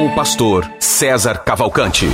O 0.00 0.08
pastor 0.14 0.66
César 0.78 1.44
Cavalcante. 1.44 2.06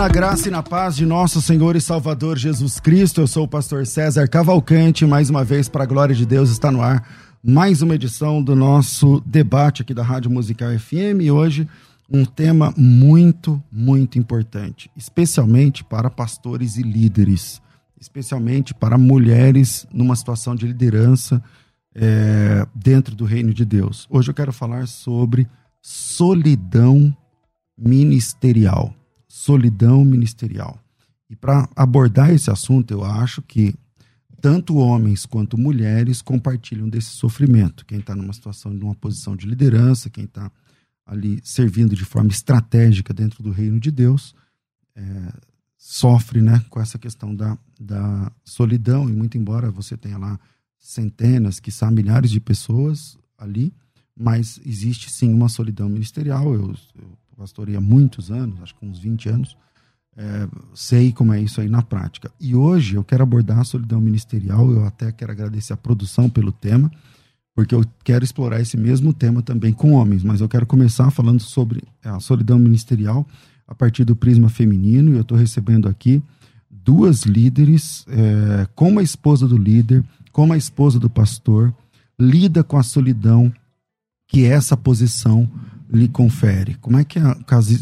Na 0.00 0.08
graça 0.08 0.48
e 0.48 0.50
na 0.50 0.62
paz 0.62 0.96
de 0.96 1.04
nosso 1.04 1.42
Senhor 1.42 1.76
e 1.76 1.80
Salvador 1.80 2.38
Jesus 2.38 2.80
Cristo. 2.80 3.20
Eu 3.20 3.26
sou 3.26 3.44
o 3.44 3.48
pastor 3.48 3.84
César 3.86 4.26
Cavalcante. 4.26 5.04
Mais 5.04 5.28
uma 5.28 5.44
vez, 5.44 5.68
para 5.68 5.84
a 5.84 5.86
glória 5.86 6.14
de 6.14 6.24
Deus, 6.24 6.48
está 6.48 6.70
no 6.70 6.80
ar 6.80 7.06
mais 7.44 7.82
uma 7.82 7.96
edição 7.96 8.42
do 8.42 8.56
nosso 8.56 9.22
debate 9.26 9.82
aqui 9.82 9.92
da 9.92 10.02
Rádio 10.02 10.30
Musical 10.30 10.70
FM. 10.70 11.20
E 11.20 11.30
hoje, 11.30 11.68
um 12.08 12.24
tema 12.24 12.72
muito, 12.78 13.62
muito 13.70 14.18
importante, 14.18 14.90
especialmente 14.96 15.84
para 15.84 16.08
pastores 16.08 16.78
e 16.78 16.82
líderes, 16.82 17.60
especialmente 18.00 18.72
para 18.72 18.96
mulheres 18.96 19.86
numa 19.92 20.16
situação 20.16 20.56
de 20.56 20.66
liderança 20.66 21.42
é, 21.94 22.66
dentro 22.74 23.14
do 23.14 23.26
reino 23.26 23.52
de 23.52 23.66
Deus. 23.66 24.06
Hoje 24.08 24.30
eu 24.30 24.34
quero 24.34 24.50
falar 24.50 24.88
sobre 24.88 25.46
solidão 25.82 27.14
ministerial 27.76 28.94
solidão 29.40 30.04
ministerial. 30.04 30.78
E 31.30 31.34
para 31.34 31.66
abordar 31.74 32.30
esse 32.30 32.50
assunto, 32.50 32.92
eu 32.92 33.02
acho 33.02 33.40
que 33.40 33.74
tanto 34.38 34.76
homens 34.76 35.24
quanto 35.24 35.56
mulheres 35.56 36.20
compartilham 36.20 36.88
desse 36.88 37.10
sofrimento. 37.10 37.86
Quem 37.86 38.00
está 38.00 38.14
numa 38.14 38.34
situação, 38.34 38.70
numa 38.70 38.94
posição 38.94 39.34
de 39.34 39.46
liderança, 39.46 40.10
quem 40.10 40.24
está 40.24 40.50
ali 41.06 41.40
servindo 41.42 41.96
de 41.96 42.04
forma 42.04 42.28
estratégica 42.30 43.14
dentro 43.14 43.42
do 43.42 43.50
reino 43.50 43.80
de 43.80 43.90
Deus, 43.90 44.34
é, 44.94 45.32
sofre 45.76 46.42
né, 46.42 46.62
com 46.68 46.78
essa 46.78 46.98
questão 46.98 47.34
da, 47.34 47.56
da 47.80 48.30
solidão. 48.44 49.08
E 49.08 49.12
muito 49.12 49.38
embora 49.38 49.70
você 49.70 49.96
tenha 49.96 50.18
lá 50.18 50.38
centenas, 50.78 51.58
que 51.58 51.70
são 51.70 51.90
milhares 51.90 52.30
de 52.30 52.40
pessoas 52.40 53.16
ali, 53.38 53.72
mas 54.14 54.60
existe 54.66 55.10
sim 55.10 55.32
uma 55.32 55.48
solidão 55.48 55.88
ministerial. 55.88 56.52
Eu, 56.52 56.74
eu 56.96 57.18
pastorei 57.40 57.74
há 57.74 57.80
muitos 57.80 58.30
anos, 58.30 58.60
acho 58.60 58.74
que 58.74 58.84
uns 58.84 58.98
20 58.98 59.30
anos, 59.30 59.56
é, 60.14 60.46
sei 60.74 61.10
como 61.10 61.32
é 61.32 61.40
isso 61.40 61.58
aí 61.58 61.70
na 61.70 61.80
prática. 61.80 62.30
E 62.38 62.54
hoje 62.54 62.96
eu 62.96 63.02
quero 63.02 63.22
abordar 63.22 63.60
a 63.60 63.64
solidão 63.64 63.98
ministerial, 63.98 64.70
eu 64.70 64.84
até 64.84 65.10
quero 65.10 65.32
agradecer 65.32 65.72
a 65.72 65.76
produção 65.76 66.28
pelo 66.28 66.52
tema, 66.52 66.92
porque 67.54 67.74
eu 67.74 67.82
quero 68.04 68.22
explorar 68.22 68.60
esse 68.60 68.76
mesmo 68.76 69.14
tema 69.14 69.40
também 69.40 69.72
com 69.72 69.92
homens, 69.92 70.22
mas 70.22 70.42
eu 70.42 70.50
quero 70.50 70.66
começar 70.66 71.10
falando 71.10 71.40
sobre 71.40 71.82
a 72.04 72.20
solidão 72.20 72.58
ministerial 72.58 73.26
a 73.66 73.74
partir 73.74 74.04
do 74.04 74.14
prisma 74.14 74.50
feminino, 74.50 75.12
e 75.12 75.14
eu 75.14 75.22
estou 75.22 75.38
recebendo 75.38 75.88
aqui 75.88 76.22
duas 76.70 77.22
líderes, 77.22 78.04
é, 78.08 78.66
como 78.74 79.00
a 79.00 79.02
esposa 79.02 79.48
do 79.48 79.56
líder, 79.56 80.04
como 80.30 80.52
a 80.52 80.58
esposa 80.58 81.00
do 81.00 81.08
pastor, 81.08 81.74
lida 82.18 82.62
com 82.62 82.76
a 82.76 82.82
solidão 82.82 83.50
que 84.28 84.44
essa 84.44 84.76
posição 84.76 85.50
lhe 85.92 86.08
confere? 86.08 86.74
Como 86.74 86.98
é 86.98 87.04
que, 87.04 87.18
a, 87.18 87.36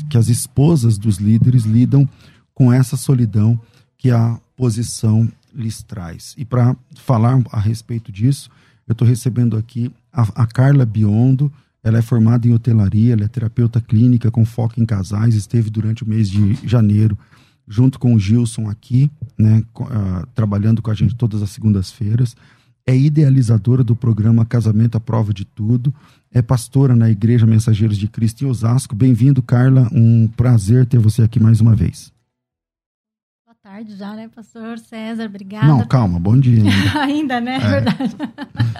que 0.08 0.16
as 0.16 0.28
esposas 0.28 0.98
dos 0.98 1.18
líderes 1.18 1.64
lidam 1.64 2.08
com 2.54 2.72
essa 2.72 2.96
solidão 2.96 3.60
que 3.96 4.10
a 4.10 4.38
posição 4.56 5.30
lhes 5.54 5.82
traz? 5.82 6.34
E 6.36 6.44
para 6.44 6.76
falar 6.96 7.40
a 7.52 7.60
respeito 7.60 8.10
disso, 8.10 8.50
eu 8.86 8.92
estou 8.92 9.06
recebendo 9.06 9.56
aqui 9.56 9.92
a, 10.12 10.42
a, 10.42 10.46
Carla 10.46 10.86
Biondo. 10.86 11.52
Ela 11.82 11.98
é 11.98 12.02
formada 12.02 12.46
em 12.46 12.52
hotelaria, 12.52 13.12
ela 13.12 13.24
é 13.24 13.28
terapeuta 13.28 13.80
clínica 13.80 14.30
com 14.30 14.44
foco 14.44 14.80
em 14.80 14.86
casais, 14.86 15.34
esteve 15.34 15.70
durante 15.70 16.02
o 16.02 16.08
mês 16.08 16.28
de 16.28 16.54
janeiro 16.66 17.16
junto 17.68 17.98
com 17.98 18.14
o 18.14 18.18
Gilson 18.18 18.68
aqui, 18.68 19.10
né, 19.38 19.62
uh, 19.78 20.26
trabalhando 20.34 20.80
com 20.80 20.90
a 20.90 20.94
gente 20.94 21.14
todas 21.14 21.42
as 21.42 21.50
segundas-feiras. 21.50 22.34
É 22.86 22.96
idealizadora 22.96 23.84
do 23.84 23.94
programa 23.94 24.46
Casamento 24.46 24.96
à 24.96 25.00
Prova 25.00 25.34
de 25.34 25.44
Tudo 25.44 25.94
é 26.38 26.42
pastora 26.42 26.94
na 26.94 27.10
Igreja 27.10 27.46
Mensageiros 27.46 27.98
de 27.98 28.06
Cristo 28.06 28.44
em 28.44 28.46
Osasco. 28.46 28.94
Bem-vindo, 28.94 29.42
Carla. 29.42 29.88
Um 29.92 30.28
prazer 30.28 30.86
ter 30.86 30.98
você 30.98 31.22
aqui 31.22 31.40
mais 31.40 31.60
uma 31.60 31.74
vez. 31.74 32.12
Boa 33.44 33.56
tarde 33.60 33.96
já, 33.96 34.14
né, 34.14 34.28
pastor 34.28 34.78
César? 34.78 35.26
Obrigada. 35.26 35.66
Não, 35.66 35.84
calma, 35.86 36.20
bom 36.20 36.38
dia 36.38 36.62
ainda. 36.62 37.00
ainda, 37.02 37.40
né? 37.40 37.56
É 37.56 37.58
verdade. 37.58 38.16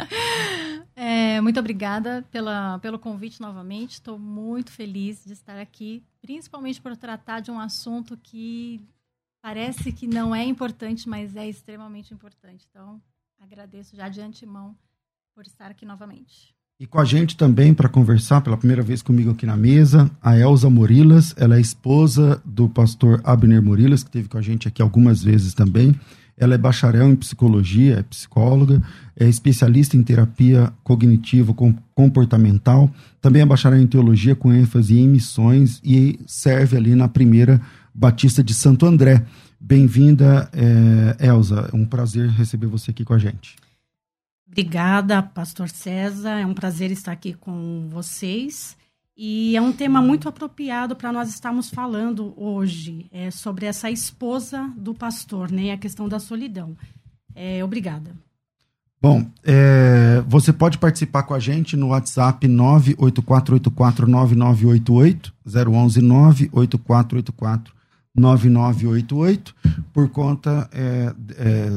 é, 0.95 1.41
muito 1.41 1.59
obrigada 1.59 2.25
pela, 2.31 2.79
pelo 2.79 2.99
convite 2.99 3.41
novamente. 3.41 3.95
Estou 3.95 4.19
muito 4.21 4.71
feliz 4.71 5.25
de 5.25 5.33
estar 5.33 5.59
aqui, 5.59 6.05
principalmente 6.23 6.81
por 6.81 6.97
tratar 6.97 7.41
de 7.41 7.51
um 7.51 7.59
assunto 7.59 8.17
que 8.17 8.81
parece 9.43 9.91
que 9.91 10.07
não 10.07 10.33
é 10.33 10.45
importante, 10.45 11.09
mas 11.09 11.35
é 11.35 11.49
extremamente 11.49 12.15
importante. 12.15 12.69
Então, 12.71 13.03
agradeço 13.41 13.97
já 13.97 14.09
de 14.09 14.21
antemão 14.21 14.77
por 15.35 15.45
estar 15.45 15.73
aqui 15.73 15.85
novamente. 15.85 16.57
E 16.81 16.87
com 16.87 17.01
a 17.01 17.05
gente 17.05 17.37
também 17.37 17.75
para 17.75 17.89
conversar 17.89 18.41
pela 18.41 18.57
primeira 18.57 18.83
vez 18.83 19.03
comigo 19.03 19.33
aqui 19.33 19.45
na 19.45 19.57
mesa, 19.57 20.09
a 20.23 20.39
Elza 20.39 20.71
Morilas, 20.71 21.35
ela 21.37 21.57
é 21.57 21.61
esposa 21.61 22.41
do 22.45 22.69
pastor 22.69 23.21
Abner 23.25 23.61
Morilas, 23.61 24.05
que 24.05 24.11
teve 24.13 24.29
com 24.29 24.39
a 24.39 24.41
gente 24.41 24.69
aqui 24.69 24.81
algumas 24.81 25.21
vezes 25.21 25.55
também. 25.55 25.93
Ela 26.37 26.55
é 26.55 26.59
bacharel 26.59 27.09
em 27.09 27.17
psicologia, 27.17 27.97
é 27.97 28.03
psicóloga, 28.05 28.81
é 29.17 29.29
especialista 29.29 29.97
em 29.97 30.05
terapia 30.05 30.73
cognitiva 30.85 31.53
comportamental, 31.97 32.89
também 33.21 33.43
é 33.43 33.47
bacharel 33.47 33.81
em 33.81 33.87
teologia 33.89 34.37
com 34.37 34.53
ênfase 34.53 35.01
em 35.01 35.09
missões 35.09 35.81
e 35.83 36.21
serve 36.29 36.77
ali 36.77 36.95
na 36.95 37.09
primeira 37.09 37.61
Batista 37.93 38.41
de 38.41 38.55
Santo 38.55 38.87
André. 38.87 39.25
Bem-vinda, 39.61 40.49
é, 40.53 41.27
Elza. 41.27 41.71
É 41.73 41.77
um 41.77 41.85
prazer 41.85 42.29
receber 42.29 42.69
você 42.69 42.93
aqui 42.93 43.05
com 43.05 43.15
a 43.15 43.19
gente. 43.19 43.57
Obrigada, 44.49 45.23
Pastor 45.23 45.69
César. 45.69 46.41
É 46.41 46.47
um 46.47 46.55
prazer 46.55 46.91
estar 46.91 47.13
aqui 47.13 47.35
com 47.35 47.87
vocês. 47.91 48.77
E 49.17 49.57
é 49.57 49.61
um 49.61 49.73
tema 49.73 50.01
muito 50.01 50.29
apropriado 50.29 50.97
para 50.97 51.13
nós 51.13 51.29
estarmos 51.29 51.71
falando 51.71 52.33
hoje 52.37 53.07
é, 53.13 53.31
sobre 53.31 53.67
essa 53.67 53.91
esposa 53.91 54.73
do 54.77 54.95
pastor, 54.95 55.51
né? 55.51 55.73
A 55.73 55.77
questão 55.77 56.09
da 56.09 56.21
solidão. 56.21 56.77
É, 57.35 57.65
obrigada. 57.65 58.13
Bom, 59.01 59.25
é, 59.45 60.21
você 60.27 60.53
pode 60.53 60.77
participar 60.79 61.23
com 61.23 61.35
a 61.35 61.39
gente 61.39 61.77
no 61.77 61.87
WhatsApp 61.89 62.49
984849988, 62.49 65.33
011 65.47 66.03
98484 66.03 67.79
9988, 68.15 69.55
por 69.93 70.09
conta 70.09 70.71
é, 70.73 71.15
é, 71.37 71.69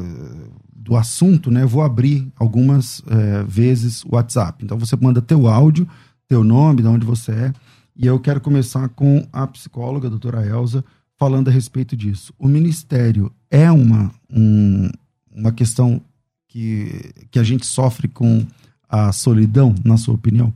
do 0.82 0.98
assunto, 0.98 1.52
né, 1.52 1.62
eu 1.62 1.68
vou 1.68 1.84
abrir 1.84 2.28
algumas 2.36 3.04
é, 3.08 3.44
vezes 3.44 4.04
o 4.04 4.16
WhatsApp. 4.16 4.66
Então 4.66 4.78
você 4.80 4.96
manda 4.96 5.22
teu 5.22 5.48
áudio, 5.48 5.88
teu 6.28 6.44
nome, 6.44 6.82
de 6.82 6.88
onde 6.88 7.06
você 7.06 7.32
é, 7.32 7.54
e 7.96 8.08
eu 8.08 8.20
quero 8.20 8.42
começar 8.42 8.90
com 8.90 9.28
a 9.32 9.46
psicóloga, 9.46 10.08
a 10.08 10.10
doutora 10.10 10.46
Elza, 10.46 10.84
falando 11.18 11.50
a 11.50 11.52
respeito 11.52 11.96
disso. 11.96 12.34
O 12.40 12.48
ministério 12.48 13.32
é 13.50 13.72
uma, 13.72 14.12
um, 14.30 14.90
uma 15.32 15.52
questão 15.52 16.02
que, 16.48 17.14
que 17.30 17.38
a 17.38 17.44
gente 17.44 17.66
sofre 17.66 18.08
com 18.08 18.46
a 18.90 19.12
solidão, 19.12 19.76
na 19.86 19.98
sua 19.98 20.16
opinião? 20.16 20.54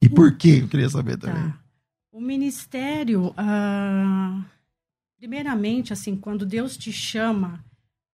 E 0.00 0.08
por 0.08 0.36
quê? 0.36 0.60
Eu 0.62 0.68
queria 0.68 0.88
saber 0.88 1.18
também. 1.18 1.42
Tá. 1.42 1.58
O 2.12 2.20
ministério, 2.20 3.34
ah, 3.36 4.42
primeiramente, 5.18 5.92
assim, 5.92 6.16
quando 6.16 6.46
Deus 6.46 6.76
te 6.76 6.92
chama, 6.92 7.62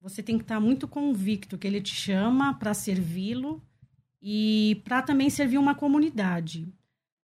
você 0.05 0.21
tem 0.21 0.37
que 0.37 0.43
estar 0.43 0.59
muito 0.59 0.87
convicto 0.87 1.57
que 1.57 1.65
Ele 1.65 1.81
te 1.81 1.95
chama 1.95 2.53
para 2.53 2.75
servi-lo 2.75 3.59
e 4.21 4.79
para 4.83 5.01
também 5.01 5.31
servir 5.31 5.57
uma 5.57 5.73
comunidade. 5.73 6.67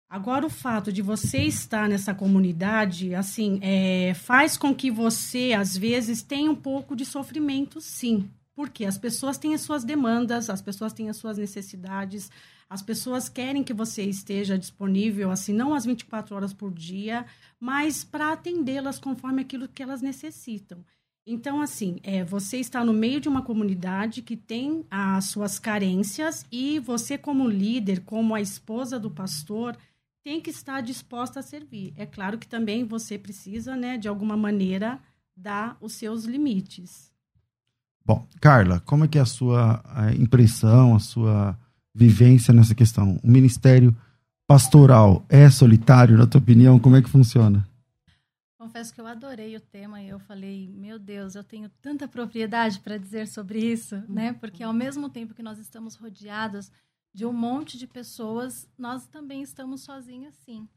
Agora, 0.10 0.48
o 0.48 0.50
fato 0.50 0.92
de 0.92 1.00
você 1.00 1.44
estar 1.44 1.88
nessa 1.88 2.12
comunidade, 2.16 3.14
assim, 3.14 3.60
é, 3.62 4.16
faz 4.16 4.58
com 4.58 4.74
que 4.74 4.90
você, 4.90 5.54
às 5.54 5.78
vezes, 5.78 6.24
tenha 6.24 6.50
um 6.52 6.56
pouco 6.56 6.96
de 6.96 7.06
sofrimento, 7.06 7.80
sim. 7.80 8.28
Porque 8.56 8.84
as 8.84 8.98
pessoas 8.98 9.38
têm 9.38 9.54
as 9.54 9.62
suas 9.62 9.84
demandas, 9.84 10.50
as 10.50 10.62
pessoas 10.62 10.92
têm 10.92 11.08
as 11.08 11.18
suas 11.18 11.38
necessidades, 11.38 12.32
as 12.68 12.82
pessoas 12.82 13.30
querem 13.30 13.64
que 13.64 13.74
você 13.74 14.02
esteja 14.02 14.58
disponível, 14.58 15.30
assim, 15.30 15.54
não 15.54 15.76
às 15.76 15.86
24 15.86 16.36
horas 16.36 16.52
por 16.52 16.74
dia, 16.74 17.28
mas 17.60 18.04
para 18.04 18.34
atendê-las 18.34 18.98
conforme 18.98 19.44
aquilo 19.44 19.68
que 19.68 19.84
elas 19.84 20.02
necessitam. 20.02 20.84
Então, 21.26 21.62
assim, 21.62 21.98
é, 22.04 22.24
você 22.24 22.58
está 22.58 22.84
no 22.84 22.94
meio 22.94 23.22
de 23.22 23.30
uma 23.30 23.44
comunidade 23.44 24.22
que 24.22 24.36
tem 24.36 24.84
as 24.90 25.26
suas 25.26 25.60
carências 25.60 26.46
e 26.52 26.80
você, 26.80 27.18
como 27.18 27.48
líder, 27.48 28.02
como 28.02 28.34
a 28.34 28.42
esposa 28.42 29.00
do 29.00 29.12
pastor, 29.12 29.78
tem 30.24 30.42
que 30.42 30.50
estar 30.50 30.82
disposta 30.82 31.40
a 31.40 31.44
servir. 31.44 31.94
É 31.96 32.06
claro 32.06 32.38
que 32.38 32.48
também 32.48 32.86
você 32.86 33.18
precisa, 33.18 33.76
né, 33.76 33.98
de 33.98 34.08
alguma 34.08 34.36
maneira, 34.36 35.00
dar 35.36 35.78
os 35.80 35.94
seus 35.94 36.26
limites. 36.26 37.12
Bom, 38.04 38.26
Carla, 38.40 38.80
como 38.80 39.06
é 39.06 39.08
que 39.08 39.18
é 39.18 39.22
a 39.22 39.26
sua 39.26 39.82
impressão, 40.18 40.96
a 40.96 41.00
sua 41.00 41.58
vivência 41.94 42.54
nessa 42.54 42.74
questão? 42.74 43.20
O 43.24 43.28
ministério 43.28 43.96
pastoral 44.48 45.24
é 45.30 45.50
solitário, 45.50 46.18
na 46.18 46.26
tua 46.26 46.42
opinião? 46.42 46.80
Como 46.80 46.96
é 46.96 47.02
que 47.02 47.10
funciona? 47.10 47.68
Confesso 48.72 48.94
que 48.94 49.02
eu 49.02 49.06
adorei 49.08 49.54
o 49.58 49.60
tema 49.60 50.02
e 50.02 50.08
eu 50.08 50.18
falei, 50.18 50.66
meu 50.70 50.98
Deus, 50.98 51.36
eu 51.36 51.44
tenho 51.44 51.68
tanta 51.82 52.08
propriedade 52.08 52.80
para 52.80 52.98
dizer 52.98 53.28
sobre 53.28 53.60
isso, 53.60 54.02
né? 54.08 54.32
Porque 54.32 54.64
ao 54.64 54.72
mesmo 54.72 55.10
tempo 55.10 55.34
que 55.34 55.44
nós 55.44 55.60
estamos 55.60 55.96
rodeados 55.96 56.72
de 57.14 57.26
um 57.26 57.34
monte 57.34 57.78
de 57.78 57.86
pessoas, 57.86 58.70
nós 58.78 59.06
também 59.08 59.42
estamos 59.42 59.82
sozinhos, 59.82 60.34
sim. 60.46 60.70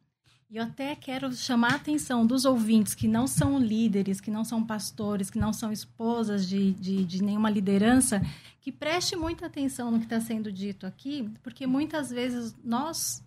E 0.51 0.57
eu 0.57 0.65
até 0.65 0.97
quero 0.97 1.33
chamar 1.33 1.75
a 1.75 1.77
atenção 1.77 2.27
dos 2.27 2.45
ouvintes 2.45 2.97
que 2.97 3.07
não 3.07 3.29
são 3.29 3.61
líderes, 3.61 4.21
que 4.21 4.31
não 4.31 4.45
são 4.45 4.67
pastores, 4.67 5.31
que 5.31 5.39
não 5.39 5.53
são 5.53 5.71
esposas 5.71 6.49
de, 6.49 6.73
de, 6.73 7.05
de 7.05 7.23
nenhuma 7.23 7.49
liderança, 7.49 8.21
que 8.61 8.73
preste 8.73 9.15
muita 9.15 9.47
atenção 9.47 9.93
no 9.93 10.01
que 10.01 10.07
está 10.07 10.21
sendo 10.21 10.51
dito 10.51 10.85
aqui, 10.85 11.31
porque 11.45 11.65
muitas 11.65 12.11
vezes 12.11 12.57
nós, 12.65 13.23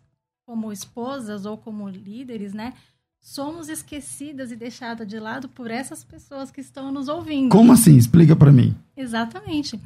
como 0.45 0.73
esposas 0.73 1.45
ou 1.45 1.57
como 1.57 1.87
líderes, 1.87 2.53
né, 2.53 2.73
somos 3.19 3.69
esquecidas 3.69 4.51
e 4.51 4.55
deixadas 4.55 5.07
de 5.07 5.19
lado 5.19 5.49
por 5.49 5.69
essas 5.69 6.03
pessoas 6.03 6.49
que 6.49 6.61
estão 6.61 6.91
nos 6.91 7.07
ouvindo. 7.07 7.51
Como 7.51 7.71
assim? 7.71 7.97
Explica 7.97 8.35
para 8.35 8.51
mim. 8.51 8.75
Exatamente. 8.95 9.79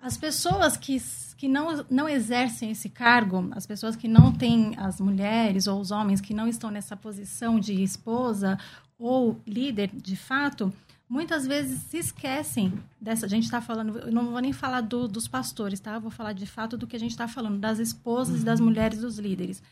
As 0.00 0.16
pessoas 0.16 0.76
que, 0.76 1.02
que 1.36 1.48
não, 1.48 1.84
não 1.90 2.08
exercem 2.08 2.70
esse 2.70 2.88
cargo, 2.88 3.48
as 3.52 3.66
pessoas 3.66 3.96
que 3.96 4.06
não 4.06 4.32
têm, 4.32 4.74
as 4.78 5.00
mulheres 5.00 5.66
ou 5.66 5.80
os 5.80 5.90
homens 5.90 6.20
que 6.20 6.32
não 6.32 6.46
estão 6.46 6.70
nessa 6.70 6.96
posição 6.96 7.58
de 7.58 7.82
esposa 7.82 8.58
ou 8.96 9.40
líder 9.46 9.90
de 9.92 10.16
fato, 10.16 10.72
muitas 11.08 11.46
vezes 11.46 11.82
se 11.82 11.98
esquecem 11.98 12.72
dessa. 13.00 13.26
A 13.26 13.28
gente 13.28 13.44
está 13.44 13.60
falando, 13.60 13.98
eu 13.98 14.12
não 14.12 14.30
vou 14.30 14.40
nem 14.40 14.52
falar 14.52 14.82
do, 14.82 15.08
dos 15.08 15.26
pastores, 15.26 15.80
tá? 15.80 15.94
Eu 15.94 16.00
vou 16.00 16.10
falar 16.10 16.32
de 16.32 16.46
fato 16.46 16.76
do 16.76 16.86
que 16.86 16.96
a 16.96 17.00
gente 17.00 17.10
está 17.10 17.26
falando, 17.26 17.58
das 17.58 17.80
esposas 17.80 18.36
uhum. 18.36 18.42
e 18.42 18.44
das 18.44 18.60
mulheres 18.60 19.00
dos 19.00 19.18
líderes. 19.18 19.62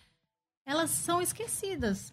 Elas 0.66 0.90
são 0.90 1.22
esquecidas 1.22 2.12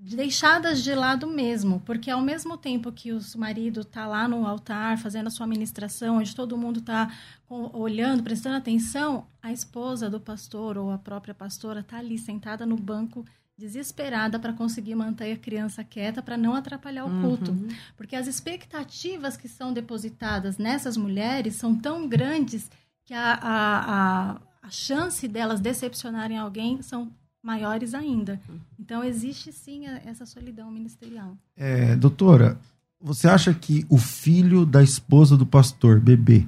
deixadas 0.00 0.82
de 0.82 0.94
lado 0.94 1.26
mesmo, 1.26 1.80
porque 1.80 2.10
ao 2.10 2.20
mesmo 2.20 2.56
tempo 2.56 2.92
que 2.92 3.12
o 3.12 3.20
marido 3.36 3.80
está 3.80 4.06
lá 4.06 4.28
no 4.28 4.46
altar 4.46 4.96
fazendo 4.98 5.26
a 5.26 5.30
sua 5.30 5.46
ministração, 5.46 6.18
onde 6.18 6.34
todo 6.34 6.56
mundo 6.56 6.78
está 6.78 7.12
olhando, 7.48 8.22
prestando 8.22 8.56
atenção, 8.56 9.26
a 9.42 9.52
esposa 9.52 10.08
do 10.08 10.20
pastor 10.20 10.78
ou 10.78 10.90
a 10.90 10.98
própria 10.98 11.34
pastora 11.34 11.80
está 11.80 11.98
ali 11.98 12.16
sentada 12.18 12.64
no 12.64 12.76
banco 12.76 13.24
desesperada 13.56 14.38
para 14.38 14.52
conseguir 14.52 14.94
manter 14.94 15.32
a 15.32 15.36
criança 15.36 15.82
quieta 15.82 16.22
para 16.22 16.36
não 16.36 16.54
atrapalhar 16.54 17.04
o 17.04 17.20
culto, 17.20 17.50
uhum. 17.50 17.68
porque 17.96 18.14
as 18.14 18.28
expectativas 18.28 19.36
que 19.36 19.48
são 19.48 19.72
depositadas 19.72 20.58
nessas 20.58 20.96
mulheres 20.96 21.56
são 21.56 21.74
tão 21.74 22.06
grandes 22.06 22.70
que 23.04 23.12
a, 23.12 23.32
a, 23.34 24.30
a, 24.32 24.40
a 24.62 24.70
chance 24.70 25.26
delas 25.26 25.58
decepcionarem 25.60 26.38
alguém 26.38 26.80
são 26.82 27.10
maiores 27.42 27.94
ainda. 27.94 28.40
Então, 28.78 29.02
existe 29.04 29.52
sim 29.52 29.86
essa 30.04 30.26
solidão 30.26 30.70
ministerial. 30.70 31.36
É, 31.56 31.96
doutora, 31.96 32.58
você 33.00 33.28
acha 33.28 33.54
que 33.54 33.86
o 33.88 33.96
filho 33.96 34.66
da 34.66 34.82
esposa 34.82 35.36
do 35.36 35.46
pastor, 35.46 36.00
bebê, 36.00 36.46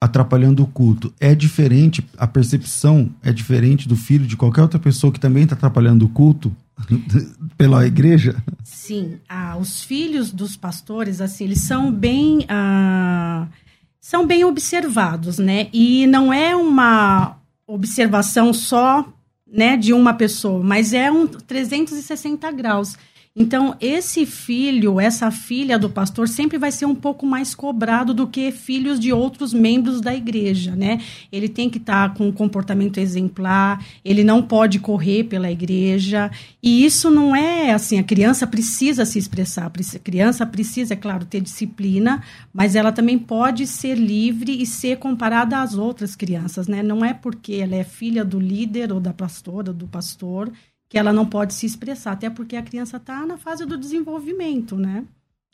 atrapalhando 0.00 0.62
o 0.62 0.66
culto, 0.66 1.14
é 1.18 1.34
diferente, 1.34 2.04
a 2.18 2.26
percepção 2.26 3.08
é 3.22 3.32
diferente 3.32 3.88
do 3.88 3.96
filho 3.96 4.26
de 4.26 4.36
qualquer 4.36 4.62
outra 4.62 4.78
pessoa 4.78 5.12
que 5.12 5.20
também 5.20 5.44
está 5.44 5.54
atrapalhando 5.54 6.04
o 6.04 6.08
culto 6.08 6.54
pela 7.56 7.86
igreja? 7.86 8.36
Sim, 8.64 9.18
ah, 9.28 9.56
os 9.56 9.82
filhos 9.82 10.32
dos 10.32 10.56
pastores, 10.56 11.20
assim, 11.20 11.44
eles 11.44 11.60
são 11.60 11.92
bem, 11.92 12.44
ah, 12.48 13.46
são 14.00 14.26
bem 14.26 14.44
observados, 14.44 15.38
né? 15.38 15.68
E 15.72 16.06
não 16.08 16.32
é 16.32 16.54
uma 16.54 17.36
observação 17.66 18.52
só 18.52 19.06
né, 19.52 19.76
de 19.76 19.92
uma 19.92 20.14
pessoa, 20.14 20.62
mas 20.62 20.94
é 20.94 21.10
um 21.10 21.26
360 21.26 22.50
graus. 22.52 22.96
Então, 23.34 23.74
esse 23.80 24.26
filho, 24.26 25.00
essa 25.00 25.30
filha 25.30 25.78
do 25.78 25.88
pastor 25.88 26.28
sempre 26.28 26.58
vai 26.58 26.70
ser 26.70 26.84
um 26.84 26.94
pouco 26.94 27.24
mais 27.24 27.54
cobrado 27.54 28.12
do 28.12 28.26
que 28.26 28.52
filhos 28.52 29.00
de 29.00 29.10
outros 29.10 29.54
membros 29.54 30.02
da 30.02 30.14
igreja, 30.14 30.76
né? 30.76 31.00
Ele 31.32 31.48
tem 31.48 31.70
que 31.70 31.78
estar 31.78 32.10
tá 32.10 32.14
com 32.14 32.28
um 32.28 32.32
comportamento 32.32 32.98
exemplar, 32.98 33.82
ele 34.04 34.22
não 34.22 34.42
pode 34.42 34.78
correr 34.78 35.24
pela 35.24 35.50
igreja. 35.50 36.30
E 36.62 36.84
isso 36.84 37.10
não 37.10 37.34
é 37.34 37.72
assim, 37.72 37.98
a 37.98 38.04
criança 38.04 38.46
precisa 38.46 39.06
se 39.06 39.18
expressar, 39.18 39.66
a 39.66 39.98
criança 39.98 40.44
precisa, 40.44 40.92
é 40.92 40.96
claro, 40.96 41.24
ter 41.24 41.40
disciplina, 41.40 42.22
mas 42.52 42.76
ela 42.76 42.92
também 42.92 43.18
pode 43.18 43.66
ser 43.66 43.94
livre 43.94 44.60
e 44.60 44.66
ser 44.66 44.98
comparada 44.98 45.62
às 45.62 45.74
outras 45.74 46.14
crianças, 46.14 46.68
né? 46.68 46.82
Não 46.82 47.02
é 47.02 47.14
porque 47.14 47.54
ela 47.54 47.76
é 47.76 47.84
filha 47.84 48.26
do 48.26 48.38
líder 48.38 48.92
ou 48.92 49.00
da 49.00 49.14
pastora, 49.14 49.72
do 49.72 49.86
pastor, 49.86 50.52
que 50.92 50.98
ela 50.98 51.10
não 51.10 51.24
pode 51.24 51.54
se 51.54 51.64
expressar, 51.64 52.12
até 52.12 52.28
porque 52.28 52.54
a 52.54 52.62
criança 52.62 52.98
está 52.98 53.24
na 53.24 53.38
fase 53.38 53.64
do 53.64 53.78
desenvolvimento, 53.78 54.76
né? 54.76 55.02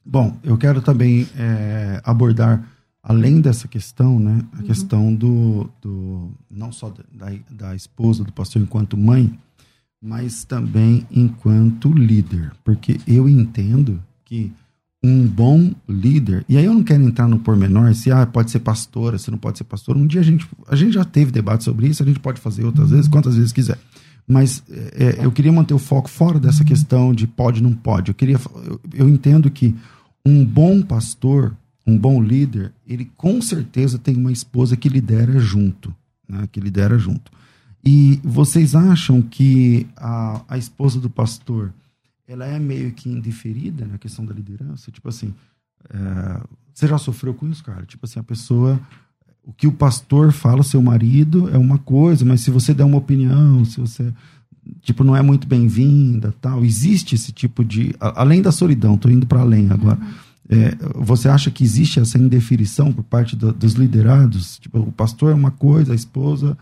Bom, 0.05 0.37
eu 0.43 0.59
quero 0.59 0.83
também 0.83 1.29
é, 1.39 2.01
abordar, 2.03 2.69
além 3.01 3.41
dessa 3.41 3.69
questão, 3.69 4.19
né, 4.19 4.45
a 4.53 4.57
uhum. 4.57 4.63
questão 4.65 5.15
do, 5.15 5.71
do 5.81 6.33
não 6.51 6.73
só 6.73 6.93
da, 7.13 7.33
da 7.49 7.77
esposa 7.77 8.25
do 8.25 8.33
pastor 8.33 8.61
enquanto 8.61 8.97
mãe, 8.97 9.39
mas 10.03 10.43
também 10.43 11.07
enquanto 11.09 11.89
líder, 11.93 12.51
porque 12.65 12.99
eu 13.07 13.29
entendo 13.29 14.03
que 14.25 14.53
um 15.05 15.25
bom 15.25 15.73
líder, 15.89 16.45
e 16.49 16.57
aí 16.57 16.65
eu 16.65 16.75
não 16.75 16.83
quero 16.83 17.05
entrar 17.05 17.29
no 17.29 17.39
pormenor, 17.39 17.95
se 17.95 18.11
ah, 18.11 18.27
pode 18.27 18.51
ser 18.51 18.59
pastora, 18.59 19.19
se 19.19 19.31
não 19.31 19.39
pode 19.39 19.59
ser 19.59 19.65
pastor. 19.65 19.97
Um 19.97 20.05
dia 20.09 20.21
a 20.21 20.25
gente, 20.25 20.49
a 20.67 20.75
gente 20.75 20.95
já 20.95 21.05
teve 21.05 21.31
debate 21.31 21.63
sobre 21.63 21.87
isso, 21.87 22.03
a 22.03 22.07
gente 22.07 22.19
pode 22.19 22.41
fazer 22.41 22.65
outras 22.65 22.91
vezes, 22.91 23.07
quantas 23.07 23.37
vezes 23.37 23.53
quiser. 23.53 23.79
Mas 24.29 24.63
é, 24.71 25.21
é, 25.21 25.25
eu 25.25 25.33
queria 25.33 25.51
manter 25.51 25.73
o 25.73 25.79
foco 25.79 26.09
fora 26.09 26.39
dessa 26.39 26.63
questão 26.63 27.15
de 27.15 27.27
pode 27.27 27.63
não 27.63 27.73
pode. 27.73 28.11
Eu 28.11 28.15
queria, 28.15 28.39
eu, 28.67 28.81
eu 28.93 29.09
entendo 29.09 29.51
que 29.51 29.75
um 30.25 30.45
bom 30.45 30.83
pastor, 30.83 31.57
um 31.87 31.97
bom 31.97 32.23
líder, 32.23 32.73
ele 32.87 33.11
com 33.17 33.41
certeza 33.41 33.99
tem 33.99 34.15
uma 34.17 34.31
esposa 34.31 34.77
que 34.77 34.89
lidera 34.89 35.41
junto, 35.41 35.95
né? 36.29 36.47
Que 36.53 36.61
lidera 36.61 36.99
junto. 36.99 37.33
E 37.83 38.21
vocês 38.23 38.75
acham 38.75 39.23
que 39.23 39.87
a, 39.97 40.45
a 40.47 40.59
esposa 40.59 41.01
do 41.01 41.09
pastor 41.09 41.73
ela 42.27 42.45
é 42.45 42.59
meio 42.59 42.93
que 42.93 43.09
indiferida 43.09 43.87
na 43.87 43.97
questão 43.97 44.27
da 44.27 44.35
liderança? 44.35 44.91
Tipo 44.91 45.09
assim, 45.09 45.35
é, 45.89 46.41
você 46.75 46.87
já 46.87 46.99
sofreu 46.99 47.33
com 47.33 47.49
isso, 47.49 47.65
cara? 47.65 47.87
Tipo 47.87 48.05
assim, 48.05 48.21
a 48.21 48.25
pessoa 48.25 48.79
o 49.49 49.53
que 49.55 49.67
o 49.67 49.73
pastor 49.73 50.31
fala, 50.31 50.63
seu 50.63 50.83
marido, 50.83 51.49
é 51.49 51.57
uma 51.57 51.79
coisa, 51.79 52.23
mas 52.23 52.43
se 52.43 52.51
você 52.51 52.75
der 52.75 52.85
uma 52.85 52.99
opinião, 52.99 53.65
se 53.65 53.81
você 53.81 54.13
tipo 54.83 55.03
não 55.03 55.17
é 55.17 55.23
muito 55.23 55.49
bem-vinda, 55.49 56.35
tal, 56.39 56.63
existe 56.63 57.15
esse 57.15 57.33
tipo 57.33 57.65
de 57.65 57.95
além 57.99 58.43
da 58.43 58.53
solidão, 58.53 58.95
estou 58.95 59.11
indo 59.11 59.27
para 59.27 59.41
além 59.41 59.71
agora. 59.71 59.99
Uhum. 59.99 60.29
É, 60.51 60.77
você 60.97 61.31
acha 61.31 61.51
que 61.51 61.65
existe 61.65 61.99
essa 61.99 62.19
indefinição 62.19 62.93
por 62.93 63.05
parte 63.05 63.35
do, 63.35 63.51
dos 63.51 63.73
liderados? 63.73 64.59
Tipo, 64.59 64.81
o 64.81 64.93
pastor 64.93 65.33
é 65.33 65.35
uma 65.35 65.51
coisa, 65.51 65.93
a 65.93 65.97
esposa 65.97 66.57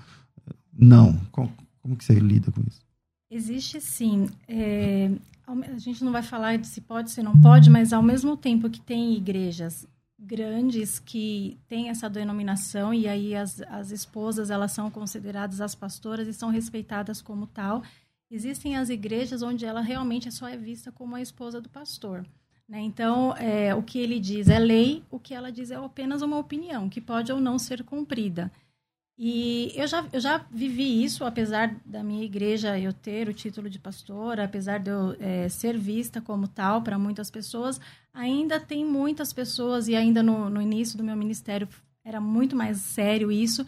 não. 0.72 1.18
Como, 1.32 1.52
como 1.82 1.96
que 1.96 2.04
você 2.04 2.14
lida 2.14 2.52
com 2.52 2.60
isso? 2.60 2.80
Existe 3.28 3.80
sim. 3.80 4.28
É, 4.46 5.10
a 5.44 5.78
gente 5.78 6.04
não 6.04 6.12
vai 6.12 6.22
falar 6.22 6.56
de 6.56 6.68
se 6.68 6.80
pode, 6.80 7.10
se 7.10 7.20
não 7.20 7.36
pode, 7.36 7.68
mas 7.68 7.92
ao 7.92 8.02
mesmo 8.02 8.36
tempo 8.36 8.70
que 8.70 8.80
tem 8.80 9.16
igrejas 9.16 9.84
grandes 10.18 10.98
que 10.98 11.58
têm 11.68 11.90
essa 11.90 12.08
denominação 12.08 12.92
e 12.92 13.06
aí 13.06 13.34
as, 13.34 13.60
as 13.62 13.90
esposas 13.90 14.50
elas 14.50 14.72
são 14.72 14.90
consideradas 14.90 15.60
as 15.60 15.74
pastoras 15.74 16.26
e 16.26 16.32
são 16.32 16.48
respeitadas 16.48 17.20
como 17.20 17.46
tal. 17.46 17.82
Existem 18.30 18.76
as 18.76 18.88
igrejas 18.88 19.42
onde 19.42 19.64
ela 19.64 19.80
realmente 19.80 20.32
só 20.32 20.48
é 20.48 20.56
vista 20.56 20.90
como 20.90 21.14
a 21.14 21.20
esposa 21.20 21.60
do 21.60 21.68
pastor. 21.68 22.26
Né? 22.68 22.80
Então, 22.80 23.36
é, 23.36 23.74
o 23.74 23.82
que 23.82 23.98
ele 23.98 24.18
diz 24.18 24.48
é 24.48 24.58
lei, 24.58 25.04
o 25.10 25.20
que 25.20 25.34
ela 25.34 25.52
diz 25.52 25.70
é 25.70 25.76
apenas 25.76 26.22
uma 26.22 26.38
opinião, 26.38 26.88
que 26.88 27.00
pode 27.00 27.30
ou 27.30 27.40
não 27.40 27.58
ser 27.58 27.84
cumprida. 27.84 28.50
E 29.18 29.72
eu 29.74 29.86
já, 29.86 30.06
eu 30.12 30.20
já 30.20 30.44
vivi 30.50 31.02
isso, 31.02 31.24
apesar 31.24 31.74
da 31.86 32.02
minha 32.02 32.22
igreja 32.22 32.78
eu 32.78 32.92
ter 32.92 33.28
o 33.28 33.32
título 33.32 33.70
de 33.70 33.78
pastora, 33.78 34.44
apesar 34.44 34.78
de 34.78 34.90
eu 34.90 35.16
é, 35.18 35.48
ser 35.48 35.78
vista 35.78 36.20
como 36.20 36.46
tal 36.46 36.82
para 36.82 36.98
muitas 36.98 37.30
pessoas, 37.30 37.80
ainda 38.12 38.60
tem 38.60 38.84
muitas 38.84 39.32
pessoas, 39.32 39.88
e 39.88 39.96
ainda 39.96 40.22
no, 40.22 40.50
no 40.50 40.60
início 40.60 40.98
do 40.98 41.04
meu 41.04 41.16
ministério 41.16 41.66
era 42.04 42.20
muito 42.20 42.54
mais 42.54 42.76
sério 42.78 43.32
isso, 43.32 43.66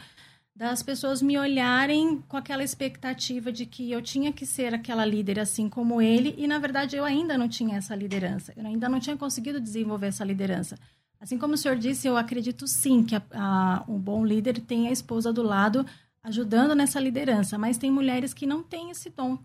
das 0.55 0.83
pessoas 0.83 1.23
me 1.23 1.39
olharem 1.39 2.21
com 2.29 2.37
aquela 2.37 2.63
expectativa 2.63 3.51
de 3.51 3.65
que 3.65 3.91
eu 3.91 4.03
tinha 4.03 4.33
que 4.33 4.45
ser 4.45 4.75
aquela 4.75 5.05
líder 5.05 5.41
assim 5.41 5.67
como 5.67 6.03
ele, 6.03 6.35
e 6.37 6.47
na 6.47 6.59
verdade 6.59 6.95
eu 6.95 7.05
ainda 7.05 7.39
não 7.39 7.49
tinha 7.49 7.79
essa 7.79 7.95
liderança, 7.95 8.53
eu 8.55 8.67
ainda 8.67 8.87
não 8.87 9.01
tinha 9.01 9.17
conseguido 9.17 9.61
desenvolver 9.61 10.09
essa 10.09 10.25
liderança. 10.25 10.77
Assim 11.21 11.37
como 11.37 11.55
o 11.55 11.57
senhor 11.57 11.77
disse, 11.77 12.07
eu 12.07 12.17
acredito 12.17 12.67
sim 12.67 13.03
que 13.03 13.17
a, 13.17 13.23
a, 13.33 13.85
um 13.89 13.99
bom 13.99 14.25
líder 14.25 14.61
tem 14.61 14.89
a 14.89 14.93
esposa 14.93 15.33
do 15.33 15.43
lado 15.43 15.85
ajudando 16.23 16.75
nessa 16.75 17.01
liderança, 17.01 17.59
mas 17.59 17.79
tem 17.79 17.91
mulheres 17.91 18.33
que 18.33 18.47
não 18.47 18.63
têm 18.63 18.91
esse 18.91 19.11
dom. 19.11 19.39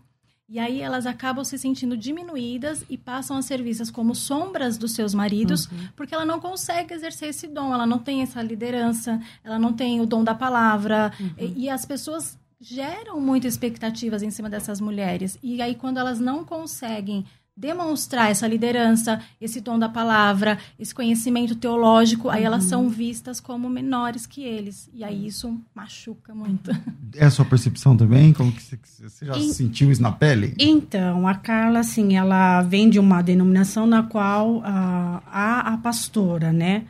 E 0.46 0.58
aí 0.58 0.80
elas 0.80 1.06
acabam 1.06 1.42
se 1.42 1.56
sentindo 1.56 1.96
diminuídas 1.96 2.84
e 2.90 2.98
passam 2.98 3.36
a 3.36 3.42
ser 3.42 3.62
vistas 3.62 3.90
como 3.90 4.14
sombras 4.14 4.76
dos 4.76 4.92
seus 4.92 5.14
maridos, 5.14 5.66
uhum. 5.66 5.88
porque 5.96 6.14
ela 6.14 6.24
não 6.24 6.38
consegue 6.38 6.92
exercer 6.92 7.30
esse 7.30 7.48
dom, 7.48 7.72
ela 7.72 7.86
não 7.86 7.98
tem 7.98 8.20
essa 8.20 8.42
liderança, 8.42 9.20
ela 9.42 9.58
não 9.58 9.72
tem 9.72 10.02
o 10.02 10.06
dom 10.06 10.22
da 10.22 10.34
palavra. 10.34 11.12
Uhum. 11.18 11.30
E, 11.38 11.64
e 11.64 11.70
as 11.70 11.86
pessoas 11.86 12.38
geram 12.60 13.18
muitas 13.20 13.54
expectativas 13.54 14.22
em 14.22 14.30
cima 14.30 14.50
dessas 14.50 14.80
mulheres. 14.80 15.38
E 15.42 15.62
aí, 15.62 15.74
quando 15.74 15.98
elas 15.98 16.20
não 16.20 16.44
conseguem 16.44 17.24
demonstrar 17.56 18.30
essa 18.30 18.46
liderança, 18.48 19.20
esse 19.40 19.60
dom 19.60 19.78
da 19.78 19.88
palavra, 19.88 20.58
esse 20.78 20.94
conhecimento 20.94 21.54
teológico, 21.54 22.28
aí 22.28 22.42
elas 22.42 22.64
são 22.64 22.84
uhum. 22.84 22.88
vistas 22.88 23.38
como 23.38 23.68
menores 23.70 24.26
que 24.26 24.42
eles. 24.42 24.90
E 24.92 25.04
aí 25.04 25.26
isso 25.26 25.60
machuca 25.74 26.34
muito. 26.34 26.70
É 27.16 27.26
a 27.26 27.30
sua 27.30 27.44
percepção 27.44 27.96
também? 27.96 28.32
Como 28.32 28.50
que 28.50 28.60
você, 28.60 29.24
já 29.24 29.34
sentiu 29.40 29.92
isso 29.92 30.02
na 30.02 30.10
pele? 30.10 30.54
Então, 30.58 31.28
a 31.28 31.34
Carla, 31.36 31.78
assim, 31.78 32.16
ela 32.16 32.60
vem 32.62 32.90
de 32.90 32.98
uma 32.98 33.22
denominação 33.22 33.86
na 33.86 34.02
qual 34.02 34.60
há 34.64 35.74
a 35.74 35.78
pastora, 35.78 36.52
né? 36.52 36.84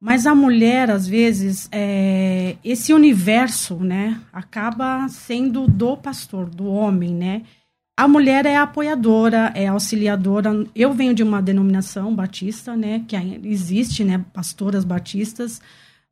Mas 0.00 0.26
a 0.26 0.34
mulher, 0.34 0.90
às 0.90 1.06
vezes, 1.06 1.68
é, 1.72 2.56
esse 2.64 2.92
universo, 2.92 3.76
né, 3.76 4.20
acaba 4.32 5.08
sendo 5.08 5.66
do 5.66 5.96
pastor, 5.96 6.48
do 6.48 6.66
homem, 6.66 7.14
né? 7.14 7.42
A 7.98 8.06
mulher 8.06 8.44
é 8.44 8.56
apoiadora, 8.56 9.50
é 9.54 9.68
auxiliadora. 9.68 10.50
Eu 10.74 10.92
venho 10.92 11.14
de 11.14 11.22
uma 11.22 11.40
denominação 11.40 12.14
batista, 12.14 12.76
né? 12.76 13.02
Que 13.08 13.16
existe, 13.44 14.04
né? 14.04 14.22
Pastoras 14.34 14.84
batistas. 14.84 15.62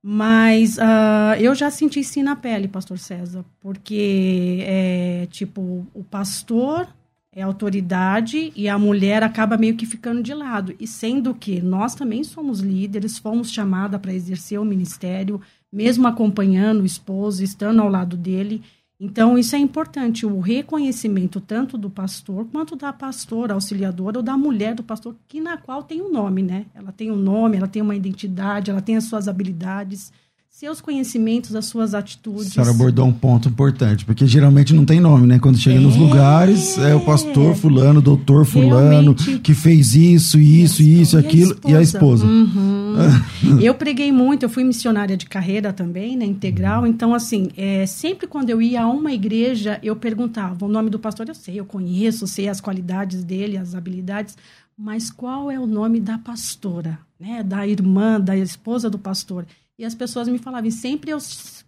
Mas 0.02 0.78
uh, 0.78 1.34
eu 1.38 1.54
já 1.54 1.70
senti 1.70 2.02
sim 2.02 2.22
na 2.22 2.36
pele, 2.36 2.68
pastor 2.68 2.98
César. 2.98 3.44
Porque, 3.60 4.64
é, 4.66 5.26
tipo, 5.30 5.86
o 5.92 6.02
pastor 6.02 6.88
é 7.30 7.42
autoridade 7.42 8.50
e 8.56 8.66
a 8.68 8.78
mulher 8.78 9.22
acaba 9.22 9.58
meio 9.58 9.76
que 9.76 9.84
ficando 9.84 10.22
de 10.22 10.32
lado. 10.32 10.74
E 10.80 10.86
sendo 10.86 11.34
que 11.34 11.60
nós 11.60 11.94
também 11.94 12.24
somos 12.24 12.60
líderes, 12.60 13.18
fomos 13.18 13.50
chamadas 13.50 14.00
para 14.00 14.14
exercer 14.14 14.58
o 14.58 14.64
ministério, 14.64 15.38
mesmo 15.70 16.06
acompanhando 16.06 16.80
o 16.80 16.86
esposo, 16.86 17.44
estando 17.44 17.82
ao 17.82 17.88
lado 17.90 18.16
dele. 18.16 18.62
Então, 18.98 19.36
isso 19.36 19.56
é 19.56 19.58
importante, 19.58 20.24
o 20.24 20.38
reconhecimento 20.38 21.40
tanto 21.40 21.76
do 21.76 21.90
pastor 21.90 22.46
quanto 22.46 22.76
da 22.76 22.92
pastora 22.92 23.54
auxiliadora 23.54 24.18
ou 24.18 24.22
da 24.22 24.36
mulher 24.36 24.74
do 24.74 24.84
pastor, 24.84 25.16
que 25.26 25.40
na 25.40 25.56
qual 25.56 25.82
tem 25.82 26.00
um 26.00 26.12
nome, 26.12 26.42
né? 26.42 26.66
Ela 26.72 26.92
tem 26.92 27.10
um 27.10 27.16
nome, 27.16 27.56
ela 27.56 27.66
tem 27.66 27.82
uma 27.82 27.96
identidade, 27.96 28.70
ela 28.70 28.80
tem 28.80 28.96
as 28.96 29.04
suas 29.04 29.26
habilidades 29.26 30.12
seus 30.54 30.80
conhecimentos, 30.80 31.56
as 31.56 31.64
suas 31.64 31.94
atitudes. 31.94 32.46
A 32.46 32.50
senhora 32.52 32.70
abordou 32.70 33.04
um 33.04 33.12
ponto 33.12 33.48
importante, 33.48 34.04
porque 34.04 34.24
geralmente 34.24 34.72
não 34.72 34.84
tem 34.84 35.00
nome, 35.00 35.26
né? 35.26 35.40
Quando 35.40 35.58
chega 35.58 35.80
é, 35.80 35.80
nos 35.80 35.96
lugares, 35.96 36.78
é 36.78 36.94
o 36.94 37.00
pastor 37.00 37.56
fulano, 37.56 38.00
doutor 38.00 38.46
fulano, 38.46 39.16
Realmente. 39.18 39.40
que 39.40 39.52
fez 39.52 39.96
isso, 39.96 40.38
isso, 40.38 40.80
e 40.80 41.00
isso, 41.00 41.16
e 41.16 41.18
aquilo, 41.18 41.58
e 41.66 41.74
a 41.74 41.82
esposa. 41.82 42.24
Uhum. 42.24 42.94
eu 43.60 43.74
preguei 43.74 44.12
muito, 44.12 44.44
eu 44.44 44.48
fui 44.48 44.62
missionária 44.62 45.16
de 45.16 45.26
carreira 45.26 45.72
também, 45.72 46.16
né? 46.16 46.24
Integral. 46.24 46.82
Uhum. 46.82 46.86
Então, 46.86 47.12
assim, 47.12 47.48
é, 47.56 47.84
sempre 47.84 48.28
quando 48.28 48.48
eu 48.48 48.62
ia 48.62 48.84
a 48.84 48.86
uma 48.86 49.12
igreja, 49.12 49.80
eu 49.82 49.96
perguntava, 49.96 50.64
o 50.64 50.68
nome 50.68 50.88
do 50.88 51.00
pastor 51.00 51.28
eu 51.28 51.34
sei, 51.34 51.58
eu 51.58 51.64
conheço, 51.64 52.28
sei 52.28 52.48
as 52.48 52.60
qualidades 52.60 53.24
dele, 53.24 53.56
as 53.56 53.74
habilidades, 53.74 54.36
mas 54.78 55.10
qual 55.10 55.50
é 55.50 55.58
o 55.58 55.66
nome 55.66 55.98
da 55.98 56.16
pastora, 56.16 56.96
né? 57.18 57.42
Da 57.42 57.66
irmã, 57.66 58.20
da 58.20 58.36
esposa 58.36 58.88
do 58.88 59.00
pastor? 59.00 59.44
E 59.78 59.84
as 59.84 59.94
pessoas 59.94 60.28
me 60.28 60.38
falavam, 60.38 60.68
e 60.68 60.72
sempre 60.72 61.10
eu 61.10 61.18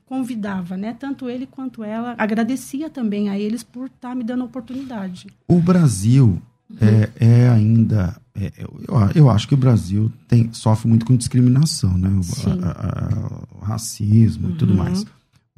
convidava, 0.04 0.76
né? 0.76 0.94
Tanto 0.98 1.28
ele 1.28 1.46
quanto 1.46 1.82
ela. 1.82 2.14
Agradecia 2.16 2.88
também 2.88 3.28
a 3.28 3.38
eles 3.38 3.62
por 3.62 3.86
estar 3.86 4.10
tá 4.10 4.14
me 4.14 4.22
dando 4.22 4.42
a 4.42 4.44
oportunidade. 4.46 5.26
O 5.48 5.60
Brasil 5.60 6.40
uhum. 6.70 6.76
é, 6.80 7.10
é, 7.18 7.48
ainda. 7.48 8.16
É, 8.34 8.52
eu, 8.58 8.76
eu 9.14 9.30
acho 9.30 9.48
que 9.48 9.54
o 9.54 9.56
Brasil 9.56 10.12
tem, 10.28 10.52
sofre 10.52 10.88
muito 10.88 11.04
com 11.04 11.16
discriminação, 11.16 11.98
né? 11.98 12.08
O, 12.08 12.64
a, 12.64 12.70
a, 12.70 13.56
o 13.56 13.64
racismo 13.64 14.48
uhum. 14.48 14.54
e 14.54 14.56
tudo 14.56 14.70
uhum. 14.70 14.78
mais. 14.78 15.04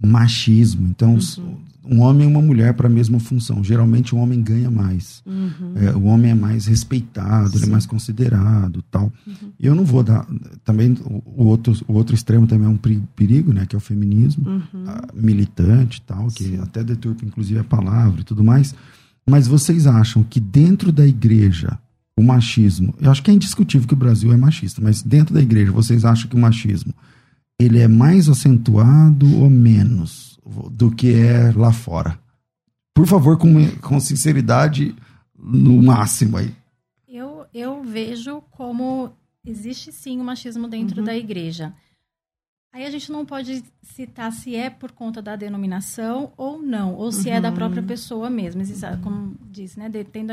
Machismo. 0.00 0.87
Então, 0.88 1.19
uhum 1.38 1.68
um 1.90 2.00
homem 2.00 2.28
e 2.28 2.30
uma 2.30 2.42
mulher 2.42 2.75
para 2.75 2.87
a 2.87 2.90
mesma 2.90 3.18
função. 3.18 3.64
Geralmente 3.64 4.14
o 4.14 4.18
homem 4.18 4.42
ganha 4.42 4.71
mais. 4.71 5.23
Uhum. 5.25 5.73
É, 5.76 5.97
o 5.97 6.04
homem 6.04 6.30
é 6.30 6.35
mais 6.35 6.66
respeitado, 6.66 7.57
ele 7.57 7.64
é 7.64 7.68
mais 7.68 7.87
considerado, 7.87 8.83
tal. 8.90 9.12
Uhum. 9.26 9.52
Eu 9.59 9.75
não 9.75 9.85
vou 9.85 10.02
dar 10.02 10.26
também 10.64 10.97
o 11.25 11.45
outro 11.45 11.73
o 11.87 11.95
outro 11.95 12.14
extremo 12.14 12.47
também 12.47 12.66
é 12.66 12.71
um 12.71 12.78
perigo, 13.16 13.52
né, 13.52 13.64
que 13.66 13.75
é 13.75 13.78
o 13.78 13.80
feminismo 13.80 14.49
uhum. 14.49 14.85
militante, 15.14 16.02
tal, 16.02 16.28
que 16.28 16.45
Sim. 16.45 16.61
até 16.61 16.85
deturpa 16.85 17.25
inclusive 17.25 17.61
a 17.61 17.64
palavra 17.64 18.21
e 18.21 18.25
tudo 18.25 18.45
mais. 18.45 18.75
Mas 19.28 19.47
vocês 19.47 19.87
acham 19.87 20.23
que 20.23 20.40
dentro 20.40 20.92
da 20.92 21.07
igreja 21.07 21.78
o 22.16 22.23
machismo, 22.23 22.95
eu 23.00 23.11
acho 23.11 23.23
que 23.23 23.30
é 23.30 23.35
indiscutível 23.35 23.87
que 23.87 23.95
o 23.95 23.97
Brasil 23.97 24.33
é 24.33 24.37
machista, 24.37 24.80
mas 24.83 25.02
dentro 25.02 25.33
da 25.33 25.40
igreja 25.40 25.71
vocês 25.71 26.04
acham 26.04 26.28
que 26.28 26.35
o 26.35 26.38
machismo 26.38 26.92
ele 27.61 27.78
é 27.78 27.88
mais 27.88 28.28
acentuado 28.28 29.26
ou 29.37 29.50
menos? 29.50 30.38
Do 30.71 30.90
que 30.90 31.14
é 31.14 31.52
lá 31.55 31.73
fora. 31.73 32.19
Por 32.95 33.07
favor, 33.07 33.38
com, 33.38 33.55
com 33.81 34.00
sinceridade 34.00 34.95
no 35.37 35.83
máximo 35.83 36.37
aí. 36.37 36.52
Eu, 37.07 37.47
eu 37.55 37.83
vejo 37.83 38.43
como 38.50 39.12
existe 39.45 39.93
sim 39.93 40.21
o 40.21 40.25
machismo 40.25 40.67
dentro 40.67 41.00
uhum. 41.00 41.05
da 41.05 41.17
igreja. 41.17 41.73
Aí 42.73 42.85
a 42.85 42.90
gente 42.90 43.11
não 43.11 43.25
pode 43.25 43.62
citar 43.83 44.31
se 44.33 44.55
é 44.55 44.69
por 44.69 44.93
conta 44.93 45.23
da 45.23 45.37
denominação 45.37 46.33
ou 46.37 46.61
não, 46.61 46.95
ou 46.95 47.11
se 47.11 47.28
uhum. 47.28 47.35
é 47.35 47.40
da 47.40 47.52
própria 47.52 47.81
uhum. 47.81 47.87
pessoa 47.87 48.28
mesmo. 48.28 48.61
Existe, 48.61 48.85
uhum. 48.85 49.00
Como 49.00 49.37
disse, 49.50 49.78
né? 49.78 49.90
Tem 50.05 50.26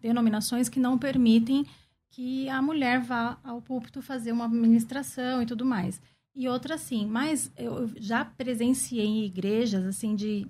denominações 0.00 0.68
que 0.68 0.80
não 0.80 0.96
permitem 0.96 1.66
que 2.10 2.48
a 2.48 2.62
mulher 2.62 3.00
vá 3.00 3.38
ao 3.42 3.60
púlpito 3.60 4.00
fazer 4.00 4.32
uma 4.32 4.48
ministração 4.48 5.42
e 5.42 5.46
tudo 5.46 5.64
mais 5.64 6.00
e 6.34 6.48
outra 6.48 6.78
sim. 6.78 7.06
Mas 7.06 7.52
eu 7.56 7.90
já 7.96 8.24
presenciei 8.24 9.06
em 9.06 9.24
igrejas, 9.24 9.84
assim, 9.84 10.14
de. 10.14 10.46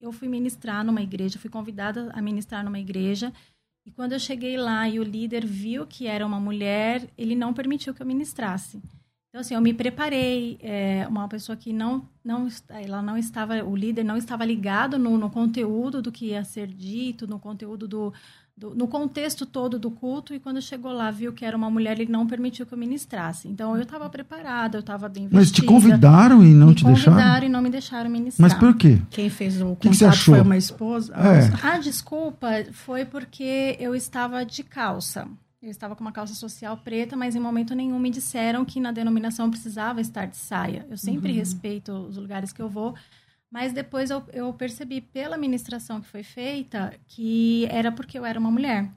Eu 0.00 0.10
fui 0.10 0.28
ministrar 0.28 0.84
numa 0.84 1.00
igreja, 1.00 1.38
fui 1.38 1.50
convidada 1.50 2.10
a 2.12 2.20
ministrar 2.20 2.64
numa 2.64 2.78
igreja. 2.78 3.32
E 3.84 3.90
quando 3.90 4.12
eu 4.12 4.18
cheguei 4.18 4.56
lá 4.56 4.88
e 4.88 4.98
o 4.98 5.02
líder 5.02 5.44
viu 5.44 5.86
que 5.86 6.06
era 6.06 6.26
uma 6.26 6.40
mulher, 6.40 7.08
ele 7.16 7.34
não 7.34 7.52
permitiu 7.52 7.94
que 7.94 8.02
eu 8.02 8.06
ministrasse. 8.06 8.80
Então, 9.28 9.40
assim, 9.40 9.54
eu 9.54 9.60
me 9.60 9.72
preparei. 9.72 10.58
É, 10.60 11.06
uma 11.08 11.26
pessoa 11.28 11.56
que 11.56 11.72
não, 11.72 12.06
não, 12.22 12.48
ela 12.68 13.00
não 13.00 13.16
estava, 13.16 13.64
o 13.64 13.74
líder 13.74 14.04
não 14.04 14.16
estava 14.16 14.44
ligado 14.44 14.98
no, 14.98 15.16
no 15.16 15.30
conteúdo 15.30 16.02
do 16.02 16.12
que 16.12 16.26
ia 16.26 16.44
ser 16.44 16.66
dito, 16.66 17.26
no 17.26 17.38
conteúdo 17.38 17.88
do, 17.88 18.12
do, 18.56 18.74
no 18.74 18.86
contexto 18.86 19.46
todo 19.46 19.78
do 19.78 19.90
culto, 19.90 20.34
e 20.34 20.38
quando 20.38 20.60
chegou 20.60 20.92
lá, 20.92 21.10
viu 21.10 21.32
que 21.32 21.44
era 21.44 21.56
uma 21.56 21.70
mulher, 21.70 21.98
ele 21.98 22.10
não 22.10 22.26
permitiu 22.26 22.66
que 22.66 22.74
eu 22.74 22.78
ministrasse. 22.78 23.48
Então, 23.48 23.76
eu 23.76 23.82
estava 23.82 24.08
preparada, 24.08 24.76
eu 24.76 24.80
estava 24.80 25.08
bem 25.08 25.24
vestida. 25.24 25.40
Mas 25.40 25.50
te 25.50 25.62
convidaram 25.62 26.44
e 26.44 26.52
não 26.52 26.68
me 26.68 26.74
te 26.74 26.84
deixaram? 26.84 27.16
Convidaram 27.16 27.46
e 27.46 27.48
não 27.48 27.62
me 27.62 27.70
deixaram 27.70 28.10
ministrar. 28.10 28.50
Mas 28.50 28.58
por 28.58 28.76
quê? 28.76 29.00
Quem 29.10 29.30
fez 29.30 29.60
o 29.60 29.74
que 29.76 29.88
contato 29.88 30.18
que 30.18 30.24
foi 30.24 30.40
uma 30.40 30.56
esposa? 30.56 31.14
É. 31.14 31.66
A 31.66 31.78
desculpa 31.78 32.48
foi 32.72 33.04
porque 33.04 33.76
eu 33.80 33.94
estava 33.94 34.44
de 34.44 34.62
calça. 34.62 35.26
Eu 35.62 35.70
estava 35.70 35.94
com 35.94 36.00
uma 36.00 36.10
calça 36.10 36.34
social 36.34 36.76
preta, 36.76 37.16
mas 37.16 37.36
em 37.36 37.40
momento 37.40 37.72
nenhum 37.72 37.96
me 37.96 38.10
disseram 38.10 38.64
que 38.64 38.80
na 38.80 38.90
denominação 38.90 39.48
precisava 39.48 40.00
estar 40.00 40.26
de 40.26 40.36
saia. 40.36 40.84
Eu 40.90 40.96
sempre 40.96 41.30
uhum. 41.30 41.38
respeito 41.38 41.92
os 41.92 42.16
lugares 42.16 42.52
que 42.52 42.60
eu 42.60 42.68
vou, 42.68 42.96
mas 43.52 43.72
depois 43.74 44.10
eu, 44.10 44.24
eu 44.32 44.52
percebi 44.54 45.00
pela 45.02 45.36
ministração 45.36 46.00
que 46.00 46.08
foi 46.08 46.22
feita 46.22 46.94
que 47.06 47.66
era 47.70 47.92
porque 47.92 48.18
eu 48.18 48.24
era 48.24 48.40
uma 48.40 48.50
mulher. 48.50 48.88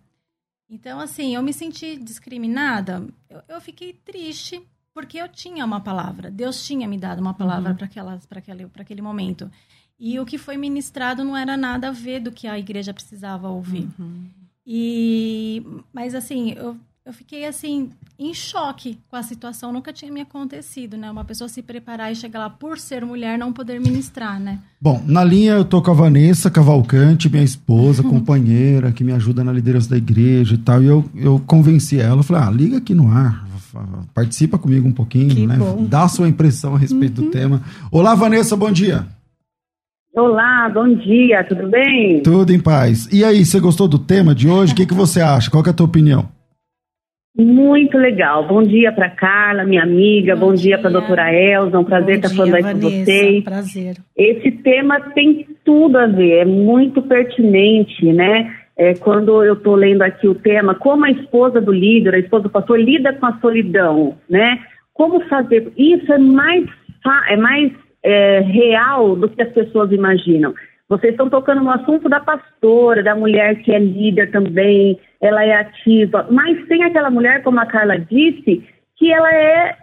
Então, 0.69 0.99
assim, 0.99 1.35
eu 1.35 1.43
me 1.43 1.51
senti 1.53 1.97
discriminada. 1.97 3.05
Eu, 3.29 3.41
eu 3.49 3.61
fiquei 3.61 3.93
triste, 3.93 4.59
porque 4.93 5.17
eu 5.17 5.27
tinha 5.27 5.63
uma 5.65 5.81
palavra. 5.81 6.31
Deus 6.31 6.65
tinha 6.65 6.87
me 6.87 6.97
dado 6.97 7.19
uma 7.19 7.33
palavra 7.33 7.71
Uhum. 7.71 7.75
para 8.27 8.39
aquele 8.39 8.67
aquele 8.79 9.01
momento. 9.01 9.51
E 9.99 10.19
o 10.19 10.25
que 10.25 10.37
foi 10.37 10.55
ministrado 10.57 11.23
não 11.23 11.35
era 11.37 11.55
nada 11.57 11.89
a 11.89 11.91
ver 11.91 12.19
do 12.21 12.31
que 12.31 12.47
a 12.47 12.57
igreja 12.57 12.93
precisava 12.93 13.49
ouvir. 13.49 13.87
Uhum. 13.99 14.25
E 14.65 15.63
mas 15.93 16.15
assim, 16.15 16.51
eu, 16.53 16.75
eu 17.05 17.13
fiquei 17.13 17.45
assim 17.45 17.91
em 18.17 18.33
choque 18.33 18.97
com 19.11 19.15
a 19.15 19.21
situação, 19.21 19.71
nunca 19.71 19.93
tinha 19.93 20.11
me 20.11 20.21
acontecido, 20.21 20.97
né? 20.97 21.11
Uma 21.11 21.23
pessoa 21.23 21.47
se 21.47 21.61
preparar 21.61 22.11
e 22.11 22.15
chegar 22.15 22.39
lá 22.39 22.49
por 22.49 22.79
ser 22.79 23.05
mulher 23.05 23.37
não 23.37 23.53
poder 23.53 23.79
ministrar, 23.79 24.39
né? 24.39 24.57
Bom, 24.81 24.99
na 25.05 25.23
linha 25.23 25.53
eu 25.53 25.63
tô 25.63 25.83
com 25.83 25.91
a 25.91 25.93
Vanessa 25.93 26.49
Cavalcante, 26.49 27.29
minha 27.29 27.43
esposa, 27.43 28.01
companheira, 28.01 28.91
que 28.91 29.03
me 29.03 29.11
ajuda 29.11 29.43
na 29.43 29.51
liderança 29.51 29.87
da 29.91 29.97
igreja 29.97 30.55
e 30.55 30.57
tal. 30.57 30.81
E 30.81 30.87
eu, 30.87 31.05
eu 31.15 31.39
convenci 31.45 31.99
ela, 31.99 32.23
falei, 32.23 32.41
ah, 32.41 32.49
liga 32.49 32.77
aqui 32.77 32.95
no 32.95 33.11
ar, 33.11 33.45
participa 34.11 34.57
comigo 34.57 34.87
um 34.87 34.91
pouquinho, 34.93 35.35
Que 35.35 35.45
né? 35.45 35.57
bom. 35.57 35.85
Dá 35.87 36.05
a 36.05 36.09
sua 36.09 36.27
impressão 36.27 36.73
a 36.73 36.79
respeito 36.79 37.21
do 37.21 37.29
tema. 37.29 37.61
Olá, 37.91 38.15
Vanessa, 38.15 38.57
bom 38.57 38.71
dia. 38.71 39.05
Olá, 40.15 40.71
bom 40.73 40.87
dia, 40.95 41.43
tudo 41.47 41.69
bem? 41.69 42.23
Tudo 42.23 42.51
em 42.51 42.59
paz. 42.59 43.07
E 43.11 43.23
aí, 43.23 43.45
você 43.45 43.59
gostou 43.59 43.87
do 43.87 43.99
tema 43.99 44.33
de 44.33 44.47
hoje? 44.47 44.73
O 44.73 44.75
que, 44.75 44.87
que 44.87 44.93
você 44.93 45.21
acha? 45.21 45.51
Qual 45.51 45.61
que 45.61 45.69
é 45.69 45.71
a 45.71 45.75
tua 45.75 45.85
opinião? 45.85 46.33
Muito 47.37 47.97
legal. 47.97 48.47
Bom 48.47 48.63
dia 48.63 48.93
para 48.93 49.09
Carla, 49.09 49.65
minha 49.65 49.83
amiga. 49.83 50.35
Bom, 50.35 50.47
Bom 50.47 50.53
dia, 50.53 50.77
para 50.77 50.89
dia. 50.89 50.99
doutora 50.99 51.33
Elza. 51.33 51.77
Um 51.77 51.83
prazer 51.83 52.15
estar 52.15 52.29
falando 52.29 52.51
dia, 52.51 52.67
aí 52.67 52.73
com 52.73 52.79
vocês. 52.79 53.43
Prazer. 53.43 53.97
Esse 54.15 54.51
tema 54.51 55.01
tem 55.13 55.45
tudo 55.65 55.97
a 55.97 56.07
ver, 56.07 56.37
é 56.37 56.45
muito 56.45 57.01
pertinente, 57.01 58.05
né? 58.13 58.55
É, 58.77 58.93
quando 58.93 59.43
eu 59.43 59.53
estou 59.53 59.75
lendo 59.75 60.01
aqui 60.01 60.27
o 60.27 60.35
tema, 60.35 60.75
como 60.75 61.05
a 61.05 61.11
esposa 61.11 61.59
do 61.59 61.71
líder, 61.71 62.15
a 62.15 62.19
esposa 62.19 62.43
do 62.43 62.49
pastor 62.49 62.79
lida 62.79 63.13
com 63.13 63.25
a 63.25 63.37
solidão, 63.39 64.17
né? 64.29 64.59
Como 64.93 65.19
fazer 65.27 65.71
isso 65.77 66.11
é 66.13 66.17
mais 66.17 66.65
é 67.29 67.35
mais 67.37 67.71
é, 68.01 68.39
real 68.39 69.15
do 69.15 69.27
que 69.27 69.41
as 69.41 69.51
pessoas 69.51 69.91
imaginam. 69.91 70.53
Vocês 70.87 71.13
estão 71.13 71.29
tocando 71.29 71.63
no 71.63 71.71
assunto 71.71 72.07
da 72.07 72.19
pastora, 72.19 73.01
da 73.01 73.15
mulher 73.15 73.55
que 73.63 73.73
é 73.73 73.79
líder 73.79 74.31
também, 74.31 74.99
ela 75.19 75.43
é 75.43 75.53
ativa, 75.55 76.27
mas 76.29 76.67
tem 76.67 76.83
aquela 76.83 77.09
mulher, 77.09 77.41
como 77.41 77.59
a 77.59 77.65
Carla 77.65 77.97
disse, 77.97 78.63
que 78.95 79.11
ela 79.11 79.33
é 79.33 79.77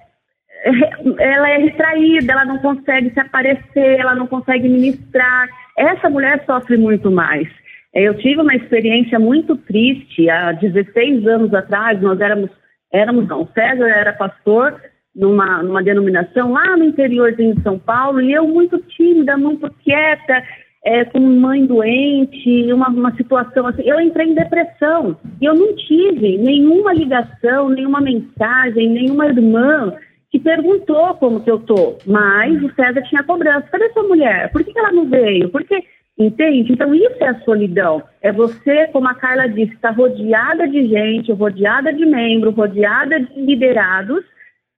ela 1.18 1.50
é 1.50 1.56
retraída, 1.58 2.32
ela 2.32 2.44
não 2.44 2.58
consegue 2.58 3.10
se 3.10 3.20
aparecer, 3.20 3.98
ela 3.98 4.14
não 4.14 4.26
consegue 4.26 4.68
ministrar. 4.68 5.48
Essa 5.76 6.08
mulher 6.08 6.44
sofre 6.46 6.76
muito 6.76 7.10
mais. 7.10 7.48
Eh, 7.94 8.04
Eu 8.04 8.16
tive 8.18 8.40
uma 8.40 8.54
experiência 8.54 9.18
muito 9.18 9.56
triste 9.56 10.30
há 10.30 10.52
16 10.52 11.26
anos 11.26 11.52
atrás. 11.52 12.00
Nós 12.00 12.20
éramos, 12.20 12.50
éramos 12.92 13.26
não, 13.26 13.48
César 13.48 13.88
era 13.88 14.12
pastor 14.12 14.80
numa, 15.14 15.62
numa 15.62 15.82
denominação 15.82 16.52
lá 16.52 16.76
no 16.76 16.84
interiorzinho 16.84 17.56
de 17.56 17.62
São 17.62 17.78
Paulo 17.78 18.20
e 18.20 18.32
eu 18.32 18.46
muito 18.46 18.78
tímida, 18.78 19.36
muito 19.36 19.70
quieta, 19.82 20.42
eh, 20.84 21.04
com 21.04 21.20
mãe 21.20 21.64
doente, 21.64 22.72
uma, 22.72 22.88
uma 22.88 23.14
situação 23.14 23.66
assim. 23.66 23.82
Eu 23.84 24.00
entrei 24.00 24.28
em 24.28 24.34
depressão 24.34 25.16
e 25.40 25.44
eu 25.44 25.54
não 25.54 25.74
tive 25.76 26.38
nenhuma 26.38 26.92
ligação, 26.92 27.68
nenhuma 27.68 28.00
mensagem, 28.00 28.88
nenhuma 28.88 29.26
irmã 29.26 29.94
que 30.30 30.38
perguntou 30.38 31.14
como 31.16 31.42
que 31.42 31.50
eu 31.50 31.58
tô, 31.60 31.98
mas 32.06 32.62
o 32.62 32.74
César 32.74 33.02
tinha 33.02 33.22
cobrança. 33.22 33.68
Cadê 33.70 33.90
sua 33.90 34.02
mulher? 34.02 34.50
Por 34.50 34.64
que, 34.64 34.72
que 34.72 34.78
ela 34.78 34.92
não 34.92 35.08
veio? 35.08 35.50
Por 35.50 35.62
que... 35.62 35.84
Entende? 36.18 36.72
Então 36.72 36.94
isso 36.94 37.16
é 37.20 37.28
a 37.28 37.40
solidão. 37.40 38.02
É 38.20 38.30
você, 38.30 38.86
como 38.88 39.08
a 39.08 39.14
Carla 39.14 39.48
disse, 39.48 39.72
estar 39.74 39.90
rodeada 39.90 40.68
de 40.68 40.86
gente, 40.86 41.32
rodeada 41.32 41.92
de 41.92 42.04
membros, 42.04 42.54
rodeada 42.54 43.18
de 43.18 43.40
liderados, 43.40 44.22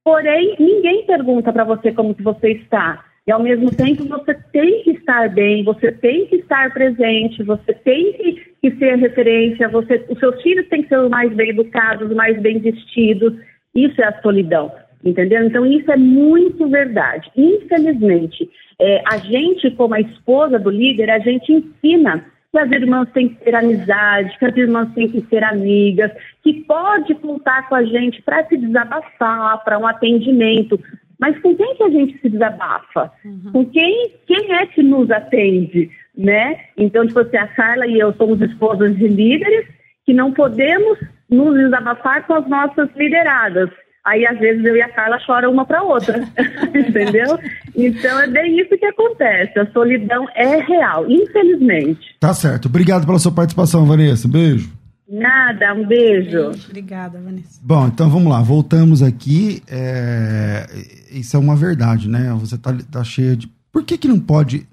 porém 0.04 0.54
ninguém 0.58 1.04
pergunta 1.06 1.52
para 1.52 1.64
você 1.64 1.92
como 1.92 2.14
que 2.14 2.23
você 2.23 2.52
está. 2.52 3.04
E 3.26 3.33
ao 3.33 3.43
mesmo 3.43 3.75
tempo 3.75 4.04
você 4.04 4.35
tem 4.52 4.83
que 4.83 4.90
estar 4.90 5.31
bem, 5.31 5.64
você 5.64 5.90
tem 5.90 6.26
que 6.26 6.37
estar 6.37 6.73
presente, 6.73 7.43
você 7.43 7.73
tem 7.73 8.12
que, 8.12 8.54
que 8.61 8.76
ser 8.76 8.97
referência, 8.97 9.69
você, 9.69 10.04
os 10.11 10.19
seus 10.19 10.43
filhos 10.43 10.69
têm 10.69 10.82
que 10.82 10.91
ser 10.91 10.99
os 10.99 11.08
mais 11.08 11.32
bem 11.32 11.50
educados, 11.50 12.10
os 12.10 12.15
mais 12.15 12.39
bem 12.41 12.58
vestidos. 12.58 13.32
Isso 13.75 14.00
é 14.02 14.04
a 14.04 14.21
solidão. 14.21 14.71
Entendeu? 15.02 15.45
Então, 15.45 15.67
isso 15.67 15.91
é 15.93 15.97
muito 15.99 16.67
verdade. 16.67 17.30
Infelizmente, 17.37 18.49
é, 18.80 19.02
a 19.06 19.19
gente, 19.19 19.71
como 19.73 19.95
a 19.95 20.00
esposa 20.00 20.58
do 20.58 20.71
líder, 20.71 21.10
a 21.10 21.19
gente 21.19 21.52
ensina 21.52 22.25
que 22.50 22.58
as 22.58 22.71
irmãs 22.71 23.10
têm 23.13 23.28
que 23.28 23.45
ter 23.45 23.54
amizade, 23.54 24.39
que 24.39 24.45
as 24.47 24.56
irmãs 24.56 24.89
têm 24.95 25.08
que 25.08 25.21
ser 25.28 25.45
amigas, 25.45 26.10
que 26.43 26.63
pode 26.63 27.15
contar 27.17 27.69
com 27.69 27.75
a 27.75 27.84
gente 27.84 28.23
para 28.23 28.47
se 28.47 28.56
desabafar, 28.56 29.63
para 29.63 29.78
um 29.78 29.87
atendimento. 29.87 30.80
Mas 31.18 31.38
com 31.40 31.54
quem 31.54 31.76
que 31.76 31.82
a 31.82 31.90
gente 31.90 32.18
se 32.20 32.28
desabafa? 32.28 33.12
Com 33.52 33.64
quem, 33.66 34.12
quem 34.26 34.52
é 34.52 34.66
que 34.66 34.82
nos 34.82 35.10
atende? 35.10 35.90
Né? 36.16 36.60
Então, 36.76 37.06
tipo 37.06 37.20
assim, 37.20 37.36
a 37.36 37.46
Carla 37.48 37.86
e 37.86 37.98
eu 37.98 38.12
somos 38.14 38.40
esposas 38.40 38.96
de 38.96 39.08
líderes 39.08 39.66
que 40.06 40.12
não 40.12 40.32
podemos 40.32 40.98
nos 41.30 41.54
desabafar 41.56 42.26
com 42.26 42.34
as 42.34 42.48
nossas 42.48 42.88
lideradas. 42.96 43.70
Aí, 44.04 44.26
às 44.26 44.38
vezes, 44.38 44.62
eu 44.64 44.76
e 44.76 44.82
a 44.82 44.88
Carla 44.90 45.18
choram 45.20 45.50
uma 45.50 45.64
para 45.64 45.82
outra, 45.82 46.18
entendeu? 46.74 47.38
Então, 47.74 48.20
é 48.20 48.26
bem 48.26 48.60
isso 48.60 48.76
que 48.76 48.84
acontece. 48.84 49.58
A 49.58 49.66
solidão 49.72 50.26
é 50.34 50.58
real, 50.60 51.10
infelizmente. 51.10 52.14
Tá 52.20 52.34
certo. 52.34 52.66
Obrigado 52.66 53.06
pela 53.06 53.18
sua 53.18 53.34
participação, 53.34 53.86
Vanessa. 53.86 54.28
Beijo. 54.28 54.83
Nada, 55.08 55.75
um 55.75 55.86
beijo. 55.86 56.50
Obrigada, 56.69 57.21
Vanessa. 57.21 57.60
Bom, 57.62 57.86
então 57.88 58.08
vamos 58.08 58.32
lá, 58.32 58.40
voltamos 58.40 59.02
aqui. 59.02 59.62
É, 59.69 60.67
Isso 61.10 61.36
é 61.36 61.38
uma 61.38 61.54
verdade, 61.54 62.08
né? 62.08 62.32
Você 62.40 62.56
tá, 62.56 62.75
tá 62.90 63.04
cheia 63.04 63.36
de. 63.36 63.47
Por 63.71 63.84
que, 63.84 63.99
que 63.99 64.08
não 64.08 64.19
pode. 64.19 64.67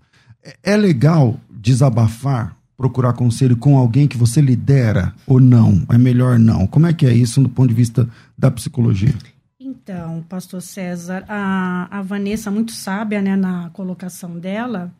É 0.43 0.73
é 0.73 0.77
legal 0.77 1.39
desabafar, 1.49 2.55
procurar 2.75 3.13
conselho 3.13 3.55
com 3.55 3.77
alguém 3.77 4.07
que 4.07 4.17
você 4.17 4.41
lidera 4.41 5.13
ou 5.27 5.39
não? 5.39 5.85
É 5.89 5.97
melhor 5.97 6.39
não? 6.39 6.65
Como 6.65 6.87
é 6.87 6.93
que 6.93 7.05
é 7.05 7.13
isso 7.13 7.41
do 7.41 7.49
ponto 7.49 7.69
de 7.69 7.75
vista 7.75 8.09
da 8.37 8.49
psicologia? 8.49 9.13
Então, 9.59 10.23
pastor 10.27 10.61
César, 10.61 11.23
a, 11.27 11.87
a 11.99 12.01
Vanessa, 12.01 12.49
muito 12.49 12.71
sábia 12.71 13.21
né, 13.21 13.35
na 13.35 13.69
colocação 13.71 14.39
dela, 14.39 14.91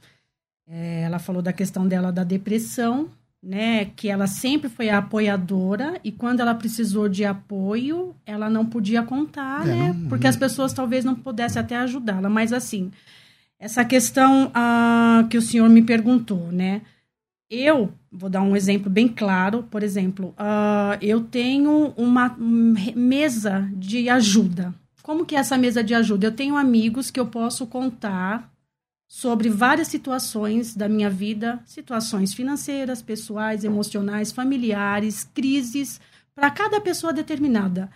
é, 0.68 1.02
ela 1.02 1.18
falou 1.18 1.42
da 1.42 1.52
questão 1.52 1.88
dela 1.88 2.12
da 2.12 2.24
depressão, 2.24 3.10
né, 3.44 3.86
que 3.96 4.08
ela 4.08 4.28
sempre 4.28 4.70
foi 4.70 4.90
a 4.90 5.00
apoiadora 5.00 6.00
e 6.04 6.12
quando 6.12 6.42
ela 6.42 6.54
precisou 6.54 7.10
de 7.10 7.26
apoio, 7.26 8.16
ela 8.26 8.50
não 8.50 8.66
podia 8.66 9.02
contar, 9.02 9.66
É, 9.68 9.70
né, 9.74 9.96
não- 9.98 10.10
porque 10.10 10.28
as 10.28 10.38
pessoas 10.38 10.74
talvez 10.74 11.04
não 11.04 11.16
pudessem 11.16 11.60
até 11.60 11.76
ajudá-la, 11.78 12.30
mas 12.30 12.54
assim, 12.54 12.92
essa 13.60 13.84
questão 13.84 14.52
ah, 14.54 15.26
que 15.30 15.38
o 15.38 15.42
senhor 15.42 15.68
me 15.70 15.82
perguntou, 15.82 16.52
né, 16.52 16.82
eu 17.50 17.92
vou 18.12 18.30
dar 18.30 18.42
um 18.42 18.56
exemplo 18.56 18.90
bem 18.90 19.08
claro. 19.10 19.64
Por 19.70 19.84
exemplo, 19.84 20.34
ah, 20.38 20.98
eu 21.02 21.22
tenho 21.22 21.94
uma 21.98 22.34
mesa 22.38 23.68
de 23.76 24.08
ajuda. 24.08 24.74
Como 25.04 25.26
que 25.26 25.36
é 25.36 25.40
essa 25.40 25.58
mesa 25.58 25.84
de 25.84 25.94
ajuda? 25.94 26.28
Eu 26.28 26.32
tenho 26.32 26.56
amigos 26.56 27.12
que 27.12 27.20
eu 27.20 27.26
posso 27.26 27.66
contar 27.68 28.50
sobre 29.12 29.50
várias 29.50 29.90
situações 29.90 30.74
da 30.74 30.88
minha 30.88 31.10
vida, 31.10 31.62
situações 31.66 32.34
financeiras, 32.34 33.02
pessoais, 33.02 33.66
emocionais, 33.66 34.32
familiares, 34.32 35.26
crises, 35.34 36.00
para 36.34 36.50
cada 36.50 36.80
pessoa 36.80 37.12
determinada. 37.12 37.92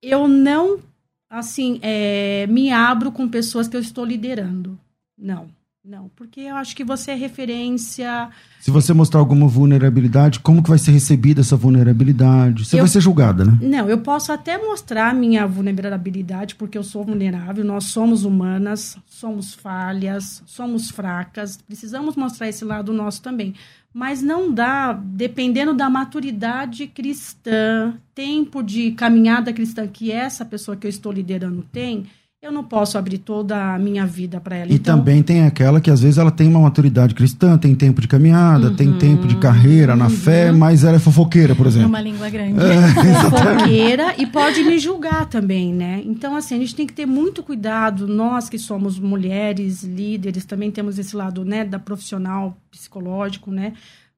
Eu 0.00 0.26
não, 0.26 0.80
assim, 1.28 1.78
é, 1.82 2.46
me 2.46 2.72
abro 2.72 3.12
com 3.12 3.28
pessoas 3.28 3.68
que 3.68 3.76
eu 3.76 3.80
estou 3.80 4.06
liderando. 4.06 4.80
Não, 5.18 5.50
não, 5.86 6.10
porque 6.16 6.40
eu 6.40 6.56
acho 6.56 6.74
que 6.74 6.82
você 6.82 7.10
é 7.10 7.14
referência, 7.14 8.30
Se 8.58 8.70
você 8.70 8.94
mostrar 8.94 9.20
alguma 9.20 9.46
vulnerabilidade, 9.46 10.40
como 10.40 10.62
que 10.62 10.70
vai 10.70 10.78
ser 10.78 10.92
recebida 10.92 11.42
essa 11.42 11.56
vulnerabilidade? 11.58 12.64
Você 12.64 12.76
Eu- 12.76 12.80
vai 12.80 12.88
ser 12.88 13.02
julgada, 13.02 13.44
né? 13.44 13.58
Não, 13.60 13.90
eu 13.90 13.98
posso 13.98 14.32
até 14.32 14.56
mostrar 14.56 15.14
minha 15.14 15.46
vulnerabilidade, 15.46 16.54
porque 16.54 16.78
eu 16.78 16.82
sou 16.82 17.04
vulnerável, 17.04 17.62
nós 17.62 17.84
somos 17.84 18.24
humanas, 18.24 18.96
somos 19.06 19.52
falhas, 19.52 20.42
somos 20.46 20.88
fracas, 20.90 21.58
precisamos 21.58 22.16
mostrar 22.16 22.48
esse 22.48 22.64
lado 22.64 22.90
nosso 22.90 23.20
também. 23.20 23.54
Mas 23.92 24.22
não 24.22 24.50
dá, 24.52 24.92
dependendo 24.94 25.74
da 25.74 25.90
maturidade 25.90 26.86
cristã, 26.86 27.94
tempo 28.14 28.62
de 28.62 28.92
caminhada 28.92 29.52
cristã 29.52 29.86
que 29.86 30.10
essa 30.10 30.44
pessoa 30.46 30.76
que 30.78 30.86
eu 30.86 30.90
estou 30.90 31.12
liderando 31.12 31.62
tem, 31.70 32.06
eu 32.44 32.52
não 32.52 32.62
posso 32.62 32.98
abrir 32.98 33.18
toda 33.18 33.74
a 33.74 33.78
minha 33.78 34.04
vida 34.06 34.38
para 34.38 34.56
ela. 34.56 34.70
E 34.70 34.74
então, 34.74 34.98
também 34.98 35.22
tem 35.22 35.44
aquela 35.46 35.80
que 35.80 35.90
às 35.90 36.00
vezes 36.02 36.18
ela 36.18 36.30
tem 36.30 36.46
uma 36.48 36.60
maturidade 36.60 37.14
cristã, 37.14 37.56
tem 37.56 37.74
tempo 37.74 38.00
de 38.00 38.06
caminhada, 38.08 38.70
tem 38.70 38.92
tempo 38.98 39.26
de 39.26 39.36
carreira 39.36 39.96
na 39.96 40.10
fé, 40.10 40.52
mas 40.52 40.84
ela 40.84 40.96
é 40.96 40.98
fofoqueira, 40.98 41.54
por 41.54 41.64
É 41.64 41.68
exemplo. 41.70 41.88
uma 41.88 42.00
língua 42.02 42.28
grande. 42.28 42.58
fofoqueira 43.30 44.14
e 44.18 44.26
pode 44.26 44.62
me 44.62 44.78
julgar 44.78 45.26
também, 45.26 45.72
né? 45.72 46.02
Então, 46.04 46.36
assim, 46.36 46.54
a 46.54 46.58
gente 46.58 46.74
tem 46.74 46.86
que 46.86 46.92
ter 46.92 47.06
muito 47.06 47.42
cuidado. 47.42 48.06
Nós 48.06 48.48
que 48.48 48.58
somos 48.58 48.98
mulheres, 48.98 49.82
líderes, 49.82 50.44
também 50.44 50.70
temos 50.70 50.98
esse 50.98 51.16
lado, 51.16 51.44
né, 51.44 51.64
da 51.64 51.78
profissional 51.78 52.56
psicológico, 52.70 53.50
né? 53.50 53.72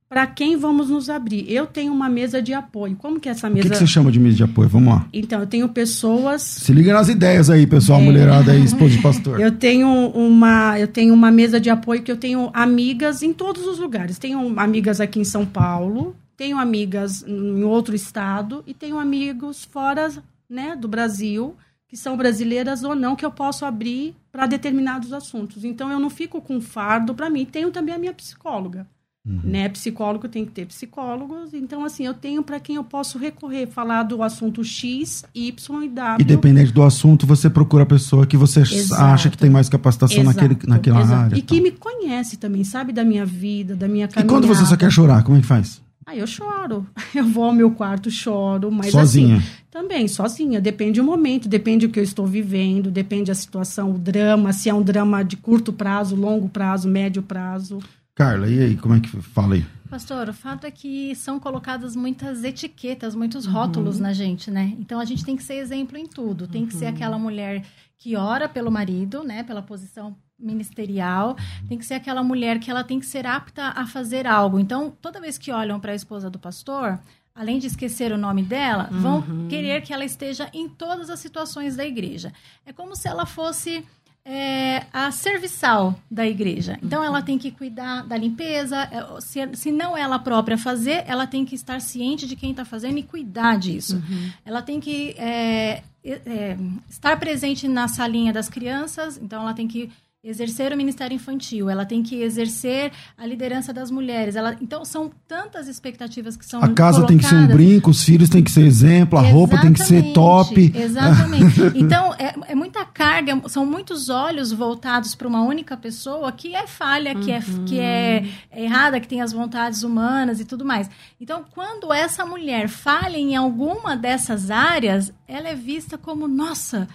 Para 0.09 0.27
quem 0.27 0.57
vamos 0.57 0.89
nos 0.89 1.11
abrir. 1.11 1.51
Eu 1.51 1.67
tenho 1.67 1.93
uma 1.93 2.09
mesa 2.09 2.41
de 2.41 2.53
apoio. 2.55 2.95
Como 2.97 3.19
que 3.19 3.29
é 3.29 3.33
essa 3.33 3.49
O 3.49 3.51
mesa? 3.51 3.65
que, 3.65 3.71
que 3.71 3.77
você 3.79 3.87
chama 3.87 4.13
de 4.13 4.21
mesa 4.21 4.37
de 4.37 4.43
apoio? 4.45 4.69
Vamos 4.69 4.95
lá. 4.95 5.09
Então, 5.13 5.41
eu 5.41 5.47
tenho 5.47 5.69
pessoas 5.69 6.43
Se 6.43 6.73
liga 6.73 6.93
nas 6.93 7.09
ideias 7.09 7.51
aí, 7.51 7.67
pessoal, 7.67 8.01
mulherada 8.01 8.53
aí, 8.53 8.63
esposa 8.63 8.91
de 8.91 9.03
pastor. 9.03 9.41
Eu 9.41 9.53
tenho 9.53 9.89
uma, 9.89 10.79
eu 10.79 10.87
tenho 10.87 11.13
uma 11.13 11.31
mesa 11.31 11.59
de 11.59 11.71
apoio 11.71 12.03
que 12.03 12.13
eu 12.13 12.17
tenho 12.17 12.51
amigas 12.53 13.23
em 13.23 13.33
todos 13.33 13.67
os 13.67 13.79
lugares. 13.79 14.19
Tenho 14.19 14.59
amigas 14.59 15.01
aqui 15.01 15.19
em 15.19 15.25
São 15.25 15.45
Paulo, 15.45 16.15
tenho 16.37 16.59
amigas 16.59 17.25
em 17.27 17.65
outro 17.65 17.95
estado 17.97 18.63
e 18.67 18.73
tenho 18.75 18.99
amigos 18.99 19.65
fora, 19.65 20.09
né, 20.49 20.77
do 20.77 20.87
Brasil, 20.87 21.57
que 21.89 21.97
são 21.97 22.17
brasileiras 22.17 22.85
ou 22.85 22.95
não, 22.95 23.17
que 23.17 23.25
eu 23.25 23.31
posso 23.31 23.65
abrir 23.65 24.15
para 24.31 24.47
determinados 24.47 25.13
assuntos. 25.13 25.65
Então 25.65 25.91
eu 25.91 25.99
não 25.99 26.11
fico 26.11 26.41
com 26.41 26.61
fardo 26.61 27.15
para 27.15 27.29
mim. 27.31 27.45
Tenho 27.45 27.71
também 27.71 27.95
a 27.95 27.99
minha 27.99 28.13
psicóloga. 28.13 28.87
Né, 29.29 29.69
psicólogo 29.69 30.29
tem 30.29 30.45
que 30.45 30.53
ter 30.53 30.67
psicólogos, 30.67 31.53
então 31.53 31.85
assim, 31.85 32.07
eu 32.07 32.15
tenho 32.15 32.45
para 32.45 32.61
quem 32.61 32.77
eu 32.77 32.85
posso 32.85 33.19
recorrer, 33.19 33.67
falar 33.67 34.05
do 34.05 34.23
assunto 34.23 34.63
X, 34.63 35.25
Y 35.35 35.83
e 35.83 35.89
W. 35.89 36.23
Independente 36.23 36.73
do 36.73 36.83
assunto, 36.85 37.27
você 37.27 37.51
procura 37.51 37.83
a 37.83 37.87
pessoa 37.87 38.25
que 38.25 38.37
você 38.37 38.61
Exato. 38.61 39.03
acha 39.03 39.29
que 39.29 39.37
tem 39.37 39.51
mais 39.51 39.69
capacitação 39.69 40.23
Exato, 40.23 40.41
naquele, 40.41 40.59
naquela 40.69 41.01
exato. 41.01 41.15
área. 41.25 41.35
E 41.37 41.43
tal. 41.43 41.57
que 41.57 41.61
me 41.61 41.73
conhece 41.73 42.37
também, 42.37 42.63
sabe 42.63 42.93
da 42.93 43.05
minha 43.05 43.27
vida, 43.27 43.75
da 43.75 43.89
minha 43.89 44.05
E 44.05 44.09
caminhada. 44.09 44.33
quando 44.33 44.47
você 44.47 44.65
só 44.65 44.77
quer 44.77 44.93
chorar, 44.93 45.25
como 45.25 45.37
é 45.37 45.41
que 45.41 45.47
faz? 45.47 45.83
Aí 46.07 46.21
eu 46.21 46.27
choro. 46.29 46.87
Eu 47.13 47.25
vou 47.27 47.43
ao 47.43 47.53
meu 47.53 47.73
quarto, 47.73 48.09
choro, 48.13 48.71
mas 48.71 48.93
Sozinha? 48.93 49.39
assim, 49.39 49.47
também 49.73 50.07
sozinha, 50.07 50.61
depende 50.61 51.01
do 51.01 51.05
momento, 51.05 51.49
depende 51.49 51.87
do 51.87 51.93
que 51.93 51.99
eu 51.99 52.05
estou 52.05 52.27
vivendo, 52.27 52.91
depende 52.91 53.25
da 53.25 53.35
situação, 53.35 53.91
o 53.91 53.99
drama, 53.99 54.53
se 54.53 54.69
é 54.71 54.75
um 54.75 54.83
drama 54.83 55.23
de 55.25 55.37
curto 55.37 55.73
prazo, 55.73 56.15
longo 56.15 56.49
prazo, 56.49 56.89
médio 56.89 57.23
prazo. 57.23 57.79
Carla, 58.17 58.49
e 58.49 58.59
aí, 58.63 58.77
como 58.79 58.95
é 58.95 59.01
que 59.01 59.09
fala 59.09 59.57
aí? 59.57 59.67
Pastor, 59.91 60.31
o 60.31 60.33
fato 60.33 60.65
é 60.65 60.71
que 60.71 61.15
são 61.15 61.39
colocadas 61.39 61.95
muitas 61.95 62.43
etiquetas, 62.45 63.15
muitos 63.15 63.45
rótulos 63.45 64.01
na 64.01 64.15
gente, 64.15 64.51
né? 64.51 64.75
Então 64.81 64.99
a 64.99 65.05
gente 65.05 65.23
tem 65.23 65.37
que 65.37 65.43
ser 65.43 65.57
exemplo 65.57 65.99
em 65.99 66.07
tudo. 66.07 66.49
Tem 66.49 66.65
que 66.65 66.75
ser 66.75 66.87
aquela 66.87 67.19
mulher 67.19 67.63
que 67.99 68.17
ora 68.17 68.49
pelo 68.49 68.71
marido, 68.71 69.23
né? 69.23 69.43
Pela 69.43 69.61
posição 69.61 70.17
ministerial. 70.39 71.37
Tem 71.69 71.77
que 71.77 71.85
ser 71.85 71.93
aquela 71.93 72.23
mulher 72.23 72.59
que 72.59 72.71
ela 72.71 72.83
tem 72.83 72.99
que 72.99 73.05
ser 73.05 73.27
apta 73.27 73.65
a 73.77 73.87
fazer 73.87 74.27
algo. 74.27 74.59
Então, 74.59 74.97
toda 75.03 75.21
vez 75.21 75.37
que 75.37 75.53
olham 75.53 75.79
para 75.79 75.93
a 75.93 75.95
esposa 75.95 76.31
do 76.31 76.39
pastor, 76.39 76.99
além 77.35 77.59
de 77.59 77.67
esquecer 77.67 78.13
o 78.13 78.19
nome 78.19 78.43
dela, 78.43 78.89
vão 78.91 79.47
querer 79.47 79.83
que 79.83 79.93
ela 79.93 80.07
esteja 80.07 80.49
em 80.55 80.71
todas 80.71 81.11
as 81.11 81.21
situações 81.21 81.77
da 81.77 81.85
igreja. 81.85 82.33
É 82.65 82.73
como 82.73 82.97
se 82.97 83.07
ela 83.07 83.27
fosse 83.27 83.85
é, 84.29 84.85
a 84.93 85.13
serviçal 85.13 85.95
da 86.11 86.27
igreja. 86.27 86.77
Então, 86.83 87.03
ela 87.03 87.23
tem 87.23 87.39
que 87.39 87.53
cuidar 87.53 88.03
da 88.03 88.17
limpeza. 88.17 88.77
é, 88.91 89.21
Se, 89.21 89.39
se 89.55 89.71
não 89.71 89.97
ela 89.97 90.19
própria 90.19 90.59
fazer, 90.59 91.05
ela 91.07 91.29
tem 91.29 91.45
que 91.45 91.55
estar 91.55 91.81
ciente 91.81 92.27
de 92.27 92.35
quem 92.35 92.51
está 92.51 92.65
fazendo 92.65 92.99
e 92.99 93.05
cuidar 93.05 93.57
disso. 93.57 94.03
Ela 94.45 94.63
tem 94.63 94.81
que 94.81 95.11
é, 95.17 95.85
é, 96.05 96.57
estar 96.91 97.17
presente 97.21 97.69
na 97.69 97.87
salinha 97.87 98.33
das 98.33 98.49
crianças. 98.49 99.17
Então, 99.17 99.43
ela 99.43 99.55
tem 99.55 99.69
que 99.69 99.93
exercer 100.23 100.73
o 100.73 100.77
ministério 100.77 101.15
infantil. 101.15 101.71
Ela 101.71 101.87
tem 101.87 102.03
que 102.03 102.21
exercer 102.21 102.91
a 103.17 103.25
liderança 103.25 103.73
das 103.73 103.91
mulheres. 103.91 104.35
Ela, 104.35 104.57
então, 104.61 104.85
são 104.85 105.11
tantas 105.29 105.69
expectativas 105.69 106.37
que 106.37 106.45
são 106.45 106.63
A 106.63 106.69
casa 106.73 107.07
tem 107.07 107.17
que 107.17 107.25
ser 107.25 107.35
um 107.35 107.47
colocadas. 107.47 107.57
brinco, 107.57 107.91
os 107.91 108.03
filhos 108.03 108.29
tem 108.29 108.43
que 108.43 108.51
ser 108.51 108.67
exemplo, 108.67 109.19
a 109.19 109.23
roupa 109.23 109.61
tem 109.61 109.73
que 109.73 109.81
ser 109.81 110.05
Exatamente, 110.05 110.15
top. 110.15 110.73
Exatamente. 110.75 111.61
Então, 111.87 112.13
é, 112.15 112.35
é 112.49 112.55
muita 112.55 112.85
carga, 112.85 113.41
são 113.49 113.65
muitos 113.65 114.09
olhos 114.09 114.51
voltados 114.51 115.15
para 115.15 115.29
uma 115.29 115.43
única 115.43 115.77
pessoa 115.77 116.33
que 116.33 116.55
é 116.55 116.67
falha, 116.67 117.15
que, 117.15 117.31
é, 117.31 117.41
que 117.67 117.79
é 117.79 118.25
errada, 118.55 118.99
que 118.99 119.07
tem 119.07 119.21
as 119.21 119.33
vontades 119.33 119.83
humanas 119.83 120.41
e 120.41 120.45
tudo 120.45 120.65
mais. 120.65 120.91
Então, 121.21 121.45
quando 121.51 121.93
essa 121.93 122.25
mulher 122.27 122.69
falha 122.69 123.17
em 123.17 123.37
alguma 123.37 123.97
dessas 123.97 124.51
áreas, 124.51 125.13
ela 125.29 125.49
é 125.49 125.55
vista 125.55 125.97
como, 125.97 126.27
nossa, 126.27 126.89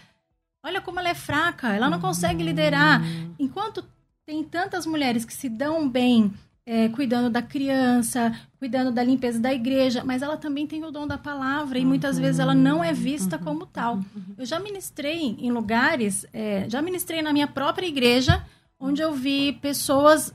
olha 0.63 0.81
como 0.81 0.99
ela 0.99 1.09
é 1.09 1.15
fraca, 1.15 1.73
ela 1.73 1.89
não 1.89 1.99
consegue 1.99 2.43
liderar. 2.43 3.01
Enquanto 3.39 3.83
tem 4.25 4.43
tantas 4.43 4.85
mulheres 4.85 5.25
que 5.25 5.33
se 5.33 5.49
dão 5.49 5.89
bem 5.89 6.33
é, 6.65 6.89
cuidando 6.89 7.29
da 7.29 7.41
criança, 7.41 8.31
cuidando 8.59 8.91
da 8.91 9.03
limpeza 9.03 9.39
da 9.39 9.53
igreja, 9.53 10.03
mas 10.03 10.21
ela 10.21 10.37
também 10.37 10.67
tem 10.67 10.83
o 10.83 10.91
dom 10.91 11.07
da 11.07 11.17
palavra 11.17 11.79
e 11.79 11.85
muitas 11.85 12.17
vezes 12.17 12.39
ela 12.39 12.53
não 12.53 12.83
é 12.83 12.93
vista 12.93 13.37
como 13.37 13.65
tal. 13.65 13.99
Eu 14.37 14.45
já 14.45 14.59
ministrei 14.59 15.35
em 15.39 15.51
lugares, 15.51 16.25
é, 16.31 16.69
já 16.69 16.81
ministrei 16.81 17.21
na 17.21 17.33
minha 17.33 17.47
própria 17.47 17.87
igreja, 17.87 18.45
onde 18.79 19.01
eu 19.01 19.13
vi 19.13 19.53
pessoas 19.53 20.33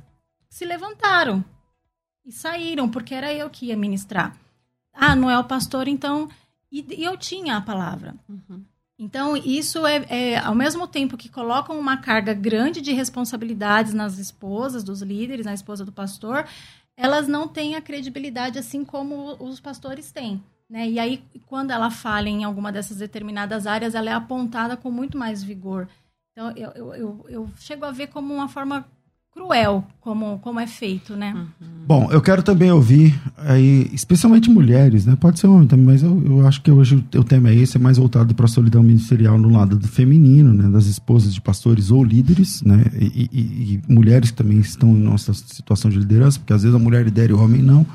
se 0.49 0.65
levantaram 0.65 1.45
e 2.25 2.33
saíram, 2.33 2.89
porque 2.89 3.15
era 3.15 3.33
eu 3.33 3.49
que 3.49 3.67
ia 3.67 3.77
ministrar. 3.77 4.37
Ah, 4.93 5.15
não 5.15 5.31
é 5.31 5.39
o 5.39 5.45
pastor, 5.45 5.87
então. 5.87 6.29
E, 6.73 6.85
e 6.99 7.05
eu 7.05 7.17
tinha 7.17 7.57
a 7.57 7.61
palavra. 7.61 8.15
Então, 8.98 9.37
isso 9.37 9.87
é, 9.87 9.96
é, 10.09 10.38
ao 10.38 10.54
mesmo 10.54 10.87
tempo 10.88 11.18
que 11.18 11.28
colocam 11.28 11.78
uma 11.78 11.98
carga 11.98 12.32
grande 12.32 12.80
de 12.80 12.92
responsabilidades 12.92 13.92
nas 13.92 14.18
esposas 14.18 14.82
dos 14.82 15.02
líderes, 15.02 15.44
na 15.44 15.52
esposa 15.52 15.85
do 15.85 15.92
pastor, 15.92 16.46
elas 16.96 17.28
não 17.28 17.46
têm 17.46 17.74
a 17.74 17.82
credibilidade 17.82 18.59
assim 18.59 18.85
como 18.85 19.37
os 19.38 19.61
pastores 19.61 20.11
têm. 20.11 20.42
Né? 20.68 20.88
E 20.88 20.98
aí, 20.98 21.22
quando 21.44 21.70
ela 21.70 21.90
falha 21.90 22.28
em 22.28 22.42
alguma 22.42 22.72
dessas 22.72 22.96
determinadas 22.96 23.66
áreas, 23.66 23.94
ela 23.94 24.11
é 24.11 24.14
apontada 24.14 24.76
com 24.76 24.90
muito 24.90 25.18
mais 25.18 25.42
vigor. 25.42 25.88
Então, 26.32 26.50
eu, 26.56 26.70
eu, 26.70 26.94
eu, 26.94 27.26
eu 27.28 27.50
chego 27.56 27.85
a 27.85 27.92
ver 27.92 28.09
como 28.09 28.35
uma 28.35 28.48
forma 28.48 28.87
cruel, 29.40 29.85
como, 30.01 30.38
como 30.38 30.59
é 30.59 30.66
feito, 30.66 31.14
né? 31.14 31.37
Bom, 31.87 32.09
eu 32.11 32.22
quero 32.22 32.42
também 32.42 32.70
ouvir 32.72 33.14
aí, 33.37 33.88
especialmente 33.92 34.49
mulheres, 34.49 35.05
né? 35.05 35.14
Pode 35.14 35.38
ser 35.38 35.46
homem 35.46 35.68
também, 35.68 35.85
mas 35.85 36.03
eu, 36.03 36.20
eu 36.25 36.46
acho 36.46 36.62
que 36.62 36.70
hoje 36.70 37.05
o, 37.14 37.22
tema 37.22 37.51
é 37.51 37.55
esse, 37.55 37.77
é 37.77 37.81
mais 37.81 37.99
voltado 37.99 38.35
para 38.35 38.46
a 38.46 38.49
solidão 38.49 38.83
ministerial 38.83 39.38
no 39.38 39.51
lado 39.51 39.77
do 39.77 39.87
feminino, 39.87 40.53
né? 40.55 40.68
Das 40.70 40.87
esposas 40.87 41.35
de 41.35 41.40
pastores 41.40 41.90
ou 41.90 42.03
líderes, 42.03 42.62
né? 42.62 42.83
E, 42.99 43.29
e- 43.31 43.81
e 43.88 43.92
mulheres 43.92 44.31
que 44.31 44.37
também 44.38 44.59
estão 44.59 44.88
em 44.96 45.01
nossa 45.03 45.35
situação 45.35 45.90
de 45.90 45.99
liderança, 45.99 46.38
porque 46.38 46.55
às 46.55 46.62
vezes 46.62 46.75
a 46.75 46.79
mulher 46.81 47.05
lidera 47.05 47.31
e 47.31 47.35
o 47.35 47.40
homem 47.40 47.61
não. 47.62 47.87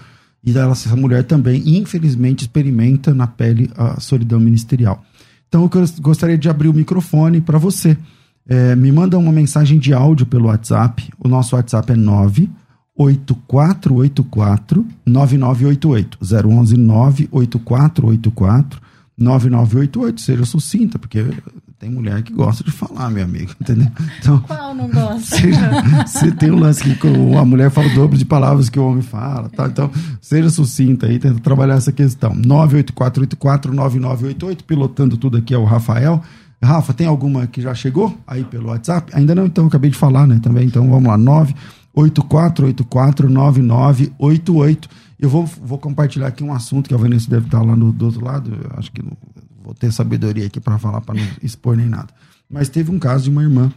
E 0.44 0.56
ela, 0.58 0.72
essa 0.74 0.96
mulher 0.96 1.24
também, 1.24 1.62
infelizmente, 1.78 2.42
experimenta 2.42 3.14
na 3.14 3.26
pele 3.28 3.70
a 3.76 4.00
solidão 4.00 4.40
ministerial. 4.40 5.04
Então, 5.50 5.64
eu 5.64 5.70
gos- 5.70 6.00
gostaria 6.00 6.38
de 6.38 6.48
abrir 6.50 6.68
o 6.70 6.74
microfone 6.74 7.42
para 7.42 7.58
você. 7.58 7.98
É, 8.48 8.76
me 8.76 8.92
manda 8.92 9.18
uma 9.18 9.32
mensagem 9.32 9.80
de 9.80 9.94
áudio 9.94 10.26
pelo 10.26 10.48
WhatsApp. 10.48 11.10
O 11.20 11.28
nosso 11.28 11.56
WhatsApp 11.56 11.94
é 11.94 11.96
98484 11.96 14.86
9988 15.06 16.18
011 16.22 16.78
98484 16.78 18.82
9988. 19.18 20.22
Seja 20.22 20.46
sucinta, 20.46 21.00
porque 21.00 21.26
tem 21.82 21.90
mulher 21.90 22.22
que 22.22 22.32
gosta 22.32 22.64
de 22.64 22.70
falar, 22.70 23.10
meu 23.10 23.24
amigo, 23.24 23.54
entendeu? 23.60 23.88
Então, 24.20 24.40
Qual 24.42 24.76
não 24.76 24.88
gosta? 24.88 25.36
se 26.06 26.32
tem 26.34 26.52
um 26.52 26.60
lance 26.60 26.84
que 26.84 26.96
a 27.36 27.44
mulher 27.44 27.72
fala 27.72 27.88
o 27.88 27.96
dobro 27.96 28.16
de 28.16 28.24
palavras 28.24 28.70
que 28.70 28.80
o 28.80 28.86
homem 28.86 29.02
fala, 29.02 29.50
tá? 29.50 29.66
Então, 29.66 29.90
seja 30.22 30.52
sucinta 30.52 31.08
aí, 31.08 31.18
tenta 31.18 31.40
trabalhar 31.40 31.74
essa 31.74 31.92
questão. 31.92 32.36
984849988, 32.36 34.62
pilotando 34.62 35.18
tudo 35.18 35.38
aqui 35.38 35.56
é 35.56 35.58
o 35.58 35.64
Rafael. 35.64 36.22
Rafa, 36.64 36.94
tem 36.94 37.08
alguma 37.08 37.48
que 37.48 37.60
já 37.62 37.74
chegou 37.74 38.18
aí 38.28 38.44
pelo 38.44 38.68
WhatsApp? 38.70 39.12
Ainda 39.16 39.34
não, 39.34 39.46
então, 39.48 39.66
acabei 39.68 39.90
de 39.90 39.98
falar, 39.98 40.28
né, 40.28 40.40
também. 40.44 40.66
Então, 40.68 40.88
vamos 40.90 41.08
lá, 41.10 41.18
984849988. 43.60 44.88
Eu 45.20 45.30
vou, 45.30 45.46
vou 45.46 45.78
compartilhar 45.78 46.28
aqui 46.28 46.44
um 46.44 46.54
assunto 46.54 46.88
que 46.88 46.94
a 46.94 46.98
Vanessa 46.98 47.30
deve 47.30 47.46
estar 47.46 47.62
lá 47.62 47.76
no, 47.76 47.92
do 47.92 48.06
outro 48.06 48.24
lado. 48.26 48.52
Eu 48.64 48.72
acho 48.78 48.92
que 48.92 49.02
não, 49.04 49.12
vou 49.64 49.74
ter 49.74 49.92
sabedoria 49.92 50.46
aqui 50.48 50.60
para 50.60 50.78
falar, 50.80 51.02
para 51.02 51.16
não 51.16 51.28
expor 51.44 51.76
nem 51.78 51.88
nada. 51.88 52.08
Mas 52.50 52.70
teve 52.70 52.92
um 52.92 52.98
caso 53.00 53.26
de 53.26 53.30
uma 53.30 53.44
irmã 53.44 53.72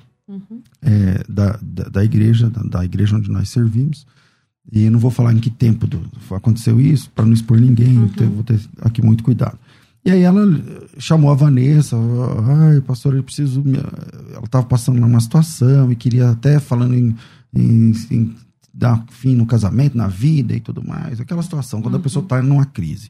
é, 0.82 1.22
da, 1.28 1.58
da, 1.60 1.84
da 1.84 2.04
igreja, 2.04 2.48
da, 2.48 2.62
da 2.62 2.84
igreja 2.84 3.16
onde 3.16 3.30
nós 3.30 3.50
servimos. 3.50 4.06
E 4.72 4.88
não 4.88 4.98
vou 4.98 5.10
falar 5.10 5.34
em 5.34 5.38
que 5.38 5.50
tempo 5.50 5.86
do- 5.86 6.00
aconteceu 6.34 6.80
isso, 6.80 7.10
para 7.10 7.26
não 7.26 7.34
expor 7.34 7.60
ninguém, 7.60 7.96
então 7.96 8.26
eu 8.26 8.32
vou 8.32 8.42
ter 8.42 8.58
aqui 8.80 9.02
muito 9.04 9.22
cuidado. 9.22 9.58
E 10.04 10.10
aí 10.10 10.22
ela 10.22 10.42
chamou 10.98 11.30
a 11.30 11.34
Vanessa, 11.34 11.96
ai, 11.96 12.80
pastor, 12.82 13.14
eu 13.14 13.22
preciso. 13.22 13.62
me-" 13.64 13.78
Ela 13.78 14.44
estava 14.44 14.66
passando 14.66 15.00
numa 15.00 15.20
situação 15.20 15.90
e 15.90 15.96
queria 15.96 16.30
até 16.30 16.60
falando 16.60 16.94
em, 16.94 17.14
em, 17.54 17.92
em 18.10 18.36
dar 18.72 19.04
fim 19.10 19.34
no 19.34 19.46
casamento, 19.46 19.96
na 19.96 20.06
vida 20.08 20.54
e 20.54 20.60
tudo 20.60 20.86
mais. 20.86 21.20
Aquela 21.20 21.42
situação, 21.42 21.80
quando 21.80 21.96
a 21.96 22.00
pessoa 22.00 22.22
está 22.22 22.42
numa 22.42 22.66
crise. 22.66 23.08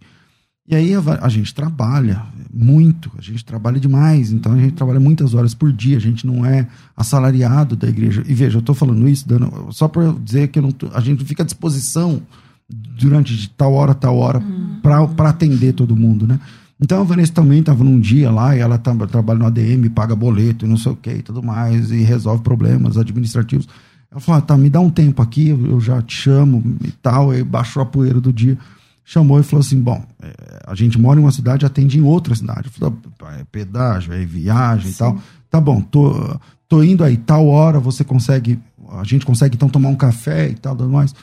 E 0.67 0.75
aí 0.75 0.95
a, 0.95 1.01
a 1.21 1.29
gente 1.29 1.53
trabalha 1.53 2.23
muito, 2.53 3.11
a 3.19 3.21
gente 3.21 3.45
trabalha 3.45 3.79
demais, 3.81 4.33
então 4.33 4.53
a 4.53 4.59
gente 4.59 4.73
trabalha 4.75 5.01
muitas 5.01 5.35
horas 5.35 5.53
por 5.53 5.71
dia, 5.73 5.97
a 5.97 6.01
gente 6.01 6.27
não 6.27 6.47
é 6.47 6.67
assalariado 6.97 7.77
da 7.77 7.89
igreja. 7.89 8.23
E 8.27 8.33
veja, 8.33 8.57
eu 8.57 8.61
estou 8.61 8.75
falando 8.75 9.07
isso 9.09 9.29
dando, 9.29 9.51
só 9.73 9.89
para 9.89 10.13
dizer 10.25 10.49
que 10.49 10.61
não 10.61 10.71
tô- 10.71 10.89
a 10.95 11.01
gente 11.01 11.23
fica 11.25 11.43
à 11.43 11.47
disposição 11.47 12.23
durante 12.69 13.37
de 13.37 13.51
tal 13.51 13.75
hora, 13.75 13.95
tal 13.95 14.17
hora, 14.17 14.43
para 14.83 15.29
atender 15.29 15.75
todo 15.75 15.95
mundo, 15.97 16.27
né? 16.27 16.41
Então 16.85 17.01
a 17.01 17.05
Vanessa 17.05 17.33
também 17.33 17.61
estava 17.61 17.83
num 17.83 17.99
dia 17.99 18.31
lá 18.31 18.55
e 18.55 18.61
ela 18.61 18.77
tava, 18.77 19.07
trabalha 19.07 19.38
no 19.38 19.47
ADM, 19.47 19.88
paga 19.88 20.14
boleto 20.14 20.66
e 20.66 20.68
não 20.68 20.77
sei 20.77 20.92
o 20.92 20.97
que 20.97 21.11
e 21.11 21.23
tudo 21.23 21.42
mais, 21.42 21.90
e 21.90 22.03
resolve 22.03 22.42
problemas 22.42 22.99
administrativos. 22.99 23.66
Ela 24.11 24.20
falou, 24.20 24.38
ah, 24.38 24.42
tá, 24.42 24.55
me 24.55 24.68
dá 24.68 24.81
um 24.81 24.90
tempo 24.90 25.23
aqui, 25.23 25.49
eu 25.49 25.81
já 25.81 26.03
te 26.03 26.14
chamo 26.14 26.62
e 26.85 26.92
tal. 26.92 27.31
Aí 27.31 27.42
baixou 27.42 27.83
a 27.83 27.87
poeira 27.87 28.20
do 28.20 28.31
dia, 28.31 28.59
chamou 29.03 29.40
e 29.40 29.42
falou 29.42 29.62
assim, 29.62 29.81
bom, 29.81 30.05
é, 30.23 30.62
a 30.66 30.75
gente 30.75 31.01
mora 31.01 31.18
em 31.18 31.23
uma 31.23 31.33
cidade, 31.33 31.64
atende 31.64 31.99
em 31.99 32.03
outra 32.03 32.35
cidade. 32.35 32.66
Eu 32.66 32.70
falei, 32.70 32.94
"Ah, 33.25 33.40
é 33.40 33.44
pedágio, 33.51 34.12
é 34.12 34.23
viagem 34.23 34.90
e 34.90 34.94
tal. 34.94 35.18
Tá 35.49 35.59
bom, 35.59 35.81
tô, 35.81 36.38
tô 36.68 36.83
indo 36.83 37.03
aí, 37.03 37.16
tal 37.16 37.49
hora 37.49 37.81
você 37.81 38.05
consegue, 38.05 38.61
a 38.92 39.05
gente 39.05 39.25
consegue 39.25 39.57
então 39.57 39.70
tomar 39.70 39.88
um 39.88 39.97
café 39.97 40.51
e 40.51 40.55
tal, 40.55 40.77
tudo 40.77 40.90
mais. 40.90 41.14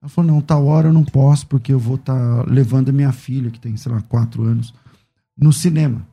Ela 0.00 0.08
falou, 0.08 0.32
não, 0.32 0.40
tal 0.40 0.64
hora 0.64 0.88
eu 0.88 0.92
não 0.92 1.04
posso, 1.04 1.46
porque 1.46 1.70
eu 1.70 1.78
vou 1.78 1.96
estar 1.96 2.48
levando 2.48 2.88
a 2.88 2.92
minha 2.92 3.12
filha, 3.12 3.50
que 3.50 3.60
tem, 3.60 3.76
sei 3.76 3.92
lá, 3.92 4.00
quatro 4.08 4.42
anos, 4.42 4.72
no 5.42 5.52
cinema. 5.52 6.06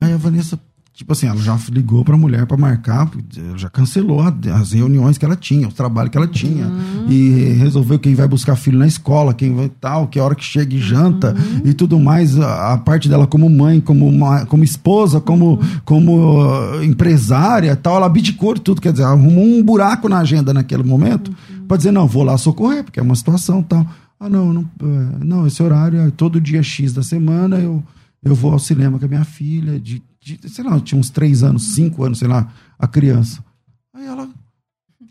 Aí 0.00 0.12
a 0.12 0.16
Vanessa, 0.16 0.58
tipo 0.92 1.12
assim, 1.12 1.26
ela 1.26 1.38
já 1.38 1.56
ligou 1.70 2.04
pra 2.04 2.16
mulher 2.16 2.44
pra 2.44 2.56
marcar, 2.56 3.08
já 3.56 3.70
cancelou 3.70 4.20
as 4.20 4.72
reuniões 4.72 5.16
que 5.16 5.24
ela 5.24 5.36
tinha, 5.36 5.68
o 5.68 5.72
trabalho 5.72 6.10
que 6.10 6.16
ela 6.16 6.26
tinha, 6.26 6.66
e 7.08 7.52
resolveu 7.52 8.00
quem 8.00 8.14
vai 8.14 8.26
buscar 8.26 8.56
filho 8.56 8.78
na 8.78 8.86
escola, 8.86 9.32
quem 9.32 9.54
vai 9.54 9.68
tal, 9.68 10.08
que 10.08 10.18
hora 10.18 10.34
que 10.34 10.44
chega 10.44 10.74
e 10.74 10.80
janta, 10.80 11.36
e 11.64 11.72
tudo 11.72 12.00
mais, 12.00 12.36
a, 12.36 12.72
a 12.72 12.78
parte 12.78 13.08
dela 13.08 13.28
como 13.28 13.48
mãe, 13.48 13.80
como, 13.80 14.08
uma, 14.08 14.44
como 14.46 14.64
esposa, 14.64 15.20
como, 15.20 15.60
como 15.84 16.42
uh, 16.42 16.82
empresária 16.82 17.76
tal, 17.76 17.96
ela 17.96 18.06
abdicou 18.06 18.54
tudo, 18.58 18.80
quer 18.80 18.90
dizer, 18.90 19.04
arrumou 19.04 19.44
um 19.44 19.62
buraco 19.62 20.08
na 20.08 20.18
agenda 20.18 20.52
naquele 20.52 20.82
momento, 20.82 21.32
pra 21.68 21.76
dizer, 21.76 21.92
não, 21.92 22.08
vou 22.08 22.24
lá 22.24 22.36
socorrer, 22.36 22.82
porque 22.82 22.98
é 22.98 23.02
uma 23.02 23.14
situação 23.14 23.62
tal. 23.62 23.86
Ah, 24.24 24.28
não, 24.28 24.52
não, 24.52 24.62
é, 24.80 25.24
não, 25.24 25.46
esse 25.48 25.60
horário 25.60 25.98
é 25.98 26.10
todo 26.10 26.40
dia 26.40 26.62
X 26.62 26.92
da 26.92 27.02
semana, 27.02 27.58
eu, 27.58 27.82
eu 28.22 28.34
vou 28.36 28.52
ao 28.52 28.58
cinema 28.60 28.96
com 28.96 29.04
a 29.04 29.08
minha 29.08 29.24
filha, 29.24 29.80
de, 29.80 30.00
de 30.20 30.38
sei 30.48 30.62
lá, 30.64 30.78
tinha 30.78 30.98
uns 31.00 31.10
três 31.10 31.42
anos, 31.42 31.74
cinco 31.74 32.04
anos, 32.04 32.20
sei 32.20 32.28
lá, 32.28 32.52
a 32.78 32.86
criança. 32.86 33.44
Aí 33.92 34.06
ela, 34.06 34.28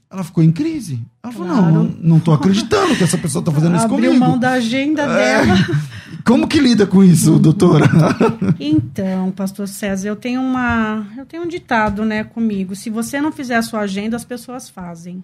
ela 0.10 0.24
ficou 0.24 0.41
em 0.41 0.52
crise. 0.52 1.02
Ela 1.21 1.34
falou, 1.34 1.47
Claro. 1.50 1.62
não, 1.74 1.84
não, 1.84 1.95
não 2.02 2.19
tô 2.21 2.32
acreditando 2.32 2.95
que 2.95 3.04
essa 3.04 3.17
pessoa 3.17 3.43
tá 3.43 3.52
fazendo 3.52 3.76
isso 3.76 3.84
Abriu 3.86 4.12
comigo. 4.13 4.26
mão 4.26 4.39
da 4.39 4.52
agenda 4.54 5.02
É. 5.04 5.45
dela. 5.45 5.58
Como 6.26 6.47
que 6.47 6.60
lida 6.62 6.88
com 6.88 7.04
isso, 7.04 7.38
doutora? 7.38 7.86
Então, 8.60 9.32
pastor 9.32 9.67
César, 9.67 10.08
eu 10.08 10.15
tenho 10.15 10.39
uma, 10.41 11.06
eu 11.17 11.26
tenho 11.26 11.43
um 11.43 11.47
ditado, 11.47 12.06
né, 12.06 12.24
comigo. 12.24 12.76
Se 12.78 12.89
você 12.89 13.19
não 13.19 13.32
fizer 13.32 13.56
a 13.58 13.62
sua 13.62 13.82
agenda, 13.82 14.15
as 14.15 14.24
pessoas 14.24 14.69
fazem. 14.69 15.21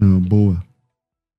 Não, 0.00 0.20
boa. 0.20 0.60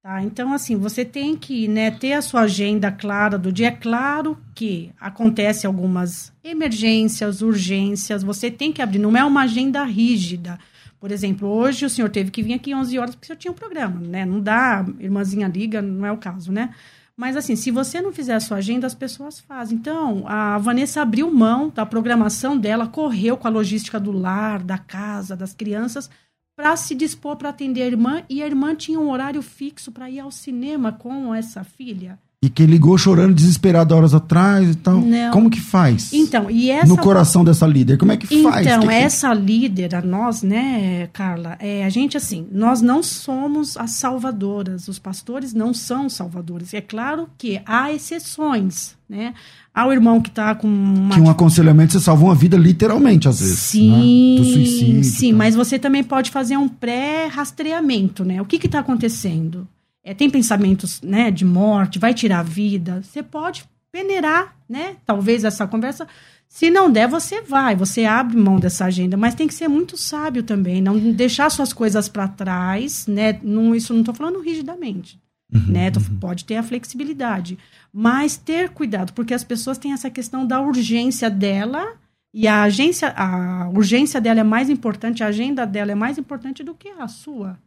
Tá? 0.08 0.24
Então, 0.24 0.54
assim, 0.54 0.78
você 0.78 1.04
tem 1.04 1.36
que 1.36 1.68
né, 1.68 1.92
ter 1.92 2.14
a 2.14 2.22
sua 2.22 2.44
agenda 2.44 2.90
clara 2.90 3.38
do 3.38 3.52
dia. 3.52 3.68
É 3.68 3.72
claro 3.72 4.38
que 4.56 4.90
acontece 4.98 5.68
algumas 5.68 6.32
emergências, 6.42 7.42
urgências, 7.42 8.24
você 8.24 8.50
tem 8.50 8.72
que 8.72 8.82
abrir, 8.82 9.00
não 9.00 9.18
é 9.18 9.26
uma 9.26 9.42
agenda 9.42 9.84
rígida. 9.84 10.58
Por 10.98 11.12
exemplo, 11.12 11.50
hoje 11.50 11.86
o 11.86 11.90
senhor 11.90 12.10
teve 12.10 12.32
que 12.32 12.42
vir 12.42 12.54
aqui 12.54 12.74
11 12.74 12.98
horas 12.98 13.16
porque 13.16 13.26
o 13.26 13.28
senhor 13.28 13.38
tinha 13.38 13.52
um 13.52 13.56
programa, 13.56 14.00
né? 14.00 14.26
Não 14.26 14.40
dá, 14.40 14.86
irmãzinha 14.98 15.46
liga, 15.46 15.82
não 15.82 16.06
é 16.06 16.12
o 16.14 16.18
caso, 16.18 16.54
né? 16.54 16.70
Mas 17.14 17.36
assim, 17.36 17.58
se 17.58 17.70
você 17.70 18.00
não 18.00 18.14
fizer 18.14 18.36
a 18.36 18.40
sua 18.40 18.58
agenda, 18.58 18.88
as 18.88 18.96
pessoas 18.96 19.42
fazem. 19.42 19.78
Então, 19.78 20.24
a 20.26 20.58
Vanessa 20.58 21.02
abriu 21.02 21.30
mão 21.34 21.70
da 21.70 21.86
programação 21.86 22.58
dela, 22.58 22.88
correu 22.88 23.36
com 23.36 23.48
a 23.50 23.52
logística 23.52 24.00
do 24.00 24.14
lar, 24.14 24.64
da 24.64 24.78
casa, 24.78 25.36
das 25.36 25.54
crianças, 25.54 26.10
para 26.58 26.76
se 26.76 26.96
dispor 26.96 27.38
para 27.38 27.50
atender 27.50 27.84
a 27.84 27.86
irmã. 27.86 28.24
E 28.28 28.42
a 28.42 28.48
irmã 28.48 28.76
tinha 28.76 29.00
um 29.00 29.12
horário 29.12 29.44
fixo 29.44 29.92
para 29.92 30.10
ir 30.10 30.20
ao 30.20 30.32
cinema 30.32 30.92
com 30.92 31.34
essa 31.34 31.64
filha. 31.64 32.20
E 32.40 32.50
que 32.50 32.68
ligou 32.68 32.96
chorando 33.00 33.34
desesperado 33.34 33.96
horas 33.96 34.14
atrás 34.14 34.70
e 34.70 34.76
tal. 34.76 35.02
Não. 35.02 35.32
Como 35.32 35.50
que 35.50 35.60
faz? 35.60 36.14
Então, 36.14 36.52
e 36.52 36.70
essa. 36.70 36.86
No 36.86 36.96
coração 36.96 37.44
dessa 37.44 37.66
líder, 37.66 37.98
como 37.98 38.12
é 38.12 38.18
que 38.18 38.28
faz? 38.44 38.64
Então, 38.68 38.82
Que 38.82 38.88
que- 38.90 38.94
essa 38.94 39.34
líder, 39.34 39.96
a 39.96 40.04
nós, 40.04 40.44
né, 40.44 41.08
Carla, 41.12 41.58
é, 41.60 41.84
a 41.84 41.90
gente, 41.90 42.16
assim, 42.16 42.46
nós 42.52 42.80
não 42.80 43.02
somos 43.02 43.76
as 43.76 43.90
salvadoras, 43.94 44.88
os 44.88 45.00
pastores 45.00 45.52
não 45.52 45.74
são 45.74 46.08
salvadores. 46.10 46.76
É 46.76 46.82
claro 46.82 47.28
que 47.40 47.60
há 47.66 47.92
exceções, 47.92 48.96
né? 49.10 49.34
Há 49.74 49.88
o 49.88 49.92
irmão 49.92 50.22
que 50.22 50.30
está 50.30 50.54
com 50.54 50.68
uma 50.68 51.16
Que 51.16 51.20
um 51.22 51.32
aconselhamento 51.32 51.94
você 51.94 52.00
salva 52.00 52.24
uma 52.24 52.36
vida 52.36 52.56
literalmente, 52.56 53.28
às 53.28 53.40
vezes. 53.40 53.58
Sim, 53.58 54.36
né? 54.36 54.42
Do 54.44 54.54
suicídio. 54.54 55.04
sim, 55.06 55.34
mas 55.34 55.56
você 55.56 55.80
também 55.80 56.04
pode 56.04 56.30
fazer 56.30 56.56
um 56.56 56.70
pré-rastreamento, 56.70 58.24
né? 58.24 58.40
O 58.40 58.46
que 58.46 58.64
está 58.64 58.78
acontecendo? 58.80 59.68
É, 60.08 60.14
tem 60.14 60.30
pensamentos 60.30 61.02
né, 61.02 61.30
de 61.30 61.44
morte, 61.44 62.00
vai 62.00 62.14
tirar 62.14 62.40
a 62.40 62.44
vida. 62.44 63.02
Você 63.04 63.22
pode 63.22 63.66
peneirar, 63.92 64.56
né? 64.70 64.96
Talvez 65.06 65.44
essa 65.44 65.68
conversa. 65.68 66.08
Se 66.48 66.72
não 66.72 66.90
der, 66.90 67.10
você 67.10 67.42
vai, 67.42 67.76
você 67.76 68.06
abre 68.06 68.38
mão 68.38 68.58
dessa 68.58 68.86
agenda, 68.86 69.18
mas 69.18 69.36
tem 69.36 69.48
que 69.50 69.54
ser 69.54 69.68
muito 69.68 69.98
sábio 69.98 70.44
também, 70.44 70.82
não 70.82 70.98
deixar 71.12 71.50
suas 71.50 71.74
coisas 71.74 72.08
para 72.08 72.26
trás, 72.26 73.06
né? 73.06 73.38
Não, 73.44 73.76
isso 73.76 73.92
não 73.94 74.00
estou 74.00 74.16
falando 74.16 74.40
rigidamente, 74.40 75.20
né? 75.52 75.92
Tô- 75.92 76.00
Pode 76.22 76.46
ter 76.46 76.56
a 76.56 76.64
flexibilidade, 76.64 77.58
mas 77.92 78.38
ter 78.38 78.70
cuidado, 78.70 79.12
porque 79.12 79.34
as 79.34 79.44
pessoas 79.44 79.78
têm 79.78 79.92
essa 79.92 80.10
questão 80.10 80.48
da 80.48 80.62
urgência 80.62 81.30
dela 81.30 81.86
e 82.34 82.48
a 82.48 82.64
agência, 82.64 83.14
a 83.18 83.68
urgência 83.76 84.22
dela 84.22 84.40
é 84.40 84.44
mais 84.44 84.70
importante, 84.70 85.24
a 85.26 85.28
agenda 85.28 85.66
dela 85.66 85.92
é 85.92 85.96
mais 85.96 86.18
importante 86.18 86.64
do 86.64 86.74
que 86.74 86.88
a 86.98 87.10
sua. 87.10 87.60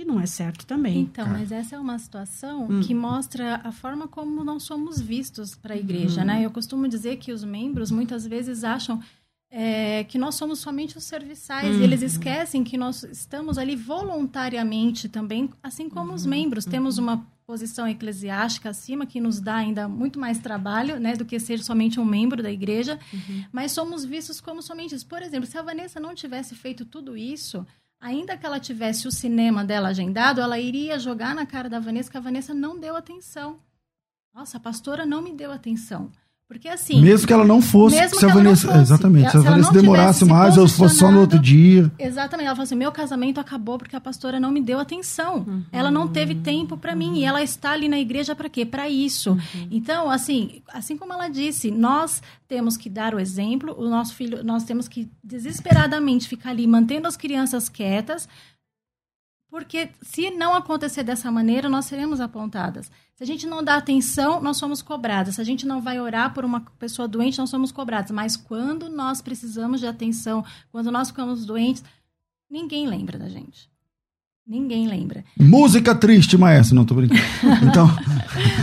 E 0.00 0.04
não 0.04 0.20
é 0.20 0.26
certo 0.26 0.64
também. 0.64 1.00
Então, 1.00 1.26
mas 1.28 1.50
essa 1.50 1.74
é 1.74 1.78
uma 1.78 1.98
situação 1.98 2.68
Hum. 2.70 2.80
que 2.82 2.94
mostra 2.94 3.60
a 3.64 3.72
forma 3.72 4.06
como 4.06 4.44
nós 4.44 4.62
somos 4.62 5.00
vistos 5.00 5.56
para 5.56 5.74
a 5.74 5.76
igreja, 5.76 6.24
né? 6.24 6.40
Eu 6.46 6.52
costumo 6.52 6.86
dizer 6.86 7.16
que 7.16 7.32
os 7.32 7.42
membros 7.42 7.90
muitas 7.90 8.24
vezes 8.24 8.62
acham 8.62 9.02
é, 9.50 10.04
que 10.04 10.16
nós 10.18 10.36
somos 10.36 10.60
somente 10.60 10.96
os 10.96 11.02
serviçais 11.04 11.74
e 11.80 11.82
eles 11.82 12.02
esquecem 12.02 12.62
que 12.62 12.76
nós 12.76 13.02
estamos 13.02 13.56
ali 13.58 13.74
voluntariamente 13.74 15.08
também, 15.08 15.50
assim 15.62 15.88
como 15.88 16.12
os 16.12 16.24
membros. 16.26 16.64
Temos 16.64 16.98
uma 16.98 17.26
posição 17.46 17.88
eclesiástica 17.88 18.68
acima 18.68 19.06
que 19.06 19.18
nos 19.20 19.40
dá 19.40 19.56
ainda 19.56 19.88
muito 19.88 20.20
mais 20.20 20.38
trabalho, 20.38 21.00
né, 21.00 21.16
do 21.16 21.24
que 21.24 21.40
ser 21.40 21.58
somente 21.60 21.98
um 21.98 22.04
membro 22.04 22.42
da 22.42 22.52
igreja, 22.52 23.00
mas 23.50 23.72
somos 23.72 24.04
vistos 24.04 24.38
como 24.40 24.60
somente 24.62 24.94
isso. 24.94 25.06
Por 25.06 25.22
exemplo, 25.22 25.46
se 25.46 25.56
a 25.56 25.62
Vanessa 25.62 25.98
não 25.98 26.14
tivesse 26.14 26.54
feito 26.54 26.84
tudo 26.84 27.16
isso, 27.16 27.66
ainda 28.00 28.36
que 28.36 28.46
ela 28.46 28.60
tivesse 28.60 29.06
o 29.08 29.12
cinema 29.12 29.64
dela 29.64 29.88
agendado, 29.88 30.40
ela 30.40 30.58
iria 30.58 30.98
jogar 30.98 31.34
na 31.34 31.46
cara 31.46 31.68
da 31.68 31.80
Vanessa 31.80 32.10
que 32.10 32.16
a 32.16 32.20
Vanessa 32.20 32.54
não 32.54 32.78
deu 32.78 32.96
atenção. 32.96 33.60
Nossa, 34.32 34.56
a 34.56 34.60
pastora 34.60 35.04
não 35.04 35.20
me 35.20 35.32
deu 35.32 35.50
atenção. 35.50 36.10
Porque 36.48 36.66
assim. 36.66 37.02
Mesmo 37.02 37.26
que 37.26 37.32
ela 37.32 37.44
não 37.44 37.60
fosse, 37.60 37.96
Mesmo 37.96 38.14
se 38.14 38.20
que 38.20 38.24
a 38.24 38.28
ela 38.30 38.36
não 38.36 38.44
Vanessa, 38.44 38.68
fosse. 38.68 38.80
exatamente, 38.80 39.30
se 39.30 39.36
a 39.36 39.40
Se 39.40 39.46
ela 39.46 39.50
Vanessa 39.50 39.72
demorasse 39.72 40.24
mais, 40.24 40.56
ou 40.56 40.66
se 40.66 40.76
fosse 40.78 40.96
só 40.96 41.12
no 41.12 41.20
outro 41.20 41.38
dia. 41.38 41.92
Exatamente. 41.98 42.46
Ela 42.46 42.56
falou 42.56 42.64
assim: 42.64 42.74
meu 42.74 42.90
casamento 42.90 43.38
acabou 43.38 43.76
porque 43.76 43.94
a 43.94 44.00
pastora 44.00 44.40
não 44.40 44.50
me 44.50 44.62
deu 44.62 44.78
atenção. 44.78 45.44
Ela 45.70 45.90
não 45.90 46.08
teve 46.08 46.34
tempo 46.36 46.78
para 46.78 46.96
mim. 46.96 47.18
E 47.18 47.24
ela 47.24 47.42
está 47.42 47.72
ali 47.72 47.86
na 47.86 47.98
igreja 47.98 48.34
para 48.34 48.48
quê? 48.48 48.64
Para 48.64 48.88
isso. 48.88 49.36
Então, 49.70 50.10
assim, 50.10 50.62
assim 50.72 50.96
como 50.96 51.12
ela 51.12 51.28
disse, 51.28 51.70
nós 51.70 52.22
temos 52.48 52.78
que 52.78 52.88
dar 52.88 53.14
o 53.14 53.20
exemplo. 53.20 53.74
O 53.78 53.86
nosso 53.90 54.14
filho, 54.14 54.42
nós 54.42 54.64
temos 54.64 54.88
que 54.88 55.06
desesperadamente 55.22 56.26
ficar 56.26 56.50
ali 56.50 56.66
mantendo 56.66 57.06
as 57.06 57.16
crianças 57.16 57.68
quietas. 57.68 58.26
Porque 59.50 59.90
se 60.02 60.30
não 60.30 60.54
acontecer 60.54 61.02
dessa 61.02 61.30
maneira, 61.30 61.68
nós 61.68 61.86
seremos 61.86 62.20
apontadas. 62.20 62.90
Se 63.14 63.22
a 63.22 63.26
gente 63.26 63.46
não 63.46 63.64
dá 63.64 63.76
atenção, 63.76 64.40
nós 64.40 64.58
somos 64.58 64.82
cobradas. 64.82 65.36
Se 65.36 65.40
a 65.40 65.44
gente 65.44 65.66
não 65.66 65.80
vai 65.80 65.98
orar 65.98 66.34
por 66.34 66.44
uma 66.44 66.60
pessoa 66.78 67.08
doente, 67.08 67.38
nós 67.38 67.48
somos 67.48 67.72
cobradas. 67.72 68.10
Mas 68.10 68.36
quando 68.36 68.88
nós 68.90 69.22
precisamos 69.22 69.80
de 69.80 69.86
atenção, 69.86 70.44
quando 70.70 70.92
nós 70.92 71.08
ficamos 71.08 71.46
doentes, 71.46 71.82
ninguém 72.50 72.86
lembra 72.86 73.18
da 73.18 73.28
gente. 73.28 73.70
Ninguém 74.48 74.88
lembra. 74.88 75.22
Música 75.38 75.94
triste, 75.94 76.38
maestro. 76.38 76.74
Não, 76.74 76.86
tô 76.86 76.94
brincando. 76.94 77.20
Então, 77.68 77.86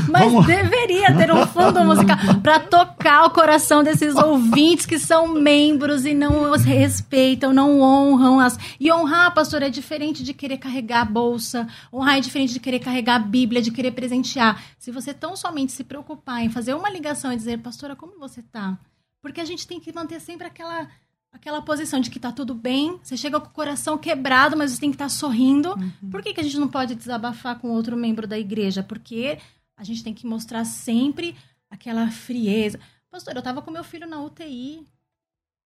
Mas 0.09 0.23
Vamos. 0.23 0.47
deveria 0.47 1.15
ter 1.15 1.31
um 1.31 1.45
fundo 1.45 1.83
musical 1.83 2.17
para 2.41 2.59
tocar 2.59 3.25
o 3.25 3.29
coração 3.29 3.83
desses 3.83 4.15
ouvintes 4.15 4.87
que 4.87 4.97
são 4.97 5.27
membros 5.27 6.03
e 6.05 6.13
não 6.15 6.51
os 6.51 6.63
respeitam, 6.63 7.53
não 7.53 7.81
honram 7.81 8.39
as. 8.39 8.57
E 8.79 8.91
honrar, 8.91 9.31
pastor, 9.35 9.61
é 9.61 9.69
diferente 9.69 10.23
de 10.23 10.33
querer 10.33 10.57
carregar 10.57 11.01
a 11.01 11.05
bolsa, 11.05 11.67
honrar 11.93 12.17
é 12.17 12.21
diferente 12.21 12.53
de 12.53 12.59
querer 12.59 12.79
carregar 12.79 13.15
a 13.15 13.19
Bíblia, 13.19 13.61
de 13.61 13.69
querer 13.69 13.91
presentear. 13.91 14.59
Se 14.79 14.89
você 14.89 15.13
tão 15.13 15.35
somente 15.35 15.71
se 15.71 15.83
preocupar 15.83 16.43
em 16.43 16.49
fazer 16.49 16.73
uma 16.73 16.89
ligação 16.89 17.31
e 17.31 17.37
dizer, 17.37 17.59
pastora, 17.59 17.95
como 17.95 18.17
você 18.17 18.41
tá? 18.41 18.75
Porque 19.21 19.41
a 19.41 19.45
gente 19.45 19.67
tem 19.67 19.79
que 19.79 19.93
manter 19.93 20.19
sempre 20.19 20.47
aquela 20.47 20.87
aquela 21.35 21.61
posição 21.61 21.99
de 21.99 22.09
que 22.09 22.19
tá 22.19 22.31
tudo 22.31 22.53
bem, 22.55 22.97
você 23.03 23.15
chega 23.17 23.39
com 23.39 23.47
o 23.47 23.51
coração 23.51 23.97
quebrado, 23.97 24.55
mas 24.57 24.71
você 24.71 24.79
tem 24.79 24.89
que 24.89 24.95
estar 24.95 25.09
sorrindo. 25.09 25.75
Por 26.09 26.23
que, 26.23 26.33
que 26.33 26.39
a 26.39 26.43
gente 26.43 26.57
não 26.57 26.67
pode 26.67 26.95
desabafar 26.95 27.59
com 27.59 27.69
outro 27.69 27.95
membro 27.97 28.25
da 28.25 28.39
igreja? 28.39 28.81
Porque 28.81 29.37
a 29.77 29.83
gente 29.83 30.03
tem 30.03 30.13
que 30.13 30.25
mostrar 30.25 30.63
sempre 30.65 31.35
aquela 31.69 32.09
frieza. 32.09 32.79
Pastor, 33.11 33.35
eu 33.35 33.41
tava 33.41 33.61
com 33.61 33.69
meu 33.69 33.83
filho 33.83 34.07
na 34.07 34.21
UTI. 34.21 34.87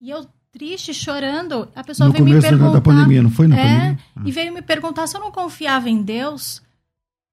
E 0.01 0.11
eu 0.11 0.27
triste, 0.53 0.93
chorando, 0.95 1.69
a 1.75 1.83
pessoa 1.83 2.07
no 2.09 2.13
veio 2.13 2.25
me 2.25 2.41
perguntar. 2.41 2.73
da 2.73 2.81
pandemia, 2.81 3.23
não 3.23 3.31
foi 3.31 3.49
na 3.49 3.59
É, 3.59 3.65
pandemia? 3.67 3.99
e 4.25 4.31
veio 4.31 4.53
me 4.53 4.63
perguntar 4.63 5.07
se 5.07 5.17
eu 5.17 5.21
não 5.21 5.33
confiava 5.33 5.89
em 5.89 6.03
Deus. 6.03 6.63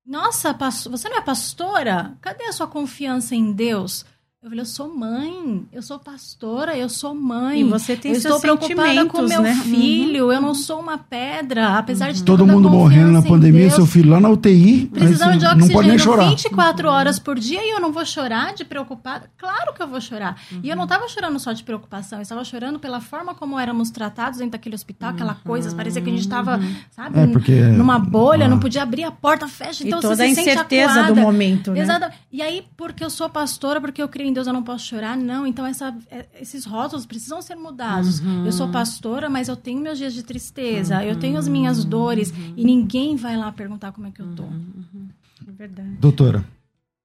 Nossa, 0.06 0.52
você 0.89 1.08
não 1.10 1.17
é 1.17 1.22
pastora? 1.22 2.17
Cadê 2.22 2.46
a 2.46 2.52
sua 2.54 2.65
confiança 2.67 3.36
em 3.36 3.52
Deus? 3.52 4.06
Eu 4.43 4.49
falei, 4.49 4.62
eu 4.62 4.65
sou 4.65 4.91
mãe, 4.91 5.67
eu 5.71 5.84
sou 5.84 5.99
pastora, 5.99 6.75
eu 6.75 6.89
sou 6.89 7.13
mãe. 7.13 7.62
E 7.62 7.63
você 7.63 7.95
tem 7.95 8.12
eu 8.12 8.19
seus 8.19 8.38
estou 8.38 8.58
preocupada 8.58 9.06
com 9.06 9.21
meu 9.21 9.43
né? 9.43 9.54
filho, 9.54 10.25
uhum. 10.25 10.34
eu 10.34 10.41
não 10.41 10.56
sou 10.56 10.80
uma 10.80 10.97
pedra, 10.97 11.77
apesar 11.77 12.12
de 12.12 12.23
Todo 12.23 12.47
mundo 12.47 12.67
morrendo 12.67 13.12
na 13.12 13.21
pandemia, 13.21 13.67
Deus, 13.67 13.75
seu 13.75 13.86
filho 13.86 14.10
lá 14.10 14.19
na 14.19 14.30
UTI, 14.30 14.88
precisando 14.91 15.38
de 15.38 15.45
não 15.45 15.67
pode 15.67 15.89
nem 15.89 15.99
chorar. 15.99 16.27
24 16.30 16.89
horas 16.89 17.19
por 17.19 17.38
dia 17.38 17.63
e 17.63 17.69
eu 17.69 17.80
não 17.80 17.91
vou 17.91 18.04
chorar 18.04 18.56
de 18.56 18.65
preocupada? 18.65 19.30
Claro 19.38 19.75
que 19.75 19.84
eu 19.84 19.88
vou 19.88 20.01
chorar. 20.01 20.41
Uhum. 20.51 20.62
E 20.63 20.69
eu 20.71 20.75
não 20.75 20.86
estava 20.86 21.08
chorando 21.08 21.39
só 21.39 21.54
de 21.54 21.63
preocupação, 21.63 22.17
eu 22.17 22.23
estava 22.23 22.43
chorando 22.43 22.80
pela 22.80 22.99
forma 22.99 23.36
como 23.36 23.60
éramos 23.60 23.91
tratados 23.91 24.39
dentro 24.39 24.54
daquele 24.54 24.73
hospital, 24.73 25.12
aquela 25.12 25.36
coisa, 25.36 25.71
parecia 25.75 26.01
que 26.01 26.10
a 26.10 26.13
gente 26.13 26.23
estava, 26.23 26.60
sabe, 26.89 27.19
é 27.19 27.27
porque... 27.27 27.62
numa 27.62 27.99
bolha, 27.99 28.47
ah. 28.47 28.49
não 28.49 28.58
podia 28.58 28.82
abrir 28.82 29.04
a 29.04 29.12
porta, 29.12 29.47
fecha, 29.47 29.86
então 29.86 29.99
e 29.99 30.01
toda 30.01 30.15
você 30.15 30.23
a 30.23 30.34
se 30.34 30.41
incerteza 30.41 30.93
sente 30.95 31.08
do 31.13 31.15
momento, 31.15 31.73
né? 31.73 31.82
Exato. 31.82 32.12
E 32.32 32.41
aí, 32.41 32.65
porque 32.75 33.04
eu 33.04 33.10
sou 33.12 33.30
pastora, 33.30 33.80
porque 33.80 34.01
eu 34.01 34.10
creio 34.10 34.31
em 34.32 34.34
Deus, 34.34 34.48
eu 34.48 34.54
não 34.54 34.63
posso 34.63 34.86
chorar, 34.86 35.15
não. 35.15 35.46
Então, 35.46 35.65
essa, 35.65 35.96
esses 36.39 36.65
rótulos 36.65 37.06
precisam 37.06 37.41
ser 37.41 37.56
mudados. 37.56 38.20
Uhum. 38.20 38.46
Eu 38.46 38.52
sou 38.52 38.70
pastora, 38.70 39.30
mas 39.30 39.48
eu 39.48 39.56
tenho 39.56 39.80
meus 39.82 39.98
dias 39.98 40.13
de 40.13 40.24
tristeza, 40.24 40.98
uhum. 40.98 41.04
eu 41.04 41.20
tenho 41.20 41.38
as 41.38 41.48
minhas 41.48 41.86
dores, 41.86 42.32
uhum. 42.32 42.54
e 42.58 42.63
ninguém 42.65 43.15
vai 43.15 43.38
lá 43.38 43.52
perguntar 43.52 43.91
como 43.91 44.08
é 44.08 44.12
que 44.12 44.22
eu 44.22 44.34
tô. 44.34 44.44
É 44.44 45.52
verdade. 45.52 45.98
Doutora. 46.00 46.44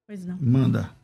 Pois 0.07 0.25
não. 0.25 0.39
Manda 0.41 0.96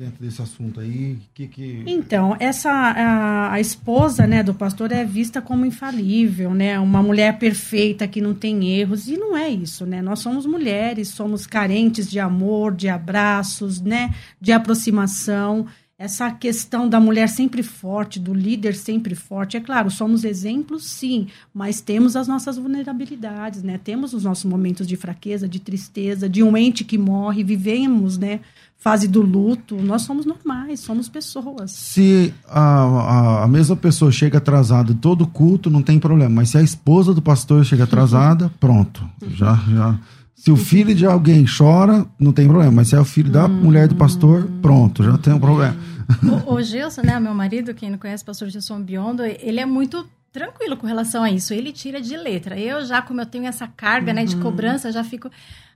dentro 0.00 0.24
desse 0.24 0.40
assunto 0.40 0.80
aí? 0.80 1.18
Que, 1.34 1.46
que... 1.46 1.84
Então, 1.86 2.34
essa 2.40 2.70
a, 2.70 3.52
a, 3.52 3.60
esposa 3.60 4.26
né, 4.26 4.42
do 4.42 4.54
pastor 4.54 4.90
é 4.92 5.04
vista 5.04 5.42
como 5.42 5.66
infalível, 5.66 6.54
né? 6.54 6.80
Uma 6.80 7.02
mulher 7.02 7.38
perfeita 7.38 8.08
que 8.08 8.18
não 8.18 8.32
tem 8.32 8.70
erros. 8.70 9.08
E 9.08 9.18
não 9.18 9.36
é 9.36 9.50
isso, 9.50 9.84
né? 9.84 10.00
Nós 10.00 10.20
somos 10.20 10.46
mulheres, 10.46 11.08
somos 11.08 11.46
carentes 11.46 12.10
de 12.10 12.18
amor, 12.18 12.74
de 12.74 12.88
abraços, 12.88 13.78
né? 13.82 14.14
De 14.40 14.52
aproximação 14.52 15.66
essa 16.00 16.30
questão 16.30 16.88
da 16.88 16.98
mulher 16.98 17.28
sempre 17.28 17.62
forte, 17.62 18.18
do 18.18 18.32
líder 18.32 18.74
sempre 18.74 19.14
forte. 19.14 19.58
É 19.58 19.60
claro, 19.60 19.90
somos 19.90 20.24
exemplos, 20.24 20.84
sim, 20.84 21.26
mas 21.52 21.82
temos 21.82 22.16
as 22.16 22.26
nossas 22.26 22.56
vulnerabilidades, 22.56 23.62
né? 23.62 23.78
Temos 23.84 24.14
os 24.14 24.24
nossos 24.24 24.46
momentos 24.46 24.86
de 24.86 24.96
fraqueza, 24.96 25.46
de 25.46 25.60
tristeza, 25.60 26.26
de 26.26 26.42
um 26.42 26.56
ente 26.56 26.84
que 26.84 26.96
morre, 26.96 27.44
vivemos, 27.44 28.16
né? 28.16 28.40
Fase 28.78 29.06
do 29.06 29.20
luto. 29.20 29.76
Nós 29.76 30.00
somos 30.00 30.24
normais, 30.24 30.80
somos 30.80 31.06
pessoas. 31.06 31.70
Se 31.72 32.32
a, 32.48 32.62
a, 32.62 33.44
a 33.44 33.48
mesma 33.48 33.76
pessoa 33.76 34.10
chega 34.10 34.38
atrasada 34.38 34.94
todo 34.94 35.26
culto, 35.26 35.68
não 35.68 35.82
tem 35.82 35.98
problema. 35.98 36.36
Mas 36.36 36.48
se 36.48 36.56
a 36.56 36.62
esposa 36.62 37.12
do 37.12 37.20
pastor 37.20 37.62
chega 37.62 37.84
atrasada, 37.84 38.50
pronto. 38.58 39.06
Já, 39.36 39.54
já. 39.68 40.00
Se 40.40 40.50
o 40.50 40.56
filho 40.56 40.94
de 40.94 41.04
alguém 41.04 41.44
chora, 41.44 42.06
não 42.18 42.32
tem 42.32 42.48
problema. 42.48 42.72
Mas 42.72 42.88
se 42.88 42.94
é 42.94 42.98
o 42.98 43.04
filho 43.04 43.30
da 43.30 43.46
mulher 43.46 43.86
do 43.86 43.94
pastor, 43.94 44.48
pronto, 44.62 45.04
já 45.04 45.18
tem 45.18 45.34
um 45.34 45.38
problema. 45.38 45.76
O, 46.44 46.54
o 46.54 46.62
Gilson, 46.62 47.02
né, 47.02 47.20
meu 47.20 47.32
marido, 47.32 47.72
quem 47.72 47.88
não 47.88 47.96
conhece 47.96 48.24
o 48.24 48.26
pastor 48.26 48.48
Gilson 48.48 48.82
Biondo, 48.82 49.22
ele 49.22 49.60
é 49.60 49.66
muito 49.66 50.04
tranquilo 50.32 50.76
com 50.76 50.84
relação 50.84 51.22
a 51.22 51.30
isso. 51.30 51.54
Ele 51.54 51.70
tira 51.70 52.00
de 52.00 52.16
letra. 52.16 52.58
Eu 52.58 52.84
já, 52.84 53.00
como 53.00 53.20
eu 53.20 53.26
tenho 53.26 53.46
essa 53.46 53.68
carga, 53.68 54.10
uhum. 54.10 54.16
né, 54.16 54.24
de 54.24 54.34
uhum. 54.34 54.42
cobrança, 54.42 54.90
já 54.90 55.04
fico 55.04 55.30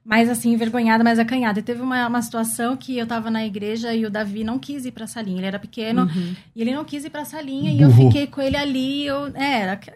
mais 0.05 0.29
assim, 0.29 0.53
envergonhada, 0.55 1.05
mais 1.05 1.21
acanhada. 1.21 1.61
E 1.61 1.63
teve 1.63 1.83
uma, 1.83 2.09
uma 2.09 2.21
situação 2.21 2.77
que 2.77 2.99
eu 2.99 3.07
tava 3.07 3.31
na 3.31 3.47
igreja 3.47 3.95
e 3.95 4.07
o 4.07 4.11
Davi 4.11 4.43
não 4.43 4.59
quis 4.59 4.85
ir 4.87 4.91
pra 4.91 5.07
salinha. 5.07 5.39
Ele 5.39 5.47
era 5.47 5.59
pequeno 5.59 6.03
uhum. 6.03 6.35
e 6.57 6.63
ele 6.63 6.75
não 6.75 6.85
quis 6.85 7.05
ir 7.05 7.11
pra 7.11 7.25
salinha 7.25 7.71
Burro. 7.71 8.01
e 8.01 8.05
eu 8.05 8.09
fiquei 8.09 8.27
com 8.27 8.41
ele 8.41 8.57
ali. 8.57 9.07
Eu, 9.07 9.27
é, 9.35 9.61
era, 9.61 9.77
quem 9.77 9.95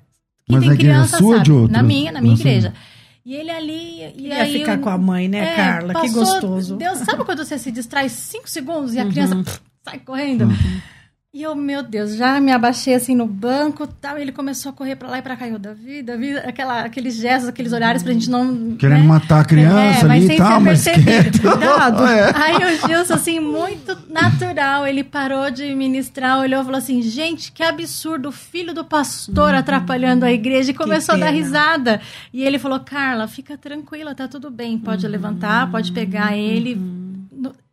Mas 0.48 0.60
tem 0.60 0.76
criança 0.76 1.16
sua 1.16 1.38
sabe. 1.38 1.72
Na 1.72 1.82
minha, 1.82 2.12
na 2.12 2.20
minha 2.20 2.34
igreja. 2.34 2.72
E 3.28 3.34
ele 3.34 3.50
ali. 3.50 4.14
E 4.16 4.32
aí 4.32 4.60
ficar 4.60 4.78
eu, 4.78 4.80
com 4.80 4.88
a 4.88 4.96
mãe, 4.96 5.28
né, 5.28 5.52
é, 5.52 5.54
Carla? 5.54 5.92
Passou, 5.92 6.08
que 6.08 6.14
gostoso. 6.14 6.76
Deus, 6.76 6.98
sabe 7.00 7.26
quando 7.26 7.44
você 7.44 7.58
se 7.58 7.70
distrai 7.70 8.08
cinco 8.08 8.48
segundos 8.48 8.94
e 8.94 8.98
a 8.98 9.04
uhum. 9.04 9.10
criança 9.10 9.36
pff, 9.36 9.60
sai 9.84 9.98
correndo? 9.98 10.46
Uhum. 10.46 10.80
E 11.38 11.44
eu, 11.44 11.54
meu 11.54 11.84
Deus, 11.84 12.16
já 12.16 12.40
me 12.40 12.50
abaixei 12.50 12.94
assim 12.94 13.14
no 13.14 13.24
banco 13.24 13.86
tal. 13.86 14.18
E 14.18 14.22
ele 14.22 14.32
começou 14.32 14.70
a 14.70 14.72
correr 14.72 14.96
para 14.96 15.08
lá 15.08 15.18
e 15.18 15.22
pra 15.22 15.36
cá. 15.36 15.46
E 15.46 15.52
eu, 15.52 15.58
Davi, 15.60 16.02
Davi, 16.02 16.36
aquela, 16.36 16.80
aqueles 16.80 17.14
gestos, 17.14 17.48
aqueles 17.48 17.72
horários 17.72 18.02
pra 18.02 18.12
gente 18.12 18.28
não. 18.28 18.74
Querendo 18.74 19.02
né? 19.02 19.06
matar 19.06 19.42
a 19.42 19.44
criança 19.44 20.04
é, 20.08 20.10
ali 20.10 20.34
e 20.34 20.36
tal, 20.36 20.60
mas. 20.60 20.82
Cuidado. 21.40 22.02
é. 22.10 22.32
Aí 22.34 22.56
o 22.56 22.88
Gilson, 22.88 23.14
assim, 23.14 23.38
muito 23.38 23.96
natural, 24.10 24.84
ele 24.84 25.04
parou 25.04 25.48
de 25.48 25.72
ministrar, 25.76 26.40
olhou 26.40 26.60
e 26.60 26.64
falou 26.64 26.78
assim: 26.78 27.00
gente, 27.02 27.52
que 27.52 27.62
absurdo, 27.62 28.30
o 28.30 28.32
filho 28.32 28.74
do 28.74 28.84
pastor 28.84 29.52
uhum. 29.52 29.60
atrapalhando 29.60 30.24
a 30.24 30.32
igreja. 30.32 30.72
E 30.72 30.74
começou 30.74 31.14
a 31.14 31.18
dar 31.18 31.30
risada. 31.30 32.00
E 32.32 32.42
ele 32.42 32.58
falou: 32.58 32.80
Carla, 32.80 33.28
fica 33.28 33.56
tranquila, 33.56 34.12
tá 34.12 34.26
tudo 34.26 34.50
bem. 34.50 34.76
Pode 34.76 35.06
uhum. 35.06 35.12
levantar, 35.12 35.70
pode 35.70 35.92
pegar 35.92 36.36
ele. 36.36 36.74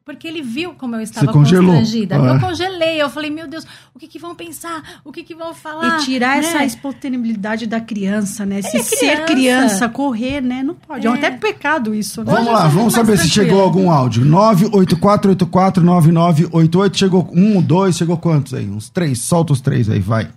Porque 0.06 0.28
ele 0.28 0.44
viu 0.44 0.76
como 0.76 0.96
eu 0.96 1.02
estava 1.02 1.34
constrangida. 1.34 2.16
Ah. 2.16 2.36
Eu 2.36 2.40
congelei. 2.40 3.02
Eu 3.02 3.10
falei, 3.10 3.32
meu 3.32 3.48
Deus, 3.48 3.66
o 3.92 3.98
que, 3.98 4.08
que 4.08 4.20
vão 4.20 4.36
pensar? 4.36 5.02
O 5.04 5.12
que, 5.12 5.24
que 5.24 5.34
vão 5.34 5.52
falar? 5.52 5.98
E 5.98 6.06
tirar 6.06 6.40
né? 6.40 6.46
essa 6.46 6.64
espontaneidade 6.64 7.66
da 7.66 7.82
criança, 7.82 8.46
né? 8.46 8.62
Se 8.62 8.68
é 8.68 8.84
criança. 8.84 8.96
ser 8.98 9.26
criança, 9.26 9.90
correr, 9.90 10.42
né? 10.42 10.62
Não 10.62 10.76
pode. 10.76 11.08
É, 11.08 11.10
é 11.10 11.14
até 11.14 11.32
pecado 11.32 11.96
isso, 11.96 12.24
né? 12.24 12.32
Vamos 12.32 12.54
lá, 12.54 12.68
vamos 12.68 12.94
saber 12.94 13.18
se 13.18 13.28
chegou 13.28 13.60
algum 13.60 13.90
áudio. 13.90 14.24
984849988. 14.26 16.96
Chegou 16.96 17.28
um, 17.34 17.60
dois, 17.60 17.98
chegou 17.98 18.16
quantos 18.16 18.54
aí? 18.54 18.70
Uns 18.70 18.92
três. 18.92 19.22
Solta 19.22 19.54
os 19.54 19.62
três 19.62 19.90
aí, 19.90 20.00
vai. 20.00 20.30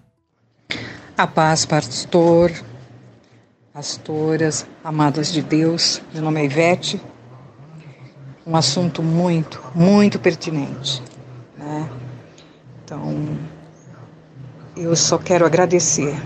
A 1.15 1.27
paz, 1.27 1.67
pastor, 1.67 2.51
pastoras, 3.75 4.67
amadas 4.83 5.31
de 5.31 5.43
Deus. 5.43 6.01
Meu 6.15 6.23
nome 6.23 6.41
é 6.41 6.47
Ivete 6.47 6.99
um 8.49 8.57
assunto 8.57 9.03
muito, 9.03 9.61
muito 9.75 10.19
pertinente. 10.19 11.03
Né? 11.59 11.87
Então, 12.83 13.15
eu 14.75 14.97
só 14.97 15.19
quero 15.19 15.45
agradecer, 15.45 16.17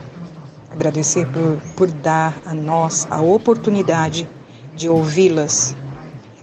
agradecer 0.71 1.27
por, 1.27 1.61
por 1.75 1.91
dar 1.91 2.41
a 2.47 2.55
nós 2.55 3.09
a 3.11 3.21
oportunidade 3.21 4.29
de 4.77 4.89
ouvi-las 4.89 5.75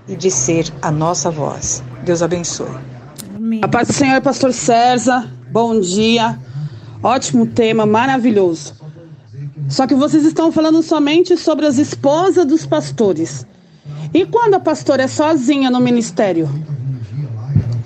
e 0.06 0.18
de 0.18 0.30
ser 0.30 0.66
a 0.82 0.92
nossa 0.92 1.32
voz. 1.32 1.82
Deus 2.04 2.22
abençoe. 2.22 2.68
Amém. 3.34 3.62
A 3.64 3.68
paz 3.68 3.88
do 3.88 3.94
Senhor, 3.94 4.22
Pastor 4.22 4.52
César. 4.52 5.32
Bom 5.50 5.80
dia. 5.80 6.38
Ótimo 7.02 7.48
tema, 7.48 7.86
maravilhoso. 7.86 8.76
Só 9.70 9.88
que 9.88 9.96
vocês 9.96 10.26
estão 10.26 10.52
falando 10.52 10.84
somente 10.84 11.38
sobre 11.38 11.66
as 11.66 11.78
esposas 11.78 12.46
dos 12.46 12.66
pastores. 12.66 13.48
E 14.14 14.26
quando 14.26 14.56
a 14.56 14.60
pastora 14.60 15.04
é 15.04 15.08
sozinha 15.08 15.70
no 15.70 15.80
ministério? 15.80 16.50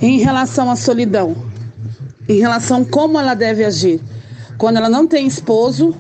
Em 0.02 0.20
relação 0.20 0.72
à 0.72 0.76
solidão? 0.76 1.36
Em 2.28 2.40
relação 2.40 2.82
a 2.82 2.86
como 2.86 3.20
ela 3.20 3.34
deve 3.34 3.66
agir? 3.66 4.00
Quando 4.58 4.78
ela 4.78 4.90
não 4.90 5.06
tem 5.06 5.28
esposo, 5.28 5.96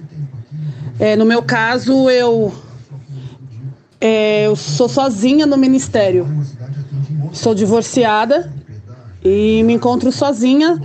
é, 0.97 1.15
no 1.17 1.25
meu 1.25 1.43
caso, 1.43 2.09
eu, 2.09 2.53
é, 3.99 4.47
eu 4.47 4.55
sou 4.55 4.87
sozinha 4.87 5.45
no 5.45 5.57
ministério. 5.57 6.25
Sou 7.33 7.53
divorciada 7.53 8.53
e 9.23 9.61
me 9.63 9.73
encontro 9.73 10.11
sozinha 10.11 10.81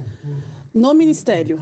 no 0.74 0.94
ministério. 0.94 1.61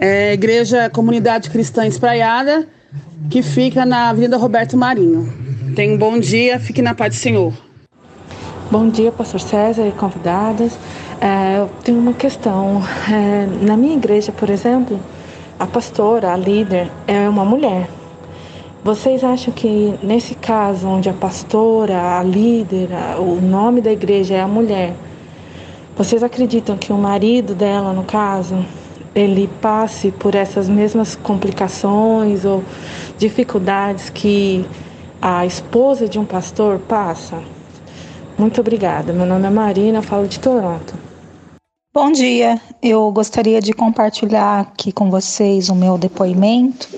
É, 0.00 0.32
igreja 0.32 0.90
Comunidade 0.90 1.50
Cristã 1.50 1.86
Espraiada, 1.86 2.66
que 3.30 3.42
fica 3.42 3.86
na 3.86 4.08
Avenida 4.08 4.36
Roberto 4.36 4.76
Marinho. 4.76 5.45
Tenha 5.76 5.92
um 5.92 5.98
bom 5.98 6.18
dia, 6.18 6.58
fique 6.58 6.80
na 6.80 6.94
paz 6.94 7.14
do 7.14 7.18
Senhor. 7.18 7.52
Bom 8.70 8.88
dia, 8.88 9.12
pastor 9.12 9.38
César 9.38 9.86
e 9.86 9.92
convidadas. 9.92 10.72
É, 11.20 11.58
eu 11.58 11.68
tenho 11.84 11.98
uma 11.98 12.14
questão. 12.14 12.82
É, 13.12 13.46
na 13.62 13.76
minha 13.76 13.94
igreja, 13.94 14.32
por 14.32 14.48
exemplo, 14.48 14.98
a 15.58 15.66
pastora, 15.66 16.32
a 16.32 16.36
líder, 16.36 16.90
é 17.06 17.28
uma 17.28 17.44
mulher. 17.44 17.90
Vocês 18.82 19.22
acham 19.22 19.52
que 19.52 19.94
nesse 20.02 20.34
caso, 20.34 20.88
onde 20.88 21.10
a 21.10 21.12
pastora, 21.12 22.18
a 22.18 22.22
líder, 22.22 22.88
a, 22.94 23.20
o 23.20 23.38
nome 23.38 23.82
da 23.82 23.92
igreja 23.92 24.34
é 24.34 24.40
a 24.40 24.48
mulher, 24.48 24.94
vocês 25.94 26.22
acreditam 26.22 26.78
que 26.78 26.90
o 26.90 26.96
marido 26.96 27.54
dela, 27.54 27.92
no 27.92 28.04
caso, 28.04 28.64
ele 29.14 29.46
passe 29.60 30.10
por 30.10 30.34
essas 30.34 30.70
mesmas 30.70 31.14
complicações 31.14 32.46
ou 32.46 32.64
dificuldades 33.18 34.08
que 34.08 34.64
a 35.20 35.46
esposa 35.46 36.08
de 36.08 36.18
um 36.18 36.24
pastor 36.24 36.78
passa? 36.78 37.42
Muito 38.38 38.60
obrigada. 38.60 39.12
Meu 39.12 39.26
nome 39.26 39.46
é 39.46 39.50
Marina, 39.50 40.02
falo 40.02 40.28
de 40.28 40.38
Toronto. 40.38 40.94
Bom 41.94 42.12
dia. 42.12 42.60
Eu 42.82 43.10
gostaria 43.10 43.60
de 43.60 43.72
compartilhar 43.72 44.60
aqui 44.60 44.92
com 44.92 45.10
vocês 45.10 45.70
o 45.70 45.74
meu 45.74 45.96
depoimento. 45.96 46.88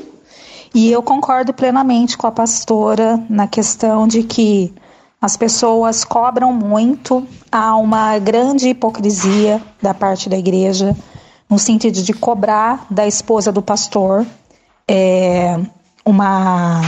E 0.74 0.90
eu 0.90 1.02
concordo 1.02 1.52
plenamente 1.52 2.18
com 2.18 2.26
a 2.26 2.32
pastora 2.32 3.22
na 3.30 3.46
questão 3.46 4.08
de 4.08 4.22
que 4.22 4.74
as 5.20 5.36
pessoas 5.36 6.04
cobram 6.04 6.52
muito, 6.52 7.26
há 7.50 7.76
uma 7.76 8.18
grande 8.18 8.68
hipocrisia 8.68 9.62
da 9.80 9.94
parte 9.94 10.28
da 10.28 10.36
igreja, 10.36 10.96
no 11.48 11.58
sentido 11.58 12.02
de 12.02 12.12
cobrar 12.12 12.86
da 12.90 13.06
esposa 13.06 13.50
do 13.50 13.62
pastor 13.62 14.26
é, 14.86 15.58
uma 16.04 16.82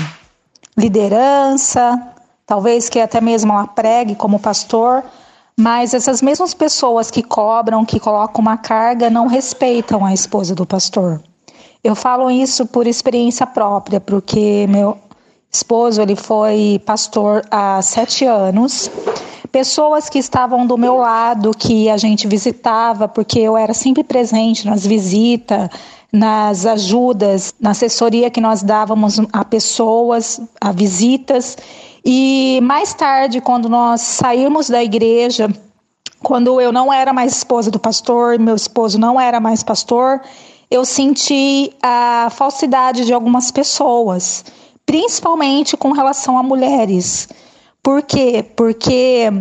liderança, 0.81 2.01
talvez 2.47 2.89
que 2.89 2.99
até 2.99 3.21
mesmo 3.21 3.53
ela 3.53 3.67
pregue 3.67 4.15
como 4.15 4.41
pastor, 4.41 5.05
Mas 5.61 5.93
essas 5.93 6.23
mesmas 6.23 6.55
pessoas 6.55 7.11
que 7.11 7.23
cobram, 7.23 7.85
que 7.85 8.01
colocam 8.01 8.41
uma 8.41 8.57
carga, 8.57 9.11
não 9.11 9.27
respeitam 9.27 10.03
a 10.07 10.15
esposa 10.15 10.55
do 10.55 10.65
pastor. 10.65 11.21
Eu 11.85 11.95
falo 11.95 12.31
isso 12.31 12.65
por 12.65 12.87
experiência 12.87 13.47
própria, 13.47 14.01
porque 14.01 14.67
meu 14.71 14.97
esposo 15.53 16.01
ele 16.01 16.17
foi 16.17 16.81
pastor 16.87 17.45
há 17.51 17.83
sete 17.83 18.25
anos. 18.25 18.91
Pessoas 19.53 20.09
que 20.09 20.19
estavam 20.19 20.67
do 20.67 20.79
meu 20.79 20.97
lado, 20.97 21.51
que 21.51 21.91
a 21.91 21.99
gente 21.99 22.27
visitava, 22.27 23.07
porque 23.07 23.39
eu 23.39 23.55
era 23.55 23.75
sempre 23.75 24.03
presente 24.03 24.65
nas 24.65 24.87
visitas, 24.87 25.69
nas 26.13 26.67
ajudas, 26.67 27.55
na 27.61 27.71
assessoria 27.71 28.31
que 28.31 28.41
nós 28.41 28.63
dávamos 28.63 29.21
a 29.33 29.45
pessoas, 29.45 30.41
a 30.61 30.73
visitas. 30.73 31.57
E 32.05 32.61
mais 32.63 32.95
tarde, 32.95 33.41
quando 33.41 33.69
nós 33.69 34.01
saímos 34.01 34.69
da 34.69 34.83
igreja, 34.83 35.49
quando 36.23 36.61
eu 36.61 36.73
não 36.73 36.93
era 36.93 37.13
mais 37.13 37.37
esposa 37.37 37.71
do 37.71 37.79
pastor, 37.79 38.39
meu 38.39 38.57
esposo 38.57 38.99
não 38.99 39.21
era 39.21 39.41
mais 39.41 39.63
pastor, 39.63 40.21
eu 40.71 40.85
senti 40.85 41.73
a 41.83 42.29
falsidade 42.31 43.05
de 43.05 43.13
algumas 43.13 43.51
pessoas, 43.51 44.45
principalmente 44.87 45.77
com 45.77 45.93
relação 45.93 46.39
a 46.39 46.43
mulheres. 46.43 47.29
Por 47.83 48.03
quê? 48.03 48.45
Porque 48.55 49.33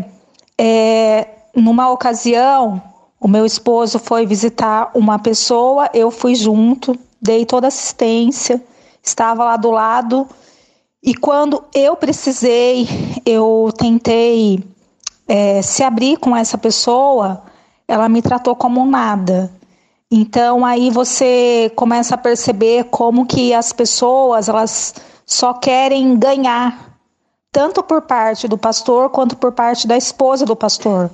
é, 0.57 1.27
numa 1.55 1.89
ocasião 1.91 2.81
o 3.19 3.27
meu 3.27 3.45
esposo 3.45 3.99
foi 3.99 4.25
visitar 4.25 4.91
uma 4.93 5.19
pessoa, 5.19 5.89
eu 5.93 6.09
fui 6.09 6.35
junto, 6.35 6.97
dei 7.21 7.45
toda 7.45 7.67
assistência, 7.67 8.63
estava 9.03 9.43
lá 9.43 9.57
do 9.57 9.69
lado. 9.71 10.27
E 11.03 11.13
quando 11.13 11.63
eu 11.73 11.97
precisei, 11.97 12.87
eu 13.25 13.73
tentei 13.77 14.63
é, 15.27 15.61
se 15.61 15.83
abrir 15.83 16.17
com 16.17 16.35
essa 16.35 16.57
pessoa, 16.57 17.43
ela 17.87 18.07
me 18.07 18.21
tratou 18.21 18.55
como 18.55 18.85
nada. 18.85 19.51
Então 20.09 20.65
aí 20.65 20.89
você 20.89 21.71
começa 21.75 22.15
a 22.15 22.17
perceber 22.17 22.85
como 22.85 23.25
que 23.25 23.53
as 23.53 23.73
pessoas 23.73 24.47
elas 24.47 24.95
só 25.25 25.53
querem 25.53 26.17
ganhar, 26.17 26.97
tanto 27.51 27.83
por 27.83 28.01
parte 28.01 28.47
do 28.47 28.57
pastor 28.57 29.09
quanto 29.09 29.35
por 29.35 29.51
parte 29.51 29.85
da 29.85 29.97
esposa 29.97 30.45
do 30.45 30.55
pastor 30.55 31.11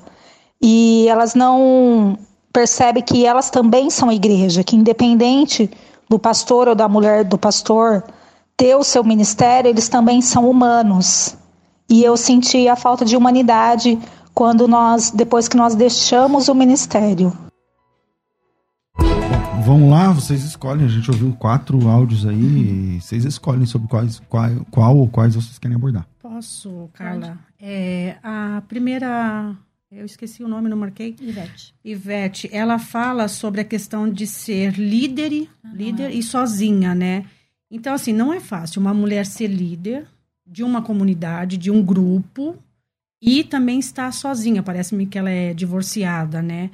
e 0.62 1.08
elas 1.08 1.36
não 1.36 2.18
percebem 2.52 3.04
que 3.04 3.26
elas 3.26 3.50
também 3.50 3.90
são 3.90 4.12
igreja, 4.12 4.64
que 4.64 4.76
independente 4.76 5.70
do 6.10 6.18
pastor 6.18 6.68
ou 6.68 6.76
da 6.76 6.88
mulher 6.88 7.24
do 7.24 7.38
pastor 7.38 8.04
ter 8.56 8.76
o 8.76 8.84
seu 8.84 9.04
ministério, 9.04 9.70
eles 9.70 9.90
também 9.90 10.22
são 10.22 10.50
humanos. 10.50 11.38
E 11.90 12.04
eu 12.04 12.16
senti 12.16 12.68
a 12.68 12.76
falta 12.76 13.04
de 13.04 13.16
humanidade 13.16 14.00
quando 14.34 14.68
nós, 14.68 15.12
depois 15.12 15.48
que 15.48 15.58
nós 15.58 15.76
deixamos 15.76 16.48
o 16.48 16.56
ministério. 16.56 17.34
Bom, 18.98 19.62
vamos 19.62 19.90
lá, 19.90 20.12
vocês 20.12 20.44
escolhem. 20.44 20.86
A 20.86 20.90
gente 20.90 21.12
ouviu 21.12 21.36
quatro 21.38 21.88
áudios 21.88 22.26
aí. 22.26 23.00
Vocês 23.02 23.26
escolhem 23.26 23.66
sobre 23.66 23.88
quais, 23.88 24.22
qual, 24.30 24.50
qual 24.72 24.98
ou 24.98 25.08
quais 25.08 25.36
vocês 25.36 25.60
querem 25.60 25.76
abordar. 25.76 26.08
Posso, 26.22 26.90
Carla? 26.94 27.38
É, 27.60 28.16
a 28.24 28.62
primeira 28.68 29.56
eu 29.92 30.06
esqueci 30.06 30.44
o 30.44 30.48
nome, 30.48 30.70
não 30.70 30.78
marquei. 30.78 31.16
Ivete. 31.22 31.74
Ivete, 31.84 32.50
ela 32.52 32.78
fala 32.80 33.28
sobre 33.28 33.62
a 33.62 33.66
questão 33.66 34.10
de 34.10 34.28
ser 34.28 34.74
líder, 34.74 35.48
ah, 35.64 35.70
líder 35.74 36.12
é. 36.12 36.14
e 36.14 36.24
sozinha, 36.24 36.94
né? 36.94 37.26
Então, 37.70 37.94
assim, 37.94 38.14
não 38.14 38.34
é 38.34 38.40
fácil 38.40 38.82
uma 38.82 38.94
mulher 38.94 39.26
ser 39.26 39.48
líder 39.48 40.08
de 40.46 40.64
uma 40.64 40.82
comunidade, 40.82 41.58
de 41.58 41.72
um 41.72 41.84
grupo, 41.84 42.58
e 43.22 43.44
também 43.44 43.80
estar 43.80 44.12
sozinha. 44.12 44.62
Parece-me 44.62 45.06
que 45.06 45.18
ela 45.18 45.30
é 45.30 45.54
divorciada, 45.54 46.42
né? 46.42 46.70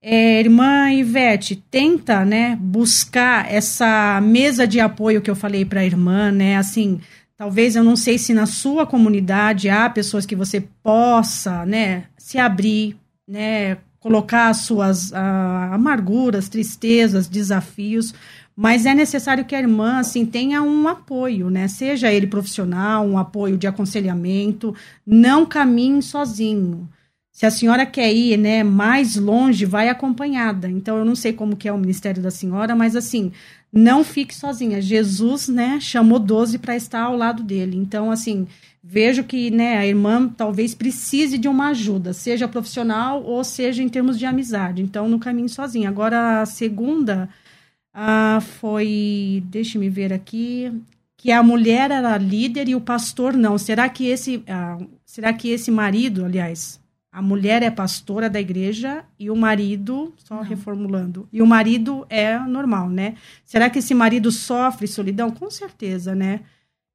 É, 0.00 0.40
irmã 0.40 0.90
Ivete, 0.90 1.54
tenta, 1.70 2.24
né, 2.24 2.56
buscar 2.60 3.48
essa 3.48 4.20
mesa 4.20 4.66
de 4.66 4.80
apoio 4.80 5.22
que 5.22 5.30
eu 5.30 5.36
falei 5.36 5.64
para 5.64 5.80
a 5.80 5.84
irmã, 5.84 6.32
né? 6.32 6.56
Assim, 6.56 7.00
talvez 7.42 7.74
eu 7.74 7.82
não 7.82 7.96
sei 7.96 8.18
se 8.18 8.32
na 8.32 8.46
sua 8.46 8.86
comunidade 8.86 9.68
há 9.68 9.90
pessoas 9.90 10.24
que 10.24 10.36
você 10.36 10.60
possa, 10.80 11.66
né, 11.66 12.04
se 12.16 12.38
abrir, 12.38 12.96
né, 13.26 13.78
colocar 13.98 14.54
suas 14.54 15.12
amarguras, 15.12 16.48
tristezas, 16.48 17.26
desafios, 17.26 18.14
mas 18.54 18.86
é 18.86 18.94
necessário 18.94 19.44
que 19.44 19.56
a 19.56 19.58
irmã 19.58 19.98
assim 19.98 20.24
tenha 20.24 20.62
um 20.62 20.86
apoio, 20.86 21.50
né? 21.50 21.66
Seja 21.66 22.12
ele 22.12 22.28
profissional, 22.28 23.04
um 23.04 23.18
apoio 23.18 23.58
de 23.58 23.66
aconselhamento, 23.66 24.72
não 25.04 25.44
caminhe 25.44 26.00
sozinho. 26.00 26.88
Se 27.32 27.44
a 27.44 27.50
senhora 27.50 27.84
quer 27.84 28.12
ir, 28.12 28.36
né, 28.36 28.62
mais 28.62 29.16
longe, 29.16 29.64
vai 29.64 29.88
acompanhada. 29.88 30.70
Então 30.70 30.96
eu 30.96 31.04
não 31.04 31.16
sei 31.16 31.32
como 31.32 31.56
que 31.56 31.66
é 31.66 31.72
o 31.72 31.78
ministério 31.78 32.22
da 32.22 32.30
senhora, 32.30 32.76
mas 32.76 32.94
assim, 32.94 33.32
não 33.72 34.04
fique 34.04 34.34
sozinha. 34.34 34.82
Jesus, 34.82 35.48
né, 35.48 35.80
chamou 35.80 36.18
12 36.18 36.58
para 36.58 36.76
estar 36.76 37.02
ao 37.02 37.16
lado 37.16 37.42
dele. 37.42 37.76
Então 37.76 38.10
assim, 38.10 38.46
vejo 38.82 39.24
que 39.24 39.50
né, 39.50 39.78
a 39.78 39.86
irmã 39.86 40.28
talvez 40.28 40.74
precise 40.74 41.38
de 41.38 41.48
uma 41.48 41.68
ajuda, 41.68 42.12
seja 42.12 42.48
profissional 42.48 43.22
ou 43.22 43.44
seja 43.44 43.82
em 43.82 43.88
termos 43.88 44.18
de 44.18 44.26
amizade. 44.26 44.82
Então, 44.82 45.08
no 45.08 45.18
caminho 45.18 45.48
sozinha. 45.48 45.88
Agora, 45.88 46.42
a 46.42 46.46
segunda 46.46 47.28
ah, 47.94 48.40
foi, 48.40 49.42
deixe-me 49.46 49.88
ver 49.88 50.12
aqui, 50.12 50.72
que 51.16 51.30
a 51.30 51.42
mulher 51.42 51.90
era 51.90 52.18
líder 52.18 52.68
e 52.68 52.74
o 52.74 52.80
pastor 52.80 53.34
não. 53.34 53.56
Será 53.56 53.88
que 53.88 54.06
esse, 54.06 54.42
ah, 54.48 54.78
será 55.04 55.32
que 55.32 55.48
esse 55.48 55.70
marido, 55.70 56.24
aliás, 56.24 56.80
a 57.12 57.20
mulher 57.20 57.62
é 57.62 57.70
pastora 57.70 58.30
da 58.30 58.40
igreja 58.40 59.04
e 59.18 59.30
o 59.30 59.36
marido, 59.36 60.14
só 60.16 60.36
não. 60.36 60.42
reformulando, 60.42 61.28
e 61.30 61.42
o 61.42 61.46
marido 61.46 62.06
é 62.08 62.38
normal, 62.38 62.88
né? 62.88 63.16
Será 63.44 63.68
que 63.68 63.80
esse 63.80 63.92
marido 63.92 64.32
sofre 64.32 64.86
solidão? 64.86 65.30
Com 65.30 65.50
certeza, 65.50 66.14
né? 66.14 66.40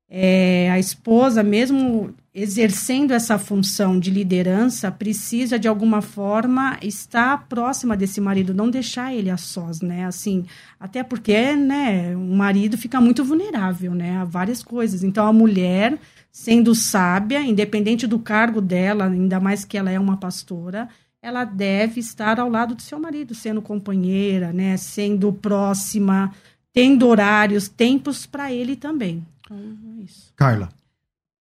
É, 0.10 0.72
a 0.72 0.80
esposa, 0.80 1.44
mesmo 1.44 2.16
exercendo 2.34 3.12
essa 3.12 3.38
função 3.38 4.00
de 4.00 4.10
liderança, 4.10 4.90
precisa 4.90 5.60
de 5.60 5.68
alguma 5.68 6.02
forma 6.02 6.78
estar 6.82 7.46
próxima 7.50 7.96
desse 7.96 8.22
marido, 8.22 8.54
não 8.54 8.70
deixar 8.70 9.14
ele 9.14 9.30
a 9.30 9.38
sós, 9.38 9.82
né? 9.82 10.06
Assim, 10.06 10.46
até 10.80 11.04
porque, 11.04 11.56
né, 11.56 12.16
o 12.16 12.36
marido 12.36 12.78
fica 12.78 13.02
muito 13.02 13.24
vulnerável, 13.24 13.94
né, 13.94 14.18
a 14.18 14.24
várias 14.24 14.64
coisas. 14.64 15.04
Então 15.04 15.28
a 15.28 15.34
mulher, 15.34 16.00
sendo 16.38 16.76
sábia, 16.76 17.42
independente 17.42 18.06
do 18.06 18.20
cargo 18.20 18.62
dela, 18.62 19.06
ainda 19.06 19.40
mais 19.40 19.66
que 19.66 19.76
ela 19.76 19.90
é 19.90 20.00
uma 20.00 20.18
pastora, 20.18 20.88
ela 21.20 21.44
deve 21.44 22.00
estar 22.00 22.40
ao 22.40 22.48
lado 22.48 22.76
do 22.76 22.82
seu 22.84 23.00
marido, 23.00 23.34
sendo 23.34 23.60
companheira, 23.60 24.54
né, 24.54 24.78
sendo 24.78 25.34
próxima, 25.34 26.32
tendo 26.72 27.08
horários, 27.08 27.68
tempos 27.68 28.28
para 28.28 28.54
ele 28.54 28.76
também. 28.76 29.26
Uhum, 29.50 30.00
isso. 30.06 30.32
Carla. 30.36 30.70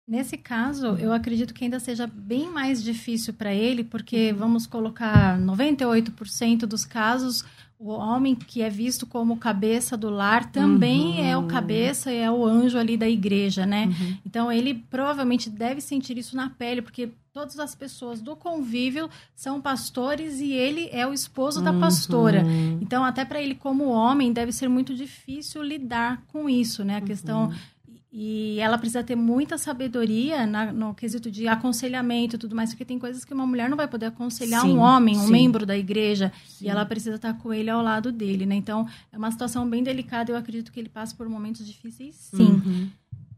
Nesse 0.09 0.39
caso, 0.39 0.97
eu 0.99 1.13
acredito 1.13 1.53
que 1.53 1.65
ainda 1.65 1.79
seja 1.79 2.07
bem 2.07 2.51
mais 2.51 2.83
difícil 2.83 3.35
para 3.35 3.53
ele, 3.53 3.85
porque 3.85 4.33
vamos 4.33 4.67
colocar 4.67 5.39
98% 5.39 6.61
dos 6.61 6.87
casos, 6.87 7.45
o 7.79 7.91
homem 7.91 8.35
que 8.35 8.63
é 8.63 8.71
visto 8.71 9.07
como 9.07 9.37
cabeça 9.37 9.97
do 9.97 10.09
lar 10.09 10.51
também 10.51 11.19
uhum. 11.19 11.25
é 11.25 11.37
o 11.37 11.47
cabeça 11.47 12.11
e 12.11 12.17
é 12.17 12.31
o 12.31 12.45
anjo 12.45 12.79
ali 12.79 12.97
da 12.97 13.09
igreja, 13.09 13.67
né? 13.67 13.87
Uhum. 13.87 14.17
Então 14.25 14.51
ele 14.51 14.75
provavelmente 14.75 15.51
deve 15.51 15.81
sentir 15.81 16.17
isso 16.17 16.35
na 16.35 16.49
pele, 16.49 16.81
porque 16.81 17.11
todas 17.37 17.59
as 17.59 17.75
pessoas 17.75 18.23
do 18.23 18.35
convívio 18.35 19.11
são 19.35 19.61
pastores 19.61 20.41
e 20.41 20.53
ele 20.53 20.89
é 20.91 21.07
o 21.07 21.13
esposo 21.13 21.63
da 21.63 21.71
pastora. 21.71 22.43
Uhum. 22.43 22.79
Então, 22.81 23.05
até 23.05 23.27
para 23.27 23.43
ele 23.43 23.55
como 23.55 23.91
homem, 23.91 24.33
deve 24.33 24.53
ser 24.53 24.69
muito 24.69 24.95
difícil 24.95 25.63
lidar 25.63 26.23
com 26.29 26.49
isso, 26.49 26.83
né? 26.83 26.97
A 26.97 27.03
questão 27.03 27.53
e 28.19 28.59
ela 28.61 28.79
precisa 28.79 29.05
ter 29.05 29.15
muita 29.15 29.59
sabedoria 29.59 30.47
na, 30.47 30.73
no 30.73 30.95
quesito 30.95 31.31
de 31.31 31.47
aconselhamento 31.47 32.37
e 32.37 32.39
tudo 32.39 32.57
mais, 32.57 32.71
porque 32.71 32.83
tem 32.83 32.99
coisas 32.99 33.27
que 33.27 33.35
uma 33.35 33.47
mulher 33.47 33.69
não 33.69 33.77
vai 33.77 33.87
poder 33.87 34.07
aconselhar 34.07 34.63
sim, 34.63 34.73
um 34.73 34.79
homem, 34.79 35.19
um 35.19 35.27
sim. 35.27 35.33
membro 35.33 35.67
da 35.67 35.77
igreja, 35.77 36.33
sim. 36.47 36.65
e 36.65 36.69
ela 36.71 36.87
precisa 36.87 37.17
estar 37.17 37.35
com 37.35 37.53
ele 37.53 37.69
ao 37.69 37.83
lado 37.83 38.11
dele, 38.11 38.47
né? 38.47 38.55
Então, 38.55 38.89
é 39.13 39.19
uma 39.19 39.31
situação 39.31 39.69
bem 39.69 39.83
delicada, 39.83 40.33
eu 40.33 40.37
acredito 40.37 40.73
que 40.73 40.81
ele 40.81 40.89
passa 40.89 41.15
por 41.15 41.29
momentos 41.29 41.67
difíceis, 41.67 42.15
sim. 42.15 42.43
Uhum. 42.43 42.89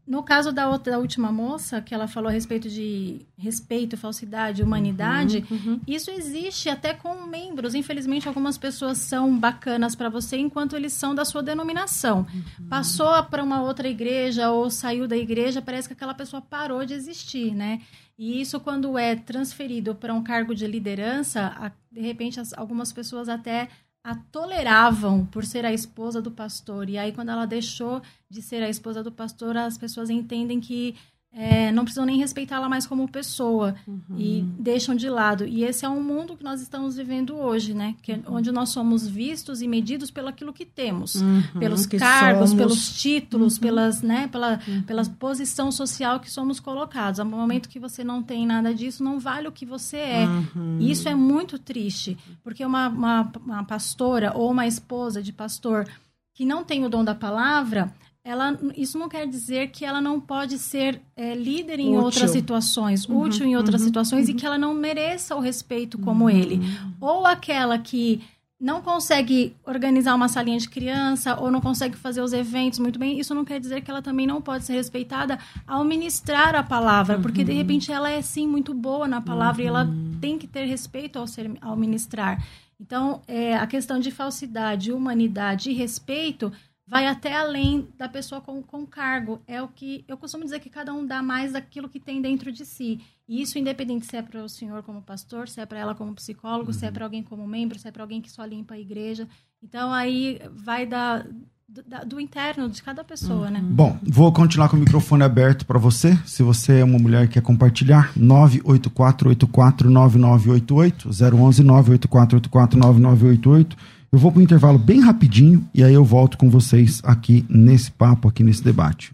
No 0.09 0.23
caso 0.23 0.51
da, 0.51 0.67
outra, 0.67 0.93
da 0.93 0.97
última 0.97 1.31
moça, 1.31 1.79
que 1.83 1.93
ela 1.93 2.07
falou 2.07 2.29
a 2.29 2.31
respeito 2.31 2.67
de 2.67 3.27
respeito, 3.37 3.95
falsidade, 3.95 4.63
humanidade, 4.63 5.45
uhum, 5.51 5.73
uhum. 5.73 5.81
isso 5.85 6.09
existe 6.09 6.67
até 6.67 6.95
com 6.95 7.27
membros. 7.27 7.75
Infelizmente, 7.75 8.27
algumas 8.27 8.57
pessoas 8.57 8.97
são 8.97 9.37
bacanas 9.37 9.93
para 9.93 10.09
você 10.09 10.35
enquanto 10.35 10.75
eles 10.75 10.93
são 10.93 11.13
da 11.13 11.23
sua 11.23 11.43
denominação. 11.43 12.25
Uhum. 12.33 12.67
Passou 12.67 13.23
para 13.25 13.43
uma 13.43 13.61
outra 13.61 13.87
igreja 13.87 14.49
ou 14.49 14.71
saiu 14.71 15.07
da 15.07 15.15
igreja, 15.15 15.61
parece 15.61 15.87
que 15.87 15.93
aquela 15.93 16.15
pessoa 16.15 16.41
parou 16.41 16.83
de 16.83 16.95
existir, 16.95 17.53
né? 17.53 17.79
E 18.17 18.41
isso, 18.41 18.59
quando 18.59 18.97
é 18.97 19.15
transferido 19.15 19.93
para 19.93 20.11
um 20.11 20.23
cargo 20.23 20.55
de 20.55 20.65
liderança, 20.65 21.71
de 21.91 22.01
repente, 22.01 22.41
algumas 22.57 22.91
pessoas 22.91 23.29
até 23.29 23.69
a 24.09 24.15
toleravam 24.15 25.23
por 25.25 25.45
ser 25.45 25.65
a 25.65 25.71
esposa 25.71 26.19
do 26.19 26.31
pastor. 26.31 26.89
E 26.89 26.97
aí, 26.97 27.11
quando 27.11 27.29
ela 27.29 27.45
deixou 27.45 28.01
de 28.27 28.41
ser 28.41 28.63
a 28.63 28.69
esposa 28.69 29.03
do 29.03 29.11
pastor, 29.11 29.55
as 29.55 29.77
pessoas 29.77 30.09
entendem 30.09 30.59
que 30.59 30.95
é, 31.31 31.71
não 31.71 31.83
precisam 31.83 32.05
nem 32.05 32.17
respeitá-la 32.17 32.67
mais 32.67 32.87
como 32.87 33.07
pessoa 33.07 33.75
Uhum. 33.87 34.01
e 34.17 34.41
deixam 34.59 34.95
de 34.95 35.07
lado. 35.07 35.45
E 35.45 35.63
esse 35.63 35.85
é 35.85 35.89
um 35.89 36.01
mundo 36.03 36.35
que 36.35 36.43
nós 36.43 36.59
estamos 36.59 36.97
vivendo 36.97 37.35
hoje, 37.35 37.73
né? 37.73 37.95
Que 38.01 38.13
é 38.13 38.19
onde 38.25 38.51
nós 38.51 38.69
somos 38.69 39.07
vistos 39.07 39.61
e 39.61 39.67
medidos 39.67 40.09
pelo 40.09 40.27
aquilo 40.27 40.51
que 40.51 40.65
temos, 40.65 41.15
Uhum, 41.15 41.43
pelos 41.59 41.85
que 41.85 41.97
cargos, 41.99 42.49
somos. 42.49 42.53
pelos 42.63 42.99
títulos, 43.01 43.55
Uhum. 43.55 43.61
pelas, 43.61 44.01
né? 44.01 44.27
Pela, 44.27 44.59
pela 44.87 45.05
posição 45.05 45.71
social 45.71 46.19
que 46.19 46.31
somos 46.31 46.59
colocados. 46.59 47.19
No 47.19 47.25
momento 47.25 47.69
que 47.69 47.79
você 47.79 48.03
não 48.03 48.23
tem 48.23 48.45
nada 48.47 48.73
disso, 48.73 49.03
não 49.03 49.19
vale 49.19 49.47
o 49.47 49.51
que 49.51 49.65
você 49.67 49.97
é. 49.97 50.25
Uhum. 50.25 50.77
E 50.79 50.89
isso 50.91 51.07
é 51.07 51.13
muito 51.13 51.59
triste, 51.59 52.17
porque 52.43 52.65
uma, 52.65 52.87
uma, 52.89 53.31
uma 53.45 53.63
pastora 53.63 54.33
ou 54.35 54.49
uma 54.49 54.65
esposa 54.65 55.21
de 55.21 55.31
pastor 55.31 55.87
que 56.33 56.43
não 56.45 56.63
tem 56.63 56.85
o 56.85 56.89
dom 56.89 57.03
da 57.03 57.13
palavra, 57.13 57.93
ela, 58.29 58.59
isso 58.77 58.99
não 58.99 59.09
quer 59.09 59.25
dizer 59.27 59.69
que 59.69 59.83
ela 59.83 59.99
não 59.99 60.19
pode 60.19 60.59
ser 60.59 61.01
é, 61.15 61.33
líder 61.33 61.79
em 61.79 61.89
Útil. 61.89 62.03
outras 62.03 62.31
situações, 62.31 63.05
Uhum, 63.05 63.21
útil 63.21 63.45
em 63.47 63.57
outras 63.57 63.81
uhum, 63.81 63.87
situações 63.87 64.29
e 64.29 64.31
uhum. 64.31 64.37
que 64.37 64.45
ela 64.45 64.57
não 64.57 64.73
mereça 64.73 65.35
o 65.35 65.39
respeito 65.39 65.97
como 65.97 66.29
ele. 66.29 66.61
Ou 67.01 67.25
aquela 67.25 67.79
que 67.79 68.21
não 68.59 68.81
consegue 68.81 69.55
organizar 69.65 70.13
uma 70.13 70.27
salinha 70.27 70.59
de 70.59 70.69
criança 70.69 71.39
ou 71.39 71.49
não 71.49 71.59
consegue 71.59 71.95
fazer 71.97 72.21
os 72.21 72.33
eventos 72.33 72.77
muito 72.77 72.99
bem, 72.99 73.19
isso 73.19 73.33
não 73.33 73.45
quer 73.45 73.59
dizer 73.59 73.81
que 73.81 73.89
ela 73.89 74.01
também 74.01 74.27
não 74.27 74.41
pode 74.41 74.65
ser 74.65 74.73
respeitada 74.73 75.39
ao 75.65 75.83
ministrar 75.83 76.53
a 76.53 76.61
palavra, 76.61 77.17
porque 77.17 77.43
de 77.43 77.53
repente 77.53 77.91
ela 77.91 78.11
é 78.11 78.21
sim 78.21 78.45
muito 78.45 78.73
boa 78.73 79.07
na 79.07 79.21
palavra 79.21 79.63
e 79.63 79.65
ela 79.65 79.89
tem 80.21 80.37
que 80.37 80.45
ter 80.45 80.65
respeito 80.65 81.17
ao, 81.17 81.25
ser, 81.25 81.51
ao 81.61 81.75
ministrar. 81.75 82.43
Então, 82.79 83.21
é, 83.27 83.57
a 83.57 83.67
questão 83.67 83.99
de 83.99 84.09
falsidade, 84.11 84.91
humanidade 84.91 85.69
e 85.69 85.73
respeito 85.73 86.51
vai 86.89 87.05
até 87.05 87.35
além 87.35 87.87
da 87.97 88.09
pessoa 88.09 88.41
com, 88.41 88.61
com 88.63 88.85
cargo. 88.85 89.39
É 89.47 89.61
o 89.61 89.67
que 89.67 90.03
eu 90.07 90.17
costumo 90.17 90.43
dizer 90.43 90.59
que 90.59 90.69
cada 90.69 90.91
um 90.93 91.05
dá 91.05 91.21
mais 91.21 91.53
daquilo 91.53 91.87
que 91.87 91.99
tem 91.99 92.19
dentro 92.21 92.51
de 92.51 92.65
si. 92.65 92.99
E 93.27 93.41
isso 93.41 93.59
independente 93.59 94.07
se 94.07 94.17
é 94.17 94.21
para 94.23 94.43
o 94.43 94.49
senhor 94.49 94.81
como 94.81 95.01
pastor, 95.03 95.47
se 95.47 95.61
é 95.61 95.65
para 95.65 95.77
ela 95.79 95.93
como 95.93 96.15
psicólogo, 96.15 96.73
se 96.73 96.85
é 96.85 96.91
para 96.91 97.05
alguém 97.05 97.21
como 97.21 97.45
membro, 97.47 97.77
se 97.77 97.87
é 97.87 97.91
para 97.91 98.01
alguém 98.03 98.21
que 98.21 98.31
só 98.31 98.43
limpa 98.43 98.73
a 98.73 98.79
igreja. 98.79 99.27
Então 99.61 99.93
aí 99.93 100.41
vai 100.55 100.87
da, 100.87 101.19
do, 101.67 101.83
da- 101.85 102.03
do 102.03 102.19
interno 102.19 102.67
de 102.67 102.81
cada 102.81 103.03
pessoa, 103.03 103.51
né? 103.51 103.59
Bom, 103.61 103.95
vou 104.01 104.33
continuar 104.33 104.69
com 104.69 104.75
o 104.75 104.79
microfone 104.79 105.21
aberto 105.23 105.67
para 105.67 105.77
você. 105.77 106.17
Se 106.25 106.41
você 106.41 106.79
é 106.79 106.83
uma 106.83 106.97
mulher 106.97 107.27
que 107.27 107.35
quer 107.35 107.43
compartilhar, 107.43 108.11
984849988, 108.17 111.05
011 111.35 111.63
984849988. 111.63 113.77
Eu 114.11 114.17
vou 114.17 114.31
para 114.31 114.39
o 114.39 114.43
intervalo 114.43 114.79
bem 114.79 115.01
rapidinho 115.01 115.63
e 115.73 115.83
aí 115.83 115.93
eu 115.93 116.03
volto 116.03 116.37
com 116.37 116.49
vocês 116.49 116.99
aqui 117.03 117.45
nesse 117.47 117.91
papo, 117.91 118.27
aqui 118.27 118.43
nesse 118.43 118.63
debate. 118.63 119.13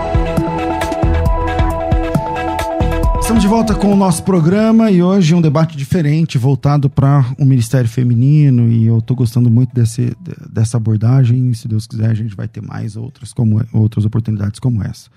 Estamos 3.31 3.43
de 3.43 3.47
volta 3.47 3.73
com 3.73 3.93
o 3.93 3.95
nosso 3.95 4.23
programa 4.23 4.91
e 4.91 5.01
hoje 5.01 5.33
um 5.33 5.41
debate 5.41 5.77
diferente, 5.77 6.37
voltado 6.37 6.89
para 6.89 7.33
o 7.39 7.45
Ministério 7.45 7.89
Feminino. 7.89 8.69
E 8.69 8.85
eu 8.87 8.97
estou 8.97 9.15
gostando 9.15 9.49
muito 9.49 9.73
desse, 9.73 10.13
dessa 10.51 10.75
abordagem. 10.75 11.53
Se 11.53 11.65
Deus 11.65 11.87
quiser, 11.87 12.09
a 12.09 12.13
gente 12.13 12.35
vai 12.35 12.49
ter 12.49 12.59
mais 12.59 12.97
outras, 12.97 13.31
como, 13.31 13.65
outras 13.71 14.03
oportunidades 14.03 14.59
como 14.59 14.83
essa. 14.83 15.09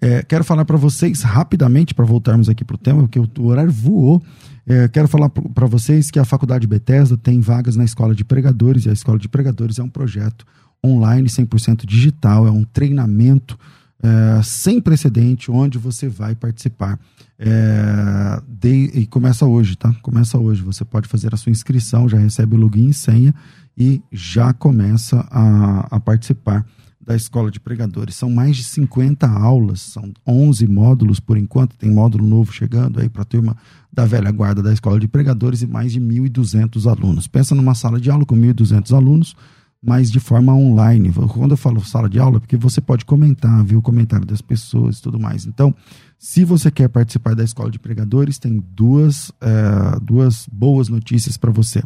É, 0.00 0.22
quero 0.22 0.44
falar 0.44 0.64
para 0.64 0.78
vocês 0.78 1.20
rapidamente, 1.20 1.92
para 1.92 2.06
voltarmos 2.06 2.48
aqui 2.48 2.64
para 2.64 2.74
o 2.74 2.78
tema, 2.78 3.02
porque 3.02 3.20
o, 3.20 3.28
o 3.38 3.48
horário 3.48 3.70
voou. 3.70 4.22
É, 4.66 4.88
quero 4.88 5.06
falar 5.06 5.28
para 5.28 5.66
vocês 5.66 6.10
que 6.10 6.18
a 6.18 6.24
Faculdade 6.24 6.66
Bethesda 6.66 7.18
tem 7.18 7.38
vagas 7.38 7.76
na 7.76 7.84
Escola 7.84 8.14
de 8.14 8.24
Pregadores, 8.24 8.86
e 8.86 8.88
a 8.88 8.94
Escola 8.94 9.18
de 9.18 9.28
Pregadores 9.28 9.78
é 9.78 9.82
um 9.82 9.90
projeto 9.90 10.46
online, 10.82 11.28
100% 11.28 11.84
digital, 11.84 12.46
é 12.46 12.50
um 12.50 12.64
treinamento 12.64 13.58
é, 14.02 14.42
sem 14.42 14.80
precedente, 14.80 15.50
onde 15.50 15.76
você 15.76 16.08
vai 16.08 16.34
participar. 16.34 16.98
É, 17.38 18.42
de- 18.48 18.90
e 18.94 19.06
começa 19.06 19.46
hoje, 19.46 19.76
tá? 19.76 19.92
Começa 20.02 20.36
hoje. 20.38 20.62
Você 20.62 20.84
pode 20.84 21.06
fazer 21.08 21.32
a 21.32 21.36
sua 21.36 21.50
inscrição, 21.52 22.08
já 22.08 22.18
recebe 22.18 22.56
o 22.56 22.58
login 22.58 22.88
e 22.88 22.94
senha 22.94 23.34
e 23.76 24.02
já 24.10 24.52
começa 24.52 25.26
a, 25.30 25.86
a 25.96 26.00
participar 26.00 26.66
da 27.00 27.14
Escola 27.16 27.50
de 27.50 27.58
Pregadores. 27.60 28.16
São 28.16 28.28
mais 28.28 28.56
de 28.56 28.64
50 28.64 29.26
aulas, 29.26 29.80
são 29.80 30.12
11 30.26 30.66
módulos 30.66 31.20
por 31.20 31.38
enquanto, 31.38 31.76
tem 31.76 31.90
módulo 31.90 32.26
novo 32.26 32.52
chegando 32.52 33.00
aí 33.00 33.08
para 33.08 33.22
a 33.22 33.24
turma 33.24 33.56
da 33.90 34.04
velha 34.04 34.30
guarda 34.30 34.62
da 34.62 34.72
Escola 34.72 34.98
de 35.00 35.08
Pregadores 35.08 35.62
e 35.62 35.66
mais 35.66 35.92
de 35.92 36.00
1.200 36.00 36.86
alunos. 36.90 37.26
Pensa 37.26 37.54
numa 37.54 37.74
sala 37.74 37.98
de 38.00 38.10
aula 38.10 38.26
com 38.26 38.36
1.200 38.36 38.94
alunos, 38.94 39.34
mas 39.82 40.10
de 40.10 40.20
forma 40.20 40.52
online. 40.52 41.10
Quando 41.12 41.52
eu 41.52 41.56
falo 41.56 41.80
sala 41.82 42.10
de 42.10 42.18
aula, 42.18 42.36
é 42.36 42.40
porque 42.40 42.56
você 42.58 42.80
pode 42.80 43.04
comentar, 43.06 43.64
ver 43.64 43.76
o 43.76 43.82
comentário 43.82 44.26
das 44.26 44.42
pessoas 44.42 44.98
e 44.98 45.02
tudo 45.02 45.18
mais. 45.18 45.46
Então, 45.46 45.74
se 46.18 46.44
você 46.44 46.70
quer 46.70 46.88
participar 46.88 47.34
da 47.34 47.44
Escola 47.44 47.70
de 47.70 47.78
Pregadores, 47.78 48.38
tem 48.38 48.62
duas, 48.74 49.30
eh, 49.40 49.98
duas 50.02 50.48
boas 50.50 50.88
notícias 50.88 51.36
para 51.36 51.52
você. 51.52 51.80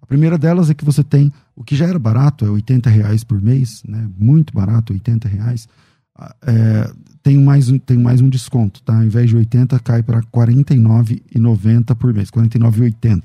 A 0.00 0.06
primeira 0.06 0.38
delas 0.38 0.70
é 0.70 0.74
que 0.74 0.84
você 0.84 1.04
tem 1.04 1.32
o 1.54 1.62
que 1.62 1.76
já 1.76 1.86
era 1.86 1.98
barato, 1.98 2.44
é 2.44 2.50
80 2.50 2.90
reais 2.90 3.24
por 3.24 3.40
mês, 3.40 3.82
né? 3.86 4.08
muito 4.18 4.52
barato, 4.54 4.92
80 4.92 5.28
reais. 5.28 5.68
Ah, 6.16 6.34
é, 6.46 6.92
tem, 7.22 7.38
mais 7.42 7.72
tem 7.86 7.98
mais 7.98 8.20
um 8.20 8.28
desconto, 8.28 8.82
tá? 8.82 8.96
Ao 8.96 9.04
invés 9.04 9.30
de 9.30 9.36
80, 9.36 9.78
cai 9.80 10.02
para 10.02 10.18
R$ 10.18 10.26
49,90 10.32 11.94
por 11.94 12.12
mês, 12.12 12.28
R$ 12.28 12.42
49,80 12.42 13.22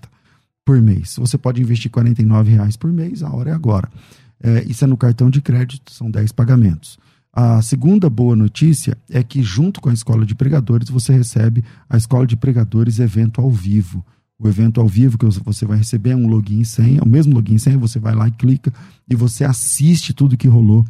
por 0.65 0.81
mês. 0.81 1.15
Você 1.17 1.37
pode 1.37 1.61
investir 1.61 1.91
49 1.91 2.51
reais 2.51 2.77
por 2.77 2.91
mês, 2.91 3.23
a 3.23 3.29
hora 3.29 3.51
é 3.51 3.53
agora. 3.53 3.89
É, 4.41 4.63
isso 4.63 4.83
é 4.83 4.87
no 4.87 4.97
cartão 4.97 5.29
de 5.29 5.41
crédito, 5.41 5.93
são 5.93 6.09
10 6.09 6.31
pagamentos. 6.31 6.97
A 7.41 7.61
segunda 7.61 8.09
boa 8.09 8.35
notícia 8.35 8.97
é 9.09 9.23
que, 9.23 9.41
junto 9.41 9.79
com 9.79 9.89
a 9.89 9.93
Escola 9.93 10.25
de 10.25 10.35
Pregadores, 10.35 10.89
você 10.89 11.13
recebe 11.13 11.63
a 11.89 11.95
Escola 11.95 12.27
de 12.27 12.35
Pregadores 12.35 12.99
Evento 12.99 13.39
ao 13.39 13.49
Vivo. 13.49 14.05
O 14.37 14.45
evento 14.45 14.81
ao 14.81 14.89
vivo 14.89 15.17
que 15.17 15.25
você 15.25 15.65
vai 15.65 15.77
receber 15.77 16.09
é 16.09 16.15
um 16.17 16.27
login 16.27 16.59
e 16.59 16.65
senha, 16.65 17.01
o 17.01 17.07
mesmo 17.07 17.33
login 17.33 17.55
e 17.55 17.59
senha, 17.59 17.77
você 17.77 17.97
vai 17.97 18.13
lá 18.13 18.27
e 18.27 18.31
clica 18.31 18.73
e 19.09 19.15
você 19.15 19.45
assiste 19.45 20.13
tudo 20.13 20.35
que 20.35 20.49
rolou 20.49 20.85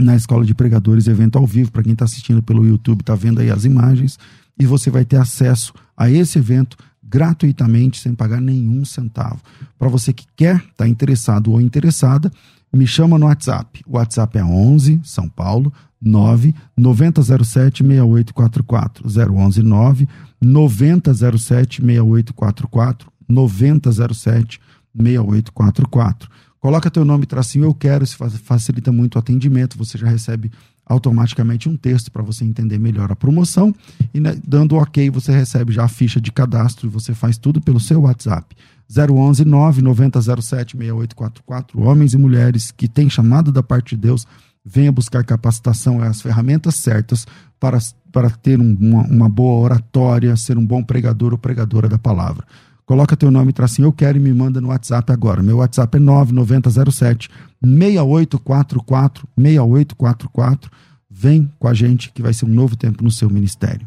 na 0.00 0.16
Escola 0.16 0.46
de 0.46 0.54
Pregadores 0.54 1.08
Evento 1.08 1.36
ao 1.36 1.46
Vivo. 1.46 1.70
Para 1.70 1.82
quem 1.82 1.92
está 1.92 2.06
assistindo 2.06 2.42
pelo 2.42 2.66
YouTube, 2.66 3.02
está 3.02 3.14
vendo 3.14 3.42
aí 3.42 3.50
as 3.50 3.66
imagens. 3.66 4.18
E 4.58 4.64
você 4.64 4.88
vai 4.88 5.04
ter 5.04 5.18
acesso 5.18 5.74
a 5.94 6.08
esse 6.10 6.38
evento 6.38 6.78
gratuitamente, 7.02 8.00
sem 8.00 8.14
pagar 8.14 8.40
nenhum 8.40 8.82
centavo. 8.86 9.42
Para 9.78 9.90
você 9.90 10.10
que 10.10 10.24
quer, 10.34 10.56
está 10.70 10.88
interessado 10.88 11.52
ou 11.52 11.60
interessada, 11.60 12.32
me 12.72 12.86
chama 12.86 13.18
no 13.18 13.26
WhatsApp. 13.26 13.82
O 13.86 13.96
WhatsApp 13.96 14.38
é 14.38 14.44
11 14.44 15.00
São 15.04 15.28
Paulo 15.28 15.72
9 16.00 16.54
9007 16.76 17.84
6844 17.84 19.06
011 19.32 19.62
9 19.62 20.08
9007 20.40 21.80
6844 21.82 23.10
9007 23.28 24.60
6844. 24.94 26.28
Coloca 26.60 26.90
teu 26.90 27.04
nome, 27.04 27.26
tracinho 27.26 27.64
eu 27.64 27.74
quero, 27.74 28.04
isso 28.04 28.16
fa- 28.16 28.30
facilita 28.30 28.92
muito 28.92 29.16
o 29.16 29.18
atendimento, 29.18 29.76
você 29.76 29.98
já 29.98 30.06
recebe 30.08 30.50
automaticamente 30.86 31.68
um 31.68 31.76
texto 31.76 32.10
para 32.12 32.22
você 32.22 32.44
entender 32.44 32.78
melhor 32.78 33.10
a 33.10 33.16
promoção 33.16 33.74
e 34.12 34.20
né, 34.20 34.36
dando 34.46 34.76
ok, 34.76 35.10
você 35.10 35.32
recebe 35.32 35.72
já 35.72 35.84
a 35.84 35.88
ficha 35.88 36.20
de 36.20 36.30
cadastro 36.30 36.86
e 36.86 36.90
você 36.90 37.14
faz 37.14 37.36
tudo 37.38 37.60
pelo 37.60 37.80
seu 37.80 38.02
WhatsApp. 38.02 38.54
011 38.88 39.44
99007 39.44 40.76
6844. 40.76 41.80
Homens 41.80 42.12
e 42.14 42.18
mulheres 42.18 42.70
que 42.70 42.88
têm 42.88 43.08
chamado 43.10 43.50
da 43.52 43.62
parte 43.62 43.94
de 43.96 44.02
Deus, 44.02 44.26
venha 44.64 44.92
buscar 44.92 45.24
capacitação, 45.24 46.02
é 46.04 46.08
as 46.08 46.20
ferramentas 46.22 46.76
certas 46.76 47.26
para, 47.58 47.78
para 48.12 48.30
ter 48.30 48.60
um- 48.60 48.76
uma, 48.80 49.02
uma 49.04 49.28
boa 49.28 49.60
oratória, 49.62 50.36
ser 50.36 50.56
um 50.58 50.64
bom 50.66 50.82
pregador 50.82 51.32
ou 51.32 51.38
pregadora 51.38 51.88
da 51.88 51.98
palavra. 51.98 52.44
coloca 52.84 53.16
teu 53.16 53.30
nome, 53.30 53.52
tracinho 53.54 53.86
eu 53.86 53.92
quero 53.92 54.18
e 54.18 54.20
me 54.20 54.32
manda 54.34 54.60
no 54.60 54.68
WhatsApp 54.68 55.10
agora. 55.12 55.42
Meu 55.42 55.58
WhatsApp 55.58 55.96
é 55.96 56.00
9907 56.00 57.30
6844 57.62 59.26
6844. 59.36 60.70
Vem 61.10 61.50
com 61.58 61.68
a 61.68 61.74
gente 61.74 62.10
que 62.12 62.20
vai 62.22 62.32
ser 62.34 62.44
um 62.44 62.48
novo 62.48 62.76
tempo 62.76 63.02
no 63.02 63.10
seu 63.10 63.30
ministério. 63.30 63.86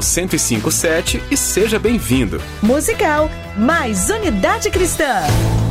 1057 0.00 1.22
e 1.30 1.36
seja 1.36 1.78
bem-vindo. 1.78 2.40
Musical, 2.62 3.30
mais 3.56 4.10
unidade 4.10 4.70
cristã. 4.70 5.22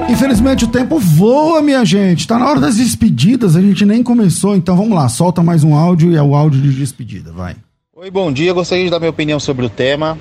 Infelizmente 0.08 0.66
o 0.66 0.68
tempo 0.68 1.00
voa, 1.00 1.64
minha 1.64 1.84
gente. 1.84 2.28
Tá 2.28 2.38
na 2.38 2.48
hora 2.48 2.60
das 2.60 2.78
despedidas, 2.78 3.56
a 3.56 3.62
gente 3.62 3.84
nem 3.86 4.04
começou, 4.04 4.56
então 4.56 4.78
vamos 4.78 4.96
lá, 4.96 5.10
solta 5.10 5.42
mais 5.42 5.64
um 5.64 5.74
áudio 5.74 6.12
e 6.12 6.16
é 6.16 6.22
o 6.22 6.36
áudio 6.36 6.62
de 6.62 6.72
despedida, 6.74 7.32
vai. 7.32 7.56
Oi, 8.06 8.12
bom 8.12 8.32
dia. 8.32 8.54
Gostaria 8.54 8.84
de 8.84 8.92
dar 8.92 9.00
minha 9.00 9.10
opinião 9.10 9.40
sobre 9.40 9.66
o 9.66 9.70
tema. 9.70 10.16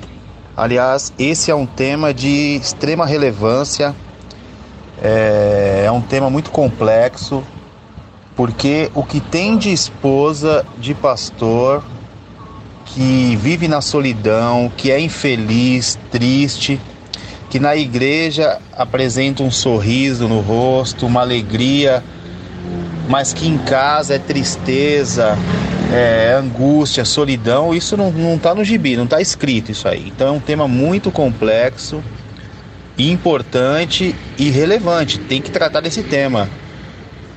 Aliás, 0.56 1.12
esse 1.18 1.50
é 1.50 1.54
um 1.54 1.66
tema 1.66 2.14
de 2.14 2.56
extrema 2.56 3.04
relevância. 3.04 3.94
É, 5.02 5.82
é 5.84 5.92
um 5.92 6.00
tema 6.00 6.30
muito 6.30 6.50
complexo, 6.50 7.44
porque 8.34 8.90
o 8.94 9.02
que 9.04 9.20
tem 9.20 9.58
de 9.58 9.70
esposa 9.70 10.64
de 10.78 10.94
pastor 10.94 11.84
que 12.86 13.36
vive 13.36 13.68
na 13.68 13.82
solidão, 13.82 14.72
que 14.74 14.90
é 14.90 14.98
infeliz, 14.98 15.98
triste, 16.10 16.80
que 17.50 17.60
na 17.60 17.76
igreja 17.76 18.62
apresenta 18.72 19.42
um 19.42 19.50
sorriso 19.50 20.26
no 20.26 20.40
rosto, 20.40 21.04
uma 21.04 21.20
alegria, 21.20 22.02
mas 23.08 23.32
que 23.32 23.46
em 23.46 23.58
casa 23.58 24.14
é 24.14 24.18
tristeza, 24.18 25.36
é 25.92 26.34
angústia, 26.38 27.04
solidão, 27.04 27.74
isso 27.74 27.96
não, 27.96 28.10
não 28.10 28.38
tá 28.38 28.54
no 28.54 28.64
gibi, 28.64 28.96
não 28.96 29.06
tá 29.06 29.20
escrito 29.20 29.70
isso 29.70 29.86
aí. 29.86 30.08
Então 30.08 30.28
é 30.28 30.30
um 30.30 30.40
tema 30.40 30.66
muito 30.66 31.10
complexo, 31.10 32.02
importante 32.98 34.14
e 34.38 34.50
relevante, 34.50 35.18
tem 35.18 35.42
que 35.42 35.50
tratar 35.50 35.80
desse 35.80 36.02
tema. 36.02 36.48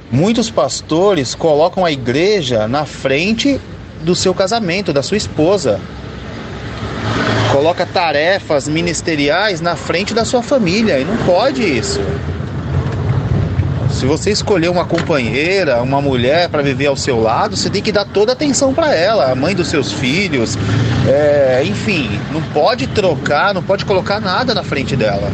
Muitos 0.10 0.50
pastores 0.50 1.36
colocam 1.36 1.84
a 1.84 1.92
igreja 1.92 2.68
na 2.68 2.86
frente 2.86 3.60
do 4.02 4.16
seu 4.16 4.34
casamento, 4.34 4.94
da 4.94 5.04
sua 5.04 5.18
esposa. 5.18 5.82
Coloca 7.52 7.86
tarefas 7.86 8.68
ministeriais 8.68 9.60
na 9.60 9.76
frente 9.76 10.14
da 10.14 10.24
sua 10.24 10.42
família 10.42 11.00
e 11.00 11.04
não 11.04 11.18
pode 11.18 11.62
isso. 11.62 12.00
Se 13.98 14.06
você 14.06 14.30
escolher 14.30 14.70
uma 14.70 14.86
companheira, 14.86 15.82
uma 15.82 16.00
mulher 16.00 16.50
para 16.50 16.62
viver 16.62 16.86
ao 16.86 16.96
seu 16.96 17.20
lado, 17.20 17.58
você 17.58 17.68
tem 17.68 17.82
que 17.82 17.92
dar 17.92 18.06
toda 18.06 18.32
a 18.32 18.34
atenção 18.34 18.72
para 18.72 18.94
ela, 18.94 19.32
a 19.32 19.34
mãe 19.34 19.56
dos 19.56 19.70
seus 19.70 19.92
filhos, 19.92 20.56
é, 21.08 21.64
enfim, 21.66 22.08
não 22.32 22.40
pode 22.44 22.86
trocar, 22.86 23.56
não 23.56 23.64
pode 23.64 23.86
colocar 23.86 24.20
nada 24.20 24.54
na 24.54 24.64
frente 24.64 24.96
dela. 24.96 25.32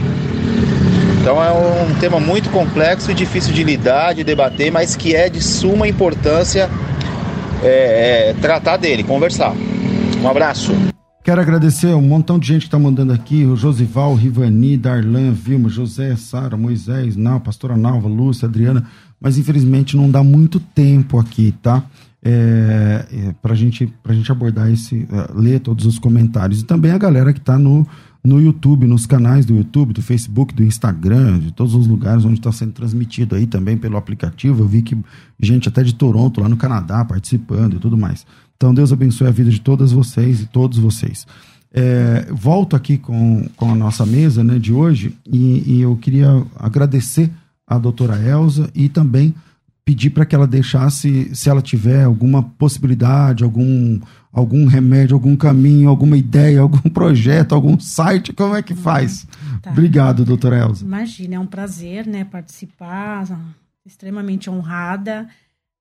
Então 1.19 1.43
é 1.43 1.51
um 1.51 1.93
tema 1.95 2.21
muito 2.21 2.49
complexo 2.51 3.11
e 3.11 3.13
difícil 3.13 3.53
de 3.53 3.65
lidar, 3.65 4.13
de 4.13 4.23
debater, 4.23 4.71
mas 4.71 4.95
que 4.95 5.13
é 5.13 5.27
de 5.27 5.43
suma 5.43 5.85
importância 5.85 6.69
é, 7.61 8.29
é, 8.29 8.35
tratar 8.41 8.77
dele, 8.77 9.03
conversar. 9.03 9.53
Um 10.21 10.29
abraço. 10.29 10.73
Quero 11.23 11.39
agradecer 11.39 11.87
um 11.87 12.01
montão 12.01 12.37
de 12.37 12.45
gente 12.45 12.63
que 12.63 12.67
está 12.67 12.77
mandando 12.77 13.13
aqui: 13.13 13.45
o 13.45 13.55
Josival, 13.55 14.13
Rivani, 14.13 14.75
Darlan, 14.75 15.31
Vilma, 15.31 15.69
José, 15.69 16.13
Sara, 16.17 16.57
Moisés, 16.57 17.15
Nau, 17.15 17.39
Pastora 17.39 17.77
Nalva, 17.77 18.09
Lúcia, 18.09 18.45
Adriana, 18.45 18.85
mas 19.21 19.37
infelizmente 19.37 19.95
não 19.95 20.11
dá 20.11 20.21
muito 20.21 20.59
tempo 20.59 21.17
aqui, 21.17 21.53
tá? 21.61 21.81
É, 22.21 23.05
é, 23.11 23.35
para 23.41 23.55
gente, 23.55 23.93
a 24.03 24.13
gente 24.13 24.29
abordar 24.33 24.69
esse, 24.69 25.07
uh, 25.09 25.39
ler 25.39 25.61
todos 25.61 25.85
os 25.85 25.97
comentários. 25.97 26.59
E 26.59 26.65
também 26.65 26.91
a 26.91 26.97
galera 26.97 27.31
que 27.31 27.39
está 27.39 27.57
no, 27.57 27.87
no 28.21 28.41
YouTube, 28.41 28.85
nos 28.85 29.05
canais 29.05 29.45
do 29.45 29.55
YouTube, 29.55 29.93
do 29.93 30.01
Facebook, 30.01 30.53
do 30.53 30.63
Instagram, 30.63 31.39
de 31.39 31.51
todos 31.51 31.73
os 31.73 31.87
lugares 31.87 32.25
onde 32.25 32.39
está 32.39 32.51
sendo 32.51 32.73
transmitido 32.73 33.35
aí 33.35 33.47
também 33.47 33.77
pelo 33.77 33.95
aplicativo. 33.95 34.63
Eu 34.63 34.67
vi 34.67 34.81
que 34.81 34.97
gente 35.39 35.69
até 35.69 35.83
de 35.83 35.95
Toronto, 35.95 36.41
lá 36.41 36.49
no 36.49 36.57
Canadá, 36.57 37.03
participando 37.05 37.77
e 37.77 37.79
tudo 37.79 37.97
mais. 37.97 38.25
Então, 38.63 38.73
Deus 38.73 38.93
abençoe 38.93 39.27
a 39.27 39.31
vida 39.31 39.49
de 39.49 39.59
todas 39.59 39.91
vocês 39.91 40.39
e 40.39 40.45
todos 40.45 40.77
vocês. 40.77 41.27
É, 41.73 42.27
volto 42.31 42.77
aqui 42.77 42.97
com, 42.97 43.45
com 43.57 43.69
a 43.69 43.75
nossa 43.75 44.05
mesa 44.05 44.41
né, 44.41 44.57
de 44.57 44.71
hoje 44.71 45.13
e, 45.25 45.63
e 45.69 45.81
eu 45.81 45.97
queria 45.97 46.29
agradecer 46.57 47.29
a 47.67 47.77
doutora 47.77 48.17
Elza 48.17 48.71
e 48.73 48.87
também 48.87 49.35
pedir 49.83 50.11
para 50.11 50.25
que 50.25 50.33
ela 50.33 50.47
deixasse, 50.47 51.29
se 51.35 51.49
ela 51.49 51.61
tiver 51.61 52.05
alguma 52.05 52.41
possibilidade, 52.41 53.43
algum, 53.43 53.99
algum 54.31 54.65
remédio, 54.65 55.13
algum 55.13 55.35
caminho, 55.35 55.89
alguma 55.89 56.15
ideia, 56.15 56.61
algum 56.61 56.89
projeto, 56.89 57.53
algum 57.53 57.77
site, 57.77 58.31
como 58.31 58.55
é 58.55 58.61
que 58.61 58.73
faz? 58.73 59.27
Tá. 59.61 59.71
Obrigado, 59.71 60.23
doutora 60.23 60.59
Elza. 60.59 60.85
Imagina, 60.85 61.35
é 61.35 61.39
um 61.39 61.47
prazer 61.47 62.07
né, 62.07 62.23
participar, 62.23 63.27
extremamente 63.85 64.49
honrada. 64.49 65.27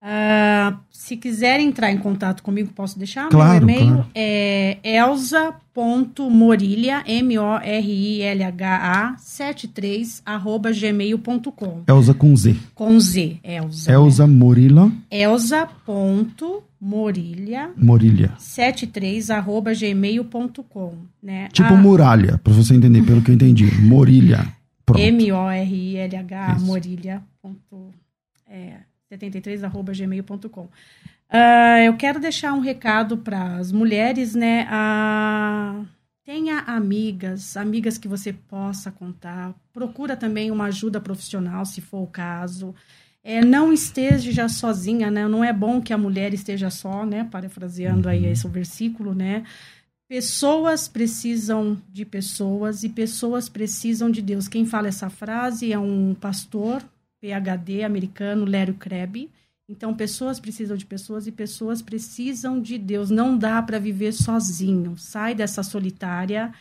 Uh, 0.02 0.74
se 0.90 1.16
quiser 1.16 1.60
entrar 1.60 1.92
em 1.92 1.98
contato 1.98 2.42
comigo, 2.42 2.72
posso 2.74 2.98
deixar? 2.98 3.28
Claro, 3.28 3.64
Meu 3.64 3.76
e-mail 3.76 3.94
claro. 3.94 4.08
é 4.16 4.78
elza.morilha, 4.82 7.04
M-O-R-I-L-H-A, 7.06 9.14
73, 9.16 10.22
arroba 10.26 10.72
gmail.com. 10.72 11.84
Elza 11.86 12.14
com 12.14 12.34
Z. 12.36 12.56
Com 12.74 12.98
Z, 12.98 13.38
Elza. 13.44 13.92
Elza 13.92 14.26
né? 14.26 14.34
Morila. 14.34 14.90
Elza.morilha. 15.08 17.70
Morilha. 17.76 18.32
73, 18.38 19.30
arroba 19.30 19.72
gmail.com. 19.72 20.94
Né? 21.22 21.46
Tipo 21.52 21.76
muralha, 21.76 22.40
para 22.42 22.52
você 22.52 22.74
entender, 22.74 23.02
pelo 23.02 23.22
que 23.22 23.30
eu 23.30 23.36
entendi. 23.36 23.66
Morilha. 23.80 24.48
M-O-R-I-L-H, 24.96 26.56
morilha. 26.60 27.22
Ponto, 27.40 27.92
é, 28.50 28.78
73@gmail.com. 29.16 30.64
Uh, 30.64 31.78
eu 31.84 31.96
quero 31.96 32.20
deixar 32.20 32.52
um 32.52 32.60
recado 32.60 33.16
para 33.16 33.56
as 33.56 33.72
mulheres, 33.72 34.34
né? 34.34 34.66
Uh, 34.66 35.86
tenha 36.24 36.58
amigas, 36.60 37.56
amigas 37.56 37.96
que 37.96 38.06
você 38.06 38.32
possa 38.32 38.90
contar. 38.90 39.54
Procura 39.72 40.16
também 40.16 40.50
uma 40.50 40.66
ajuda 40.66 41.00
profissional, 41.00 41.64
se 41.64 41.80
for 41.80 42.02
o 42.02 42.06
caso. 42.06 42.74
É, 43.24 43.42
não 43.42 43.72
esteja 43.72 44.48
sozinha, 44.48 45.10
né? 45.10 45.26
Não 45.28 45.44
é 45.44 45.52
bom 45.52 45.80
que 45.80 45.92
a 45.92 45.98
mulher 45.98 46.34
esteja 46.34 46.70
só, 46.70 47.06
né? 47.06 47.24
Parafraseando 47.30 48.08
aí 48.08 48.26
esse 48.26 48.46
versículo, 48.48 49.14
né? 49.14 49.44
Pessoas 50.08 50.88
precisam 50.88 51.80
de 51.88 52.04
pessoas 52.04 52.82
e 52.82 52.88
pessoas 52.90 53.48
precisam 53.48 54.10
de 54.10 54.20
Deus. 54.20 54.48
Quem 54.48 54.66
fala 54.66 54.88
essa 54.88 55.08
frase 55.08 55.72
é 55.72 55.78
um 55.78 56.14
pastor 56.14 56.82
PhD 57.22 57.84
americano, 57.84 58.44
Lério 58.44 58.74
Kreb. 58.74 59.30
Então, 59.68 59.94
pessoas 59.94 60.40
precisam 60.40 60.76
de 60.76 60.84
pessoas 60.84 61.28
e 61.28 61.32
pessoas 61.32 61.80
precisam 61.80 62.60
de 62.60 62.76
Deus. 62.76 63.10
Não 63.10 63.38
dá 63.38 63.62
para 63.62 63.78
viver 63.78 64.12
sozinho. 64.12 64.96
Sai 64.98 65.34
dessa 65.34 65.62
solitária. 65.62 66.52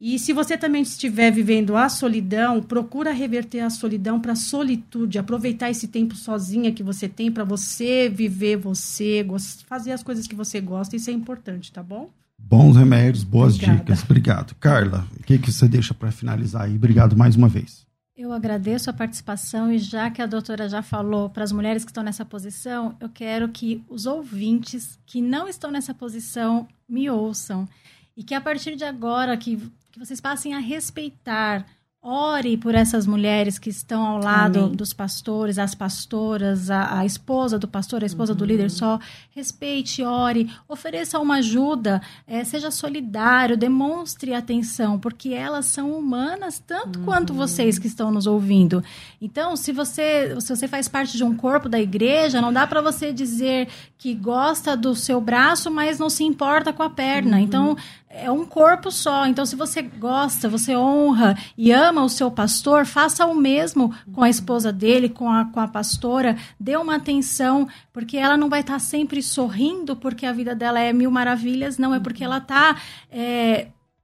E 0.00 0.18
se 0.18 0.32
você 0.32 0.56
também 0.56 0.82
estiver 0.82 1.30
vivendo 1.30 1.76
a 1.76 1.88
solidão, 1.88 2.62
procura 2.62 3.12
reverter 3.12 3.60
a 3.60 3.70
solidão 3.70 4.18
para 4.18 4.32
a 4.32 4.36
solitude. 4.36 5.18
Aproveitar 5.18 5.70
esse 5.70 5.86
tempo 5.86 6.16
sozinha 6.16 6.72
que 6.72 6.82
você 6.82 7.08
tem 7.08 7.30
para 7.30 7.44
você 7.44 8.08
viver 8.08 8.56
você, 8.56 9.24
fazer 9.66 9.92
as 9.92 10.02
coisas 10.02 10.26
que 10.26 10.34
você 10.34 10.60
gosta. 10.60 10.96
Isso 10.96 11.10
é 11.10 11.12
importante, 11.12 11.70
tá 11.70 11.82
bom? 11.82 12.10
Bons 12.38 12.76
remédios, 12.76 13.22
boas 13.22 13.54
Obrigada. 13.54 13.78
dicas. 13.78 14.02
Obrigado. 14.02 14.54
Carla, 14.56 15.06
o 15.18 15.22
que, 15.22 15.38
que 15.38 15.52
você 15.52 15.68
deixa 15.68 15.94
para 15.94 16.10
finalizar 16.10 16.62
aí? 16.62 16.74
Obrigado 16.74 17.16
mais 17.16 17.36
uma 17.36 17.48
vez. 17.48 17.85
Eu 18.16 18.32
agradeço 18.32 18.88
a 18.88 18.94
participação 18.94 19.70
e 19.70 19.78
já 19.78 20.10
que 20.10 20.22
a 20.22 20.26
doutora 20.26 20.70
já 20.70 20.80
falou 20.80 21.28
para 21.28 21.44
as 21.44 21.52
mulheres 21.52 21.84
que 21.84 21.90
estão 21.90 22.02
nessa 22.02 22.24
posição, 22.24 22.96
eu 22.98 23.10
quero 23.10 23.46
que 23.50 23.84
os 23.90 24.06
ouvintes 24.06 24.98
que 25.04 25.20
não 25.20 25.46
estão 25.46 25.70
nessa 25.70 25.92
posição 25.92 26.66
me 26.88 27.10
ouçam. 27.10 27.68
E 28.16 28.24
que 28.24 28.34
a 28.34 28.40
partir 28.40 28.74
de 28.74 28.84
agora 28.84 29.36
que, 29.36 29.58
que 29.92 29.98
vocês 29.98 30.18
passem 30.18 30.54
a 30.54 30.58
respeitar 30.58 31.66
ore 32.08 32.56
por 32.56 32.74
essas 32.74 33.04
mulheres 33.04 33.58
que 33.58 33.68
estão 33.68 34.00
ao 34.06 34.18
lado 34.22 34.60
Amém. 34.60 34.72
dos 34.76 34.92
pastores, 34.92 35.58
as 35.58 35.74
pastoras, 35.74 36.70
a, 36.70 37.00
a 37.00 37.04
esposa 37.04 37.58
do 37.58 37.66
pastor, 37.66 38.02
a 38.02 38.06
esposa 38.06 38.32
do 38.34 38.42
Uhum. 38.42 38.46
líder 38.50 38.70
só. 38.70 38.98
Respeite, 39.34 40.02
ore, 40.04 40.48
ofereça 40.68 41.18
uma 41.18 41.36
ajuda, 41.38 42.00
eh, 42.26 42.44
seja 42.44 42.70
solidário, 42.70 43.56
demonstre 43.56 44.32
atenção, 44.32 44.98
porque 45.00 45.30
elas 45.30 45.66
são 45.66 45.90
humanas 45.98 46.62
tanto 46.64 47.00
quanto 47.00 47.30
Uhum. 47.30 47.36
vocês 47.38 47.78
que 47.78 47.88
estão 47.88 48.10
nos 48.12 48.26
ouvindo. 48.26 48.84
Então, 49.20 49.56
se 49.56 49.72
você, 49.72 50.36
se 50.40 50.54
você 50.54 50.68
faz 50.68 50.86
parte 50.86 51.16
de 51.16 51.24
um 51.24 51.34
corpo 51.36 51.68
da 51.68 51.80
igreja, 51.80 52.40
não 52.40 52.52
dá 52.52 52.66
para 52.66 52.80
você 52.80 53.12
dizer 53.12 53.68
que 53.98 54.14
gosta 54.14 54.76
do 54.76 54.94
seu 54.94 55.20
braço, 55.20 55.70
mas 55.70 55.98
não 55.98 56.10
se 56.10 56.22
importa 56.22 56.72
com 56.72 56.82
a 56.82 56.90
perna. 56.90 57.40
Então, 57.40 57.76
é 58.08 58.30
um 58.30 58.44
corpo 58.44 58.90
só. 58.90 59.26
Então, 59.26 59.44
se 59.44 59.56
você 59.56 59.82
gosta, 59.82 60.48
você 60.48 60.76
honra 60.76 61.36
e 61.56 61.72
ama 61.72 62.02
o 62.04 62.08
seu 62.08 62.30
pastor, 62.30 62.86
faça 62.86 63.26
o 63.26 63.34
mesmo 63.34 63.94
com 64.12 64.22
a 64.22 64.30
esposa 64.30 64.72
dele, 64.72 65.08
com 65.08 65.30
a, 65.30 65.46
com 65.46 65.60
a 65.60 65.68
pastora. 65.68 66.36
Dê 66.58 66.76
uma 66.76 66.96
atenção, 66.96 67.68
porque 67.92 68.16
ela 68.16 68.36
não 68.36 68.48
vai 68.48 68.60
estar 68.60 68.78
sempre 68.78 69.22
sorrindo 69.22 69.96
porque 69.96 70.26
a 70.26 70.32
vida 70.32 70.54
dela 70.54 70.80
é 70.80 70.92
mil 70.92 71.10
maravilhas, 71.10 71.78
não, 71.78 71.94
é 71.94 72.00
porque 72.00 72.24
ela 72.24 72.38
está 72.38 72.76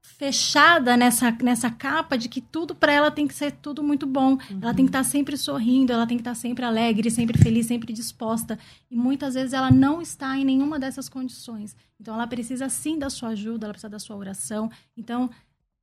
fechada 0.03 0.97
nessa, 0.97 1.31
nessa 1.43 1.71
capa 1.71 2.19
de 2.19 2.29
que 2.29 2.41
tudo 2.41 2.75
para 2.75 2.93
ela 2.93 3.11
tem 3.11 3.27
que 3.27 3.35
ser 3.35 3.53
tudo 3.53 3.83
muito 3.83 4.07
bom. 4.07 4.37
Ela 4.61 4.75
tem 4.75 4.85
que 4.85 4.91
estar 4.91 5.05
sempre 5.05 5.37
sorrindo, 5.37 5.93
ela 5.93 6.07
tem 6.07 6.17
que 6.17 6.21
estar 6.21 6.35
sempre 6.35 6.65
alegre, 6.65 7.11
sempre 7.11 7.39
feliz, 7.39 7.67
sempre 7.67 7.93
disposta. 7.93 8.59
E 8.91 8.97
muitas 8.97 9.35
vezes 9.35 9.53
ela 9.53 9.71
não 9.71 10.03
está 10.03 10.37
em 10.37 10.45
nenhuma 10.45 10.79
dessas 10.79 11.09
condições. 11.09 11.77
Então 12.01 12.15
ela 12.15 12.27
precisa 12.27 12.69
sim 12.69 12.99
da 12.99 13.09
sua 13.09 13.31
ajuda, 13.31 13.67
ela 13.67 13.73
precisa 13.73 13.89
da 13.89 13.99
sua 13.99 14.17
oração. 14.17 14.71
Então 14.97 15.31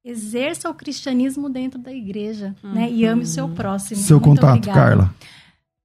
exerça 0.03 0.69
o 0.69 0.73
cristianismo 0.73 1.49
dentro 1.49 1.79
da 1.79 1.91
igreja, 1.91 2.55
né? 2.63 2.89
E 2.91 3.05
ame 3.05 3.23
o 3.23 3.27
seu 3.27 3.47
próximo. 3.49 4.01
Seu 4.01 4.17
Muito 4.19 4.29
contato, 4.29 4.57
obrigada. 4.57 4.79
Carla. 4.79 5.15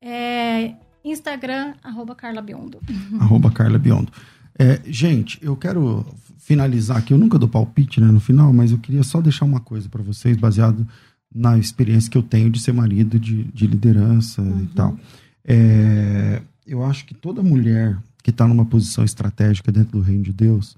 É, 0.00 0.74
Instagram, 1.04 1.74
arroba 1.82 2.14
Carla 2.14 2.42
Biondo. 2.42 2.80
arroba 3.20 3.50
Carla 3.50 3.78
Biondo. 3.78 4.12
É, 4.58 4.80
gente, 4.86 5.38
eu 5.42 5.56
quero 5.56 6.06
finalizar 6.38 6.98
aqui. 6.98 7.12
Eu 7.12 7.18
nunca 7.18 7.38
dou 7.38 7.48
palpite 7.48 8.00
né, 8.00 8.06
no 8.06 8.20
final, 8.20 8.52
mas 8.52 8.70
eu 8.70 8.78
queria 8.78 9.02
só 9.02 9.20
deixar 9.20 9.44
uma 9.44 9.60
coisa 9.60 9.88
para 9.88 10.02
vocês, 10.02 10.36
baseado 10.36 10.86
na 11.34 11.58
experiência 11.58 12.10
que 12.10 12.18
eu 12.18 12.22
tenho 12.22 12.50
de 12.50 12.60
ser 12.60 12.72
marido, 12.72 13.18
de, 13.18 13.44
de 13.44 13.66
liderança 13.66 14.42
e 14.62 14.66
tal. 14.74 14.96
É, 15.44 16.40
eu 16.66 16.84
acho 16.84 17.04
que 17.04 17.14
toda 17.14 17.42
mulher 17.42 17.98
que 18.22 18.30
está 18.30 18.46
numa 18.46 18.64
posição 18.64 19.04
estratégica 19.04 19.72
dentro 19.72 19.98
do 19.98 20.00
reino 20.00 20.22
de 20.22 20.32
Deus, 20.32 20.76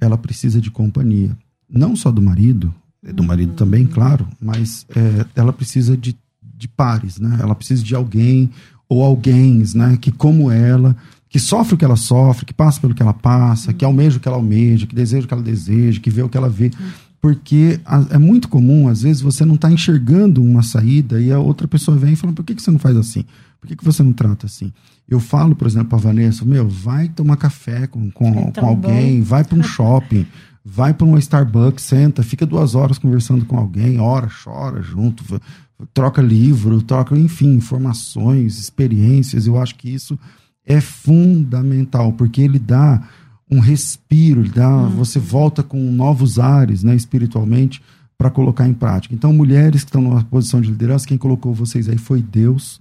ela 0.00 0.16
precisa 0.16 0.60
de 0.60 0.70
companhia. 0.70 1.36
Não 1.68 1.96
só 1.96 2.10
do 2.10 2.22
marido, 2.22 2.74
do 3.02 3.22
marido 3.22 3.52
também, 3.54 3.86
claro, 3.86 4.26
mas 4.40 4.86
é, 4.94 5.26
ela 5.34 5.52
precisa 5.52 5.96
de, 5.96 6.16
de 6.42 6.68
pares, 6.68 7.18
né? 7.18 7.38
Ela 7.40 7.54
precisa 7.54 7.82
de 7.82 7.94
alguém 7.94 8.50
ou 8.88 9.02
alguém, 9.02 9.62
né? 9.74 9.98
Que 10.00 10.10
como 10.10 10.50
ela, 10.50 10.96
que 11.28 11.38
sofre 11.38 11.74
o 11.74 11.78
que 11.78 11.84
ela 11.84 11.96
sofre, 11.96 12.46
que 12.46 12.54
passa 12.54 12.80
pelo 12.80 12.94
que 12.94 13.02
ela 13.02 13.12
passa, 13.14 13.72
que 13.72 13.84
almeja 13.84 14.16
o 14.16 14.20
que 14.20 14.28
ela 14.28 14.36
almeja, 14.36 14.86
que 14.86 14.94
deseja 14.94 15.24
o 15.24 15.28
que 15.28 15.34
ela 15.34 15.42
deseja, 15.42 16.00
que 16.00 16.10
vê 16.10 16.22
o 16.22 16.28
que 16.28 16.36
ela 16.36 16.48
vê. 16.48 16.70
Porque 17.20 17.80
é 18.10 18.18
muito 18.18 18.48
comum, 18.48 18.88
às 18.88 19.02
vezes, 19.02 19.20
você 19.20 19.44
não 19.44 19.56
está 19.56 19.70
enxergando 19.70 20.42
uma 20.42 20.62
saída 20.62 21.20
e 21.20 21.32
a 21.32 21.38
outra 21.38 21.66
pessoa 21.66 21.96
vem 21.96 22.12
e 22.12 22.16
fala: 22.16 22.32
por 22.32 22.44
que, 22.44 22.54
que 22.54 22.62
você 22.62 22.70
não 22.70 22.78
faz 22.78 22.96
assim? 22.96 23.24
Por 23.60 23.66
que, 23.66 23.76
que 23.76 23.84
você 23.84 24.02
não 24.02 24.12
trata 24.12 24.46
assim? 24.46 24.72
Eu 25.08 25.18
falo, 25.18 25.56
por 25.56 25.66
exemplo, 25.66 25.88
para 25.88 25.98
Vanessa: 25.98 26.44
meu, 26.44 26.68
vai 26.68 27.08
tomar 27.08 27.36
café 27.36 27.86
com, 27.86 28.10
com, 28.10 28.28
É 28.28 28.52
com 28.52 28.66
alguém, 28.66 29.18
bom. 29.18 29.24
vai 29.24 29.42
para 29.42 29.58
um 29.58 29.62
shopping, 29.62 30.24
vai 30.64 30.94
para 30.94 31.06
uma 31.06 31.18
Starbucks, 31.18 31.84
senta, 31.84 32.22
fica 32.22 32.46
duas 32.46 32.74
horas 32.76 32.98
conversando 32.98 33.44
com 33.44 33.56
alguém, 33.56 33.98
ora, 33.98 34.28
chora 34.44 34.80
junto, 34.80 35.24
troca 35.92 36.22
livro, 36.22 36.80
troca, 36.82 37.18
enfim, 37.18 37.54
informações, 37.54 38.58
experiências. 38.58 39.46
Eu 39.46 39.60
acho 39.60 39.74
que 39.74 39.88
isso 39.88 40.16
é 40.66 40.80
fundamental, 40.80 42.12
porque 42.12 42.40
ele 42.42 42.58
dá 42.58 43.02
um 43.50 43.60
respiro, 43.60 44.40
ele 44.40 44.50
dá, 44.50 44.68
você 44.82 45.18
volta 45.18 45.62
com 45.62 45.78
novos 45.92 46.38
ares, 46.38 46.82
né, 46.82 46.94
espiritualmente, 46.96 47.80
para 48.18 48.30
colocar 48.30 48.66
em 48.66 48.72
prática. 48.74 49.14
Então, 49.14 49.32
mulheres 49.32 49.82
que 49.84 49.88
estão 49.90 50.00
numa 50.02 50.24
posição 50.24 50.60
de 50.60 50.68
liderança, 50.68 51.06
quem 51.06 51.18
colocou 51.18 51.54
vocês 51.54 51.88
aí 51.88 51.98
foi 51.98 52.20
Deus. 52.22 52.80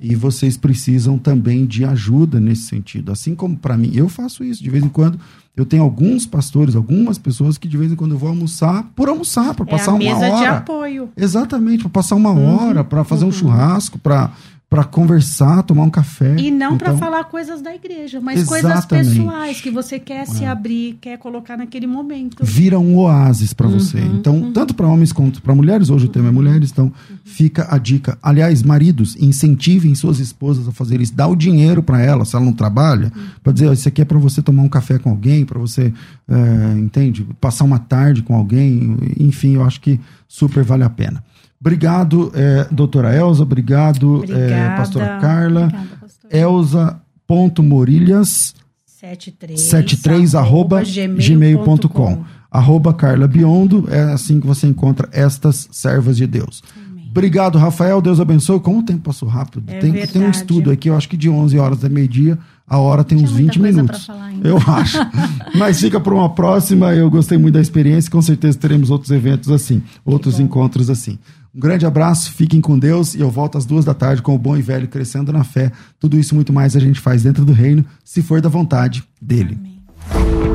E 0.00 0.14
vocês 0.14 0.56
precisam 0.56 1.18
também 1.18 1.66
de 1.66 1.84
ajuda 1.84 2.38
nesse 2.38 2.62
sentido. 2.68 3.10
Assim 3.10 3.34
como 3.34 3.56
para 3.56 3.76
mim, 3.76 3.90
eu 3.94 4.08
faço 4.08 4.44
isso 4.44 4.62
de 4.62 4.70
vez 4.70 4.84
em 4.84 4.88
quando. 4.88 5.18
Eu 5.56 5.66
tenho 5.66 5.82
alguns 5.82 6.24
pastores, 6.24 6.76
algumas 6.76 7.18
pessoas 7.18 7.58
que 7.58 7.66
de 7.66 7.76
vez 7.76 7.90
em 7.90 7.96
quando 7.96 8.12
eu 8.12 8.18
vou 8.18 8.28
almoçar 8.28 8.84
por 8.94 9.08
almoçar, 9.08 9.54
para 9.54 9.64
É 9.66 9.68
passar 9.68 9.90
uma 9.90 9.98
mesa 9.98 10.20
de 10.26 10.32
hora. 10.32 10.58
apoio. 10.58 11.08
Exatamente, 11.16 11.80
para 11.82 11.90
passar 11.90 12.14
uma 12.14 12.30
Uhum, 12.30 12.56
hora, 12.68 12.84
para 12.84 13.02
fazer 13.02 13.24
um 13.24 13.32
churrasco, 13.32 13.98
para 13.98 14.30
para 14.68 14.82
conversar, 14.82 15.62
tomar 15.62 15.84
um 15.84 15.90
café. 15.90 16.34
E 16.38 16.50
não 16.50 16.76
para 16.76 16.88
Então, 16.88 16.98
falar 16.98 17.22
coisas 17.24 17.62
da 17.62 17.72
igreja, 17.72 18.20
mas 18.20 18.42
coisas 18.44 18.68
Exatamente. 18.68 19.10
pessoais 19.10 19.60
que 19.60 19.70
você 19.70 19.96
quer 19.98 20.26
se 20.26 20.42
É. 20.42 20.48
abrir, 20.48 20.98
quer 21.00 21.16
colocar 21.18 21.56
naquele 21.56 21.86
momento. 21.86 22.44
vira 22.44 22.76
um 22.78 22.96
oásis 22.96 23.52
para 23.52 23.68
você. 23.68 24.00
Uhum, 24.00 24.16
Então, 24.16 24.52
tanto 24.52 24.74
para 24.74 24.86
homens 24.88 25.12
quanto 25.12 25.40
para 25.40 25.54
mulheres, 25.54 25.88
hoje 25.88 26.06
o 26.06 26.08
tema 26.08 26.28
é 26.28 26.32
mulheres, 26.32 26.72
então 26.72 26.92
fica 27.24 27.68
a 27.70 27.78
dica. 27.78 28.18
Aliás, 28.20 28.62
maridos, 28.64 29.14
incentivem 29.20 29.94
suas 29.94 30.18
esposas 30.18 30.66
a 30.66 30.72
fazer 30.72 31.00
isso. 31.00 31.14
Dá 31.14 31.28
o 31.28 31.36
dinheiro 31.36 31.80
para 31.80 32.02
ela, 32.02 32.24
se 32.24 32.34
ela 32.34 32.44
não 32.44 32.52
trabalha, 32.52 33.12
para 33.44 33.52
dizer, 33.52 33.68
ó, 33.68 33.72
isso 33.72 33.86
aqui 33.88 34.02
é 34.02 34.04
para 34.04 34.18
você 34.18 34.42
tomar 34.42 34.62
um 34.64 34.68
café 34.68 34.98
com 34.98 35.10
alguém, 35.10 35.44
para 35.44 35.60
você, 35.60 35.92
é, 36.28 36.78
entende? 36.78 37.24
Passar 37.40 37.62
uma 37.64 37.78
tarde 37.78 38.20
com 38.20 38.34
alguém, 38.34 38.96
enfim, 39.18 39.54
eu 39.54 39.64
acho 39.64 39.80
que 39.80 40.00
super 40.26 40.64
vale 40.64 40.82
a 40.82 40.90
pena. 40.90 41.22
Obrigado, 41.60 42.32
é, 42.34 42.66
doutora 42.70 43.14
Elza, 43.14 43.42
obrigado, 43.42 44.16
é, 44.16 44.18
Obrigada. 44.18 44.76
pastora 44.76 45.18
Carla. 45.20 45.64
Obrigada, 45.64 45.88
Elza.morilhas 46.30 48.54
73, 48.84 49.60
73 49.60 50.34
arroba 50.34 50.82
gmail.com 50.82 52.24
arroba 52.50 52.92
Carla 52.94 53.28
Biondo, 53.28 53.86
é 53.90 54.00
assim 54.12 54.40
que 54.40 54.46
você 54.46 54.66
encontra 54.66 55.08
estas 55.12 55.68
servas 55.70 56.16
de 56.16 56.26
Deus. 56.26 56.62
Obrigado, 57.10 57.56
Rafael, 57.56 58.02
Deus 58.02 58.20
abençoe. 58.20 58.60
Como 58.60 58.80
o 58.80 58.82
tempo 58.82 59.00
passou 59.00 59.26
rápido. 59.26 59.64
É 59.68 59.78
tem, 59.78 60.06
tem 60.06 60.22
um 60.22 60.30
estudo 60.30 60.70
aqui, 60.70 60.90
eu 60.90 60.96
acho 60.96 61.08
que 61.08 61.16
de 61.16 61.30
11 61.30 61.58
horas 61.58 61.78
da 61.78 61.88
meio-dia, 61.88 62.38
a 62.68 62.78
hora 62.78 63.02
tem 63.02 63.16
uns 63.16 63.32
20 63.32 63.58
coisa 63.58 63.76
minutos. 63.76 64.06
Eu 64.44 64.58
acho. 64.58 64.98
Mas 65.56 65.80
fica 65.80 65.98
para 65.98 66.12
uma 66.12 66.28
próxima, 66.28 66.94
eu 66.94 67.10
gostei 67.10 67.38
muito 67.38 67.54
da 67.54 67.60
experiência, 67.60 68.10
com 68.10 68.20
certeza 68.20 68.58
teremos 68.58 68.90
outros 68.90 69.10
eventos 69.10 69.50
assim, 69.50 69.82
outros 70.04 70.38
encontros 70.38 70.90
assim. 70.90 71.18
Um 71.56 71.60
grande 71.60 71.86
abraço, 71.86 72.32
fiquem 72.32 72.60
com 72.60 72.78
Deus 72.78 73.14
e 73.14 73.20
eu 73.20 73.30
volto 73.30 73.56
às 73.56 73.64
duas 73.64 73.82
da 73.82 73.94
tarde 73.94 74.20
com 74.20 74.34
o 74.34 74.38
bom 74.38 74.58
e 74.58 74.60
velho 74.60 74.86
crescendo 74.86 75.32
na 75.32 75.42
fé. 75.42 75.72
Tudo 75.98 76.18
isso 76.18 76.34
muito 76.34 76.52
mais 76.52 76.76
a 76.76 76.80
gente 76.80 77.00
faz 77.00 77.22
dentro 77.22 77.46
do 77.46 77.52
reino, 77.54 77.82
se 78.04 78.20
for 78.20 78.42
da 78.42 78.48
vontade 78.50 79.02
dele. 79.20 79.58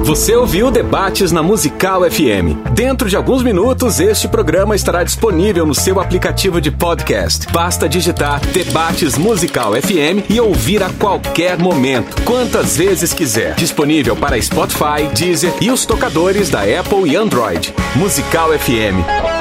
Você 0.03 0.35
ouviu 0.35 0.69
Debates 0.69 1.31
na 1.31 1.41
Musical 1.41 2.01
FM. 2.09 2.69
Dentro 2.75 3.09
de 3.09 3.15
alguns 3.15 3.41
minutos, 3.41 3.99
este 3.99 4.27
programa 4.27 4.75
estará 4.75 5.03
disponível 5.03 5.65
no 5.65 5.73
seu 5.73 5.99
aplicativo 5.99 6.61
de 6.61 6.69
podcast. 6.69 7.47
Basta 7.51 7.89
digitar 7.89 8.39
Debates 8.47 9.17
Musical 9.17 9.73
FM 9.73 10.29
e 10.29 10.39
ouvir 10.39 10.83
a 10.83 10.89
qualquer 10.91 11.57
momento, 11.57 12.21
quantas 12.23 12.77
vezes 12.77 13.11
quiser. 13.11 13.55
Disponível 13.55 14.15
para 14.15 14.39
Spotify, 14.39 15.07
Deezer 15.15 15.53
e 15.61 15.71
os 15.71 15.83
tocadores 15.83 16.49
da 16.51 16.61
Apple 16.61 17.09
e 17.09 17.15
Android. 17.15 17.73
Musical 17.95 18.49
FM. 18.57 19.40